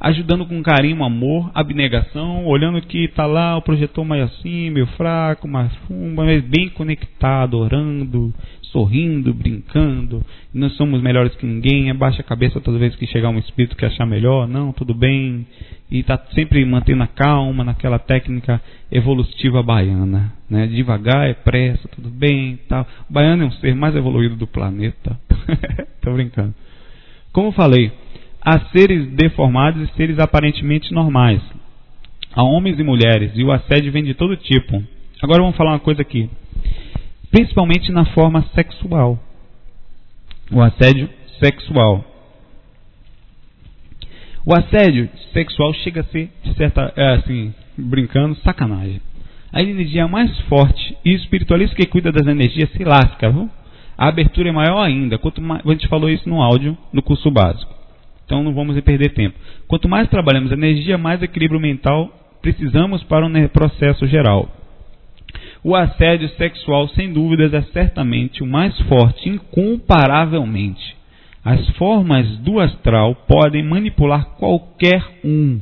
[0.00, 5.48] ajudando com carinho, amor, abnegação, olhando que está lá o projetor mais assim, meio fraco,
[5.48, 8.32] mais fundo, mas bem conectado, orando,
[8.70, 13.38] sorrindo, brincando, nós somos melhores que ninguém, abaixa a cabeça toda vez que chegar um
[13.38, 15.46] espírito que achar melhor, não, tudo bem,
[15.90, 18.60] e está sempre mantendo a calma naquela técnica
[18.92, 20.66] evolutiva baiana, né?
[20.66, 22.86] devagar é pressa, tudo bem, tal.
[23.08, 25.18] O baiano é um ser mais evoluído do planeta,
[25.96, 26.54] estou brincando.
[27.32, 27.92] Como falei,
[28.48, 31.40] há seres deformados e seres aparentemente normais,
[32.34, 34.82] há homens e mulheres, e o assédio vem de todo tipo.
[35.22, 36.28] Agora vamos falar uma coisa aqui
[37.30, 39.18] principalmente na forma sexual.
[40.50, 41.08] O assédio
[41.42, 42.04] sexual.
[44.44, 49.00] O assédio sexual chega a ser, de certa, é, assim, brincando, sacanagem.
[49.52, 53.50] A energia mais forte e espiritualista que cuida das energias se lasca, viu?
[53.96, 55.18] A abertura é maior ainda.
[55.18, 57.77] Quanto mais, a gente falou isso no áudio, no curso básico.
[58.28, 59.38] Então não vamos perder tempo.
[59.66, 64.54] Quanto mais trabalhamos a energia, mais equilíbrio mental precisamos para o processo geral.
[65.64, 70.94] O assédio sexual, sem dúvidas, é certamente o mais forte, incomparavelmente.
[71.42, 75.58] As formas do astral podem manipular qualquer um,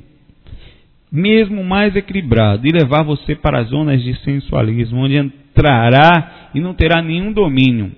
[1.11, 7.01] mesmo mais equilibrado, e levar você para zonas de sensualismo, onde entrará e não terá
[7.01, 7.93] nenhum domínio,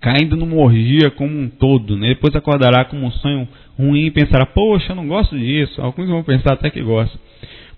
[0.00, 1.96] caindo numa orgia como um todo.
[1.96, 2.08] Né?
[2.08, 3.48] Depois acordará com um sonho
[3.78, 5.80] ruim e pensará: Poxa, eu não gosto disso.
[5.80, 7.20] Alguns vão pensar até que gostam.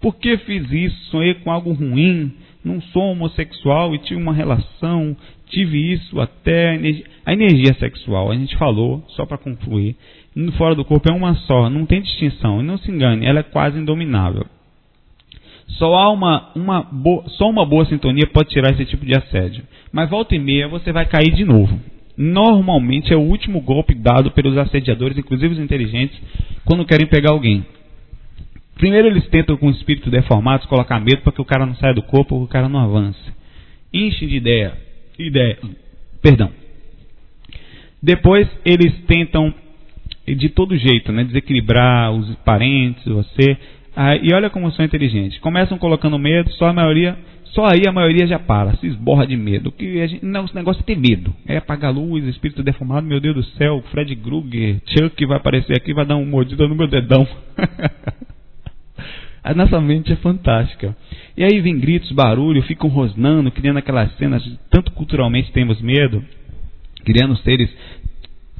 [0.01, 0.97] Por que fiz isso?
[1.11, 2.33] Sonhei com algo ruim
[2.65, 5.16] não sou homossexual e tive uma relação,
[5.47, 6.70] tive isso até.
[6.70, 9.97] A energia, a energia sexual, a gente falou, só para concluir,
[10.57, 12.61] fora do corpo é uma só, não tem distinção.
[12.61, 14.47] E não se engane, ela é quase indominável.
[15.79, 19.62] Só há uma, uma boa, só uma boa sintonia pode tirar esse tipo de assédio.
[19.93, 21.79] Mas volta e meia você vai cair de novo.
[22.19, 26.20] Normalmente é o último golpe dado pelos assediadores, inclusive os inteligentes,
[26.65, 27.65] quando querem pegar alguém.
[28.74, 31.95] Primeiro eles tentam com o espírito deformado colocar medo para que o cara não saia
[31.95, 33.20] do corpo ou o cara não avance.
[33.95, 34.73] Enchem de ideia.
[35.16, 35.59] Ideia.
[36.20, 36.51] Perdão.
[38.03, 39.55] Depois eles tentam
[40.27, 43.57] de todo jeito, né, desequilibrar os parentes, você.
[43.95, 45.39] Ah, e olha como são inteligentes.
[45.39, 47.16] Começam colocando medo, só a maioria,
[47.59, 49.72] só aí a maioria já para, se esborra de medo.
[49.72, 51.35] Que gente, não, esse negócio é ter medo.
[51.44, 55.76] É apagar a luz, espírito deformado, meu Deus do céu, Fred Krueger, Chuck vai aparecer
[55.76, 57.26] aqui, vai dar uma mordida no meu dedão.
[59.43, 60.97] A nossa mente é fantástica.
[61.36, 66.22] E aí vem gritos, barulho, ficam rosnando, criando aquelas cenas, tanto culturalmente temos medo.
[67.05, 67.68] criando seres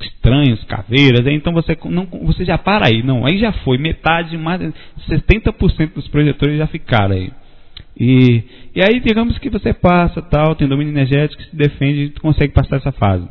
[0.01, 4.61] estranhos, caveiras, então você não você já para aí, não, aí já foi metade, mais
[4.61, 4.73] de
[5.09, 7.31] 70% dos projetores já ficaram aí.
[7.99, 8.43] E,
[8.77, 12.77] e aí digamos que você passa, tal, tem domínio energético, se defende e consegue passar
[12.77, 13.27] essa fase.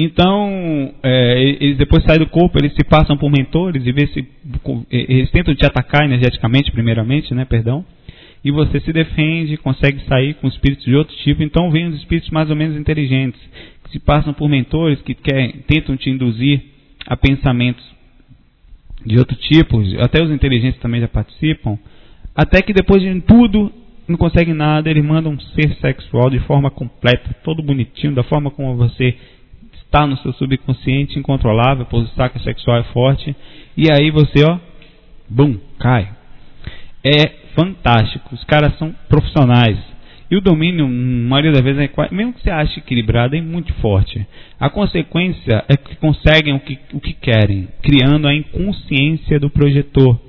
[0.00, 4.24] Então, é, eles depois saem do corpo, eles se passam por mentores e vê se
[4.92, 7.84] eles tentam te atacar energeticamente, primeiramente, né, perdão.
[8.44, 11.42] E você se defende, consegue sair com espíritos de outro tipo.
[11.42, 13.40] Então, vem os espíritos mais ou menos inteligentes,
[13.82, 16.62] que se passam por mentores, que querem, tentam te induzir
[17.04, 17.84] a pensamentos
[19.04, 19.82] de outro tipo.
[19.98, 21.76] Até os inteligentes também já participam.
[22.38, 23.72] Até que depois de tudo,
[24.06, 28.48] não consegue nada, ele manda um ser sexual de forma completa, todo bonitinho, da forma
[28.48, 29.16] como você
[29.84, 33.34] está no seu subconsciente incontrolável, pois o saco sexual é forte,
[33.76, 34.56] e aí você, ó,
[35.28, 36.10] bum, cai.
[37.04, 39.76] É fantástico, os caras são profissionais.
[40.30, 43.74] E o domínio, a maioria das vezes, é, mesmo que você ache equilibrado, é muito
[43.80, 44.24] forte.
[44.60, 50.27] A consequência é que conseguem o que, o que querem, criando a inconsciência do projetor.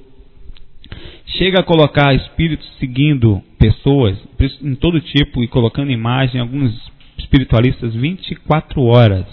[1.37, 4.17] Chega a colocar espíritos seguindo pessoas,
[4.61, 6.73] em todo tipo, e colocando imagem, alguns
[7.17, 9.25] espiritualistas 24 horas.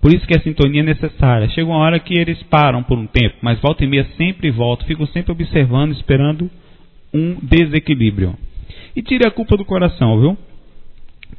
[0.00, 1.48] Por isso que a sintonia é necessária.
[1.50, 4.86] Chega uma hora que eles param por um tempo, mas volta e meia sempre voltam,
[4.86, 6.50] ficam sempre observando, esperando
[7.14, 8.34] um desequilíbrio.
[8.94, 10.36] E tire a culpa do coração, viu?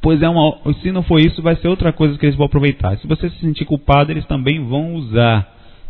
[0.00, 2.96] Pois é uma, se não for isso, vai ser outra coisa que eles vão aproveitar.
[2.98, 5.46] Se você se sentir culpado, eles também vão usar.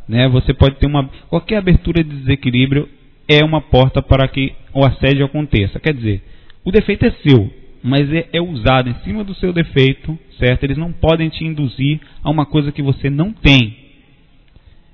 [0.08, 0.28] Né?
[0.28, 2.88] Você pode ter uma qualquer abertura de desequilíbrio
[3.30, 5.78] é uma porta para que o assédio aconteça.
[5.78, 6.20] Quer dizer,
[6.64, 7.48] o defeito é seu,
[7.80, 10.64] mas é, é, usado em cima do seu defeito, certo?
[10.64, 13.76] Eles não podem te induzir a uma coisa que você não tem.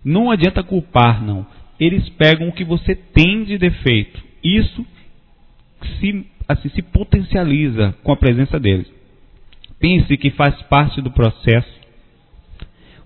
[0.05, 1.47] Não adianta culpar, não.
[1.81, 4.23] Eles pegam o que você tem de defeito.
[4.45, 4.85] Isso
[5.99, 8.87] se, assim, se potencializa com a presença deles.
[9.81, 11.75] Pense que faz parte do processo.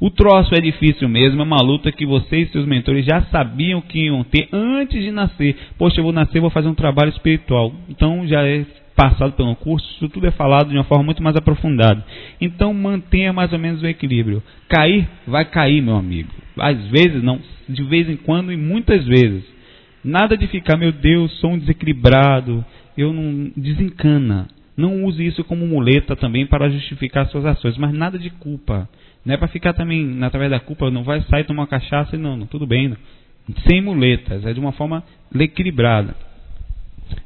[0.01, 3.83] O troço é difícil mesmo, é uma luta que você e seus mentores já sabiam
[3.83, 5.55] que iam ter antes de nascer.
[5.77, 7.71] Poxa, eu vou nascer, vou fazer um trabalho espiritual.
[7.87, 8.65] Então já é
[8.97, 12.03] passado pelo curso, isso tudo é falado de uma forma muito mais aprofundada.
[12.41, 14.43] Então mantenha mais ou menos o equilíbrio.
[14.71, 16.31] Cair, vai cair, meu amigo.
[16.59, 19.45] Às vezes não, de vez em quando e muitas vezes.
[20.03, 22.65] Nada de ficar, meu Deus, sou um desequilibrado,
[22.97, 24.49] eu não desencana.
[24.75, 28.89] Não use isso como muleta também para justificar suas ações, mas nada de culpa.
[29.25, 32.47] Não é para ficar também, através da culpa, não vai sair tomar cachaça não, não
[32.47, 32.89] tudo bem.
[32.89, 32.97] Não.
[33.67, 35.03] Sem muletas, é de uma forma
[35.35, 36.15] equilibrada.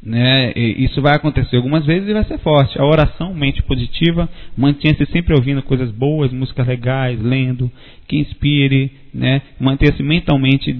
[0.02, 0.52] Né?
[0.56, 2.78] isso vai acontecer algumas vezes e vai ser forte.
[2.80, 7.70] A oração, mente positiva, mantenha-se sempre ouvindo coisas boas, músicas legais, lendo,
[8.08, 9.40] que inspire, né?
[9.60, 10.74] mantenha-se mentalmente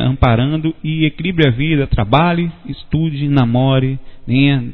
[0.00, 4.64] amparando e equilibre a vida, trabalhe, estude, namore, tenha,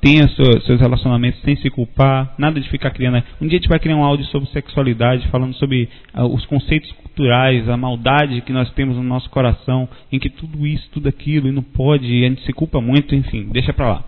[0.00, 3.22] tenha seus relacionamentos sem se culpar, nada de ficar criando.
[3.40, 6.90] Um dia a gente vai criar um áudio sobre sexualidade, falando sobre uh, os conceitos
[6.92, 11.48] culturais, a maldade que nós temos no nosso coração, em que tudo isso, tudo aquilo,
[11.48, 14.04] e não pode, e a gente se culpa muito, enfim, deixa pra lá.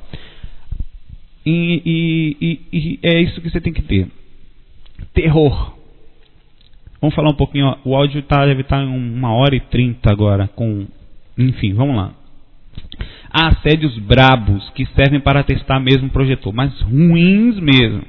[1.44, 4.08] E, e, e, e é isso que você tem que ter.
[5.12, 5.73] Terror.
[7.04, 9.60] Vamos falar um pouquinho, ó, o áudio tá, deve estar tá em uma hora e
[9.60, 10.86] trinta agora, com.
[11.36, 12.14] Enfim, vamos lá.
[13.30, 18.04] Há assédios brabos que servem para testar mesmo o projetor, mas ruins mesmo.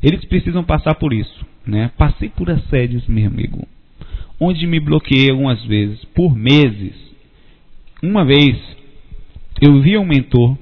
[0.00, 1.44] Eles precisam passar por isso.
[1.66, 1.90] Né?
[1.98, 3.66] Passei por assédios, meu amigo,
[4.38, 6.94] onde me bloqueei algumas vezes, por meses.
[8.00, 8.56] Uma vez,
[9.60, 10.56] eu via um mentor,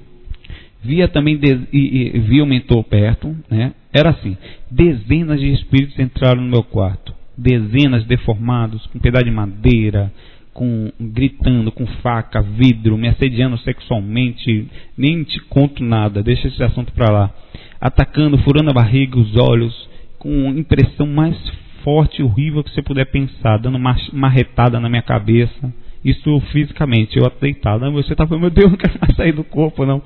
[0.83, 1.39] via também
[1.71, 1.77] e,
[2.15, 3.75] e, via um mentor perto, né?
[3.93, 4.35] Era assim,
[4.71, 10.11] dezenas de espíritos entraram no meu quarto, dezenas deformados, com pedaço de madeira,
[10.53, 16.91] com gritando com faca, vidro, me assediando sexualmente, nem te conto nada, deixa esse assunto
[16.93, 17.31] para lá.
[17.79, 19.89] Atacando, furando a barriga, os olhos,
[20.19, 21.35] com impressão mais
[21.83, 25.73] forte e horrível que você puder pensar, dando uma marretada na minha cabeça.
[26.03, 27.83] Isso fisicamente, eu deitado.
[27.83, 30.01] Não, você tá falando, meu Deus, não quero sair do corpo, não.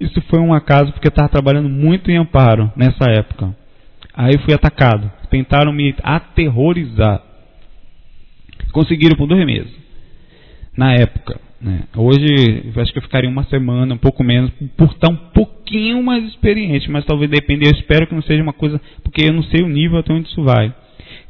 [0.00, 3.54] Isso foi um acaso porque eu estava trabalhando muito em amparo nessa época.
[4.20, 5.10] Aí fui atacado.
[5.30, 7.22] Tentaram me aterrorizar.
[8.70, 9.72] Conseguiram por dois meses
[10.76, 11.40] na época.
[11.58, 11.84] Né?
[11.96, 16.22] Hoje, acho que eu ficaria uma semana, um pouco menos, por estar um pouquinho mais
[16.24, 17.64] experiente, mas talvez dependa.
[17.64, 20.28] Eu espero que não seja uma coisa, porque eu não sei o nível até onde
[20.28, 20.74] isso vai.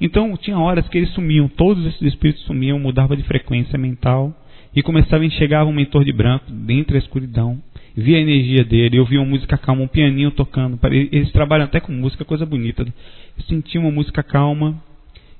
[0.00, 4.34] Então, tinha horas que eles sumiam, todos esses espíritos sumiam, mudava de frequência mental
[4.74, 7.60] e começava a enxergar um mentor de branco dentro da escuridão.
[7.96, 10.78] Via a energia dele, eu via uma música calma, um pianinho tocando.
[10.90, 12.82] Eles trabalham até com música, coisa bonita.
[12.82, 14.82] Eu sentia uma música calma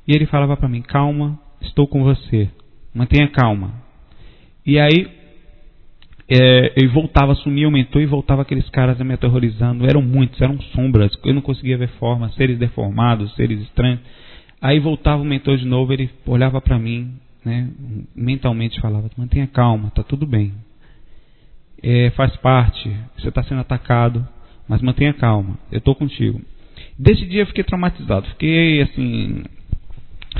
[0.06, 2.48] e ele falava para mim: Calma, estou com você.
[2.94, 3.74] Mantenha calma.
[4.66, 5.06] E aí
[6.28, 9.84] é, eu voltava, sumia o mentor e voltava aqueles caras me aterrorizando.
[9.84, 11.10] Eram muitos, eram sombras.
[11.24, 14.00] Eu não conseguia ver forma, seres deformados, seres estranhos.
[14.60, 17.14] Aí voltava o mentor de novo, ele olhava para mim,
[17.44, 17.68] né,
[18.14, 20.52] mentalmente falava: mantenha calma, tá tudo bem.
[21.82, 24.26] É, faz parte, você está sendo atacado,
[24.68, 26.40] mas mantenha calma, eu estou contigo.
[26.98, 29.42] Desse dia eu fiquei traumatizado, fiquei assim,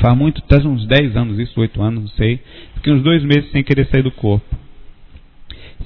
[0.01, 2.41] faz muito, faz uns 10 anos, isso, 8 anos, não sei.
[2.75, 4.45] Fiquei uns dois meses sem querer sair do corpo.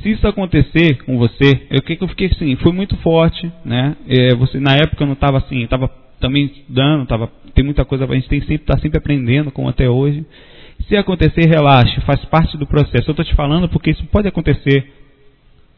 [0.03, 3.97] Se isso acontecer com você, eu que eu fiquei assim, foi muito forte, né?
[4.09, 5.89] É, você na época eu não estava assim, estava
[6.21, 9.89] também estudando, tava, tem muita coisa, a gente tem sempre está sempre aprendendo, como até
[9.89, 10.25] hoje.
[10.89, 13.09] Se acontecer, relaxe, faz parte do processo.
[13.09, 14.93] Eu estou te falando porque isso pode acontecer,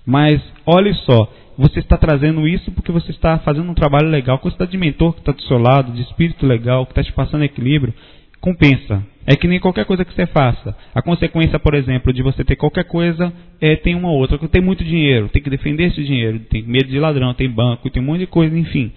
[0.06, 1.28] mas olhe só,
[1.58, 5.20] você está trazendo isso porque você está fazendo um trabalho legal, está de mentor que
[5.20, 7.92] está do seu lado, de espírito legal, que está te passando equilíbrio,
[8.40, 9.02] compensa.
[9.26, 10.76] É que nem qualquer coisa que você faça.
[10.94, 14.38] A consequência, por exemplo, de você ter qualquer coisa é tem uma outra.
[14.46, 18.00] Tem muito dinheiro, tem que defender esse dinheiro, tem medo de ladrão, tem banco, tem
[18.00, 18.92] um monte de coisa, enfim.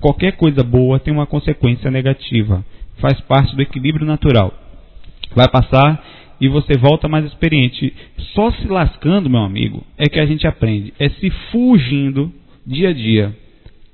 [0.00, 2.64] Qualquer coisa boa tem uma consequência negativa.
[3.00, 4.52] Faz parte do equilíbrio natural.
[5.36, 6.02] Vai passar
[6.40, 7.92] e você volta mais experiente.
[8.34, 10.92] Só se lascando, meu amigo, é que a gente aprende.
[10.98, 12.32] É se fugindo
[12.66, 13.36] dia a dia.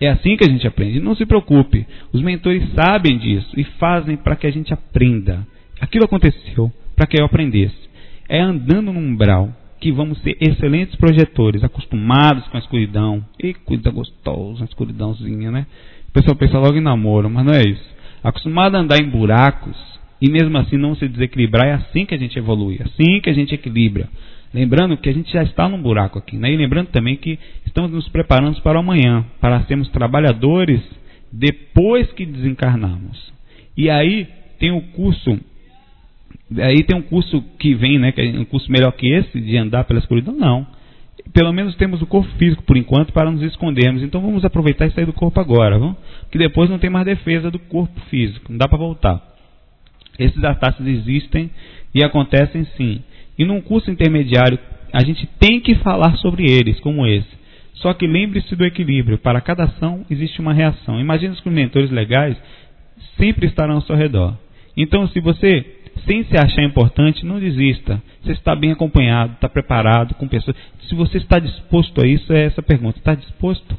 [0.01, 1.01] É assim que a gente aprende.
[1.01, 1.87] Não se preocupe.
[2.13, 5.47] Os mentores sabem disso e fazem para que a gente aprenda.
[5.81, 7.89] Aquilo aconteceu para que eu aprendesse.
[8.29, 9.51] É andando no umbral
[9.81, 13.25] que vamos ser excelentes projetores, acostumados com a escuridão.
[13.43, 15.67] E coisa gostosa, a escuridãozinha, né?
[16.09, 17.95] O pessoal pensa logo em namoro, mas não é isso.
[18.23, 19.94] Acostumado a andar em buracos
[20.25, 23.29] e mesmo assim não se desequilibrar, é assim que a gente evolui, é assim que
[23.29, 24.09] a gente equilibra.
[24.55, 26.51] Lembrando que a gente já está num buraco aqui, né?
[26.51, 30.81] E lembrando também que estamos nos preparando para o amanhã, para sermos trabalhadores
[31.31, 33.35] depois que desencarnarmos.
[33.77, 34.27] E aí
[34.59, 35.39] tem o curso,
[36.57, 38.11] aí tem um curso que vem, né?
[38.11, 40.67] Que é um curso melhor que esse de andar pela escuridão, não.
[41.35, 44.03] Pelo menos temos o corpo físico por enquanto para nos escondermos.
[44.03, 45.99] Então vamos aproveitar e sair do corpo agora, vamos?
[46.31, 49.34] Que depois não tem mais defesa do corpo físico, não dá para voltar.
[50.19, 51.51] Esses ataques existem
[51.95, 53.03] e acontecem sim.
[53.39, 54.59] E num curso intermediário,
[54.93, 57.45] a gente tem que falar sobre eles, como esse.
[57.75, 59.19] Só que lembre-se do equilíbrio.
[59.19, 61.01] Para cada ação existe uma reação.
[61.01, 62.37] Imagine que os mentores legais
[63.19, 64.37] sempre estarão ao seu redor.
[64.77, 65.65] Então, se você,
[66.07, 68.01] sem se achar importante, não desista.
[68.23, 70.57] Você está bem acompanhado, está preparado com pessoas.
[70.89, 72.99] Se você está disposto a isso, é essa pergunta.
[72.99, 73.77] Está disposto?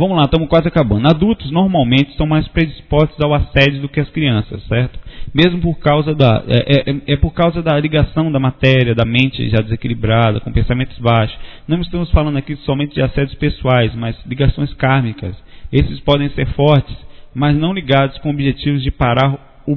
[0.00, 1.06] Vamos lá, estamos quase acabando.
[1.06, 4.98] Adultos normalmente são mais predispostos ao assédio do que as crianças, certo?
[5.34, 9.50] Mesmo por causa da é, é, é, por causa da ligação da matéria, da mente
[9.50, 11.38] já desequilibrada, com pensamentos baixos.
[11.68, 15.36] Não estamos falando aqui somente de assédios pessoais, mas ligações kármicas.
[15.70, 16.96] Esses podem ser fortes,
[17.34, 19.76] mas não ligados com objetivos de parar o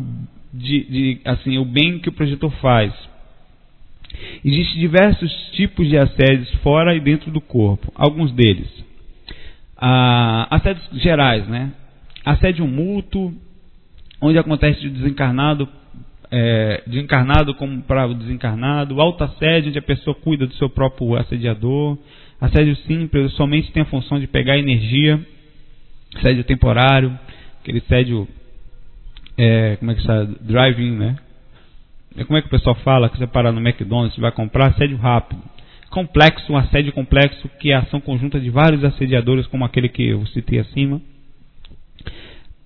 [0.54, 2.94] de, de, assim, o bem que o projetor faz.
[4.46, 7.92] Existem diversos tipos de assédios fora e dentro do corpo.
[7.94, 8.84] Alguns deles
[9.78, 11.72] ah, assédios gerais, né?
[12.26, 13.34] Assédio mútuo,
[14.22, 15.68] onde acontece o desencarnado,
[16.32, 21.16] é, de encarnado como para o desencarnado, assédio, onde a pessoa cuida do seu próprio
[21.16, 21.98] assediador,
[22.40, 25.20] assédio simples, somente tem a função de pegar energia,
[26.16, 27.18] assédio temporário,
[27.62, 28.28] aquele assédio,
[29.38, 31.16] é, como é que está, driving, né?
[32.26, 35.42] Como é que o pessoal fala que você para no McDonald's, vai comprar assédio rápido
[35.94, 40.04] complexo, um assédio complexo, que é a ação conjunta de vários assediadores, como aquele que
[40.04, 41.00] eu citei acima.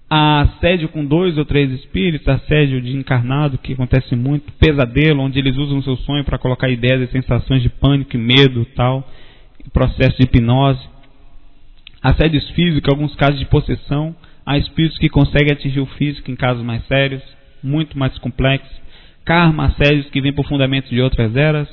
[0.10, 5.58] Assédio com dois ou três espíritos, assédio de encarnado, que acontece muito, pesadelo, onde eles
[5.58, 9.06] usam o seu sonho para colocar ideias e sensações de pânico e medo tal,
[9.74, 10.88] processo de hipnose.
[12.02, 16.64] Assédios físicos, alguns casos de possessão, há espíritos que conseguem atingir o físico em casos
[16.64, 17.24] mais sérios,
[17.62, 18.72] muito mais complexos.
[19.26, 21.68] Karma, assédios que vêm por fundamentos de outras eras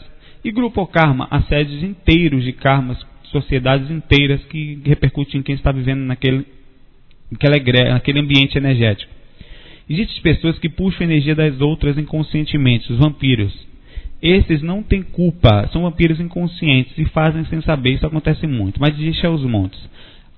[0.45, 6.03] e Grupo Karma, assédios inteiros de karmas, sociedades inteiras que repercutem em quem está vivendo
[6.03, 6.45] naquele,
[7.91, 9.11] naquele ambiente energético.
[9.89, 13.53] Existem pessoas que puxam a energia das outras inconscientemente, os vampiros.
[14.23, 18.99] Esses não têm culpa, são vampiros inconscientes e fazem sem saber, isso acontece muito, mas
[18.99, 19.79] existe aos montes.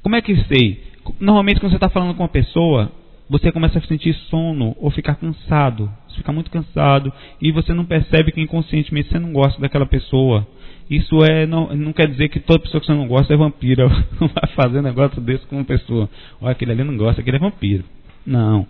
[0.02, 0.80] Como é que sei?
[1.20, 2.92] Normalmente quando você está falando com uma pessoa,
[3.28, 5.90] você começa a sentir sono ou ficar cansado.
[6.08, 10.46] Você fica muito cansado e você não percebe que inconscientemente você não gosta daquela pessoa.
[10.88, 13.88] Isso é não, não quer dizer que toda pessoa que você não gosta é vampira.
[14.20, 16.08] Não vai fazer um negócio desse com uma pessoa.
[16.40, 17.84] Olha, aquele ali não gosta, aquele é vampiro.
[18.24, 18.66] Não.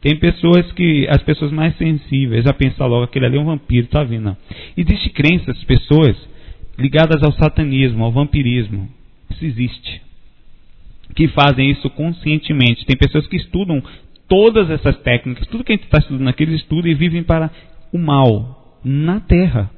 [0.00, 3.88] Tem pessoas que, as pessoas mais sensíveis, já pensam logo, aquele ali é um vampiro,
[3.88, 4.36] tá vindo.
[4.76, 6.16] Existem crenças, pessoas
[6.78, 8.88] ligadas ao satanismo, ao vampirismo.
[9.30, 10.07] Isso existe
[11.14, 12.84] que fazem isso conscientemente.
[12.84, 13.82] Tem pessoas que estudam
[14.28, 17.50] todas essas técnicas, tudo que a gente está estudando aqui, eles estudam e vivem para
[17.92, 19.70] o mal na Terra.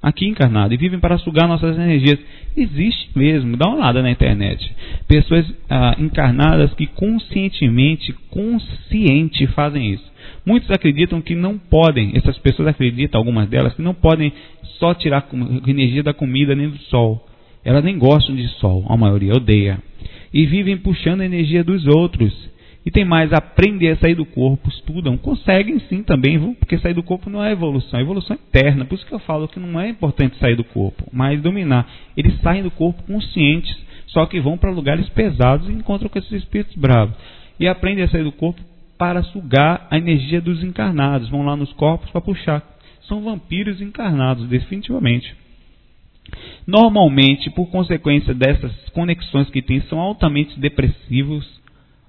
[0.00, 2.18] aqui encarnado, e vivem para sugar nossas energias.
[2.56, 4.72] Existe mesmo, dá uma olhada na internet.
[5.08, 10.08] Pessoas ah, encarnadas que conscientemente, consciente fazem isso.
[10.46, 14.32] Muitos acreditam que não podem, essas pessoas acreditam, algumas delas, que não podem
[14.78, 15.28] só tirar
[15.66, 17.26] energia da comida nem do sol.
[17.64, 19.78] Elas nem gostam de sol, a maioria odeia.
[20.32, 22.32] E vivem puxando a energia dos outros.
[22.84, 27.02] E tem mais, aprender a sair do corpo, estudam, conseguem sim também, porque sair do
[27.02, 28.84] corpo não é evolução, é evolução interna.
[28.84, 31.86] Por isso que eu falo que não é importante sair do corpo, mas dominar.
[32.16, 33.76] Eles saem do corpo conscientes,
[34.06, 37.14] só que vão para lugares pesados e encontram com esses espíritos bravos.
[37.60, 38.60] E aprendem a sair do corpo
[38.96, 41.28] para sugar a energia dos encarnados.
[41.28, 42.62] Vão lá nos corpos para puxar.
[43.02, 45.34] São vampiros encarnados, definitivamente.
[46.66, 51.46] Normalmente, por consequência dessas conexões que têm, são altamente depressivos.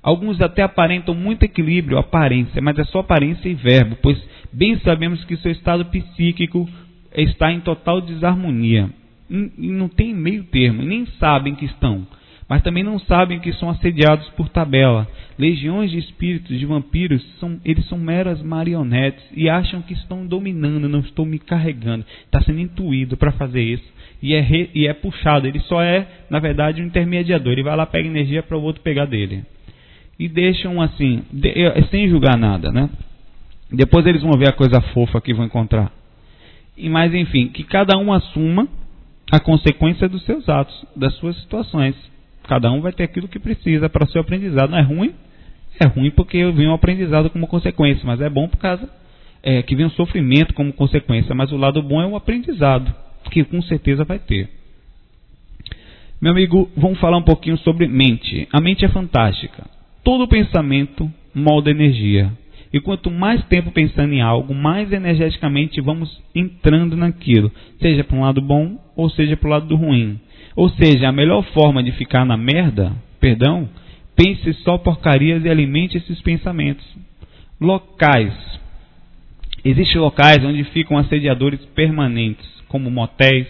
[0.01, 4.17] Alguns até aparentam muito equilíbrio, aparência, mas é só aparência e verbo, pois
[4.51, 6.67] bem sabemos que seu estado psíquico
[7.15, 8.89] está em total desarmonia.
[9.29, 12.07] E não tem meio termo, nem sabem que estão
[12.49, 15.07] mas também não sabem que são assediados por tabela.
[15.37, 20.89] Legiões de espíritos, de vampiros, são, eles são meras marionetes e acham que estão dominando,
[20.89, 22.03] não estão me carregando.
[22.25, 25.47] Está sendo intuído para fazer isso e é, re, e é puxado.
[25.47, 27.53] Ele só é, na verdade, um intermediador.
[27.53, 29.43] Ele vai lá, pega energia para o outro pegar dele.
[30.17, 31.53] E deixam assim, de,
[31.91, 32.89] sem julgar nada, né?
[33.71, 35.91] Depois eles vão ver a coisa fofa que vão encontrar.
[36.75, 38.67] E, mas enfim, que cada um assuma
[39.31, 41.95] a consequência dos seus atos, das suas situações.
[42.49, 44.71] Cada um vai ter aquilo que precisa para o seu aprendizado.
[44.71, 45.13] Não é ruim?
[45.79, 48.89] É ruim porque vem um aprendizado como consequência, mas é bom por causa
[49.43, 51.35] é, que vem um sofrimento como consequência.
[51.35, 52.91] Mas o lado bom é o aprendizado,
[53.29, 54.49] que com certeza vai ter.
[56.19, 58.47] Meu amigo, vamos falar um pouquinho sobre mente.
[58.51, 59.67] A mente é fantástica.
[60.03, 62.33] Todo pensamento molda energia.
[62.73, 68.21] E quanto mais tempo pensando em algo, mais energeticamente vamos entrando naquilo, seja para um
[68.21, 70.19] lado bom ou seja para o lado do ruim.
[70.59, 73.69] Ou seja, a melhor forma de ficar na merda, perdão,
[74.13, 76.85] pense só porcarias e alimente esses pensamentos.
[77.61, 78.33] Locais.
[79.63, 83.47] Existem locais onde ficam assediadores permanentes, como motéis,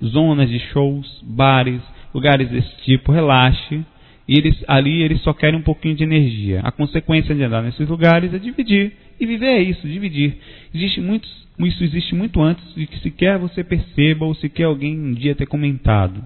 [0.00, 1.82] zonas de shows, bares,
[2.14, 3.10] lugares desse tipo.
[3.10, 3.84] Relaxe.
[4.28, 6.60] E eles, ali eles só querem um pouquinho de energia.
[6.62, 8.92] A consequência de andar nesses lugares é dividir.
[9.18, 10.36] E viver é isso, dividir.
[10.72, 15.14] Existe muitos, isso existe muito antes de que sequer você perceba ou sequer alguém um
[15.14, 16.24] dia ter comentado.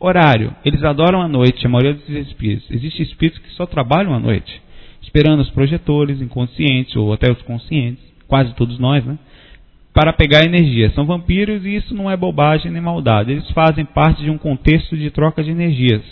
[0.00, 0.56] Horário.
[0.64, 2.70] Eles adoram a noite, a maioria desses espíritos.
[2.70, 4.50] Existem espíritos que só trabalham à noite,
[5.02, 9.18] esperando os projetores inconscientes ou até os conscientes, quase todos nós, né?
[9.92, 10.90] Para pegar energia.
[10.94, 13.32] São vampiros e isso não é bobagem nem maldade.
[13.32, 16.02] Eles fazem parte de um contexto de troca de energias.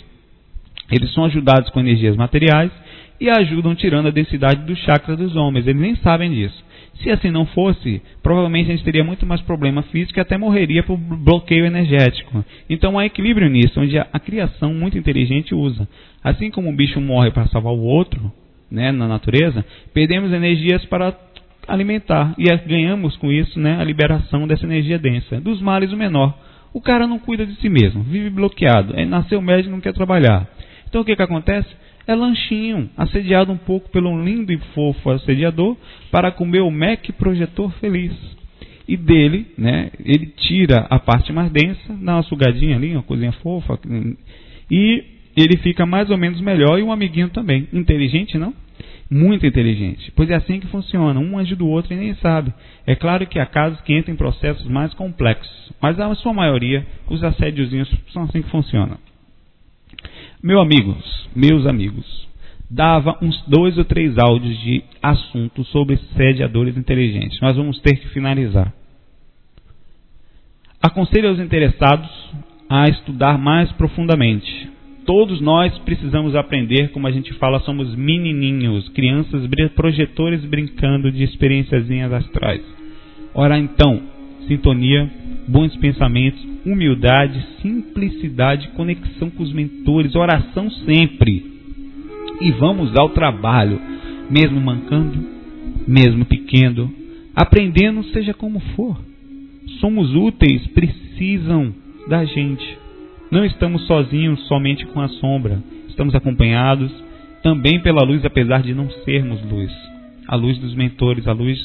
[0.91, 2.71] Eles são ajudados com energias materiais
[3.19, 5.65] e ajudam tirando a densidade do chakra dos homens.
[5.65, 6.63] Eles nem sabem disso.
[7.01, 10.83] Se assim não fosse, provavelmente a gente teria muito mais problema físico e até morreria
[10.83, 12.43] por bloqueio energético.
[12.69, 15.87] Então há equilíbrio nisso, onde a, criação muito inteligente usa.
[16.21, 18.31] Assim como um bicho morre para salvar o outro,
[18.69, 21.15] né, na natureza, perdemos energias para
[21.67, 25.39] alimentar e ganhamos com isso né, a liberação dessa energia densa.
[25.39, 26.37] Dos males o menor.
[26.73, 28.93] O cara não cuida de si mesmo, vive bloqueado.
[28.93, 30.47] Ele nasceu médico e não quer trabalhar.
[30.87, 31.69] Então o que, que acontece?
[32.09, 35.77] É lanchinho, assediado um pouco pelo lindo e fofo assediador,
[36.09, 38.11] para comer o Mac projetor feliz.
[38.87, 43.31] E dele, né, ele tira a parte mais densa, dá uma sugadinha ali, uma coisinha
[43.33, 43.79] fofa,
[44.71, 45.03] e
[45.37, 47.67] ele fica mais ou menos melhor, e um amiguinho também.
[47.71, 48.55] Inteligente, não?
[49.11, 50.11] Muito inteligente.
[50.15, 52.51] Pois é assim que funciona, um ajuda o outro e nem sabe.
[52.87, 56.83] É claro que há casos que entram em processos mais complexos, mas a sua maioria,
[57.07, 58.97] os assédiozinhos são assim que funcionam.
[60.41, 62.27] Meus amigos, meus amigos,
[62.71, 67.41] dava uns dois ou três áudios de assuntos sobre sediadores inteligentes.
[67.41, 68.73] Nós vamos ter que finalizar.
[70.81, 72.09] Aconselho aos interessados
[72.69, 74.69] a estudar mais profundamente.
[75.05, 79.41] Todos nós precisamos aprender, como a gente fala, somos menininhos, crianças
[79.75, 82.61] projetores brincando de experienciazinhas astrais.
[83.33, 84.01] Ora então,
[84.47, 85.11] sintonia,
[85.49, 91.43] bons pensamentos, humildade, simplicidade, conexão com os mentores, oração sempre.
[92.39, 93.81] E vamos ao trabalho,
[94.29, 95.17] mesmo mancando,
[95.87, 96.93] mesmo pequeno,
[97.35, 98.97] aprendendo, seja como for.
[99.79, 101.73] Somos úteis, precisam
[102.07, 102.77] da gente.
[103.31, 106.91] Não estamos sozinhos somente com a sombra, estamos acompanhados
[107.41, 109.71] também pela luz, apesar de não sermos luz.
[110.27, 111.59] A luz dos mentores, a luz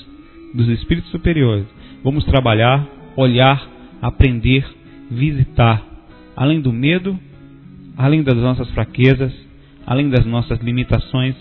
[0.55, 1.67] dos espíritos superiores.
[2.03, 2.87] Vamos trabalhar,
[3.17, 3.74] olhar,
[4.05, 4.67] aprender,
[5.11, 5.83] visitar,
[6.37, 7.19] além do medo,
[7.97, 9.33] além das nossas fraquezas,
[9.87, 11.35] além das nossas limitações,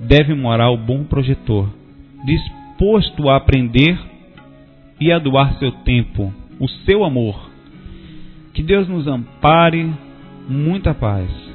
[0.00, 1.72] deve morar o bom projetor,
[2.24, 3.96] disposto a aprender
[5.00, 7.48] e a doar seu tempo o seu amor.
[8.52, 9.88] Que Deus nos ampare,
[10.48, 11.47] muita paz.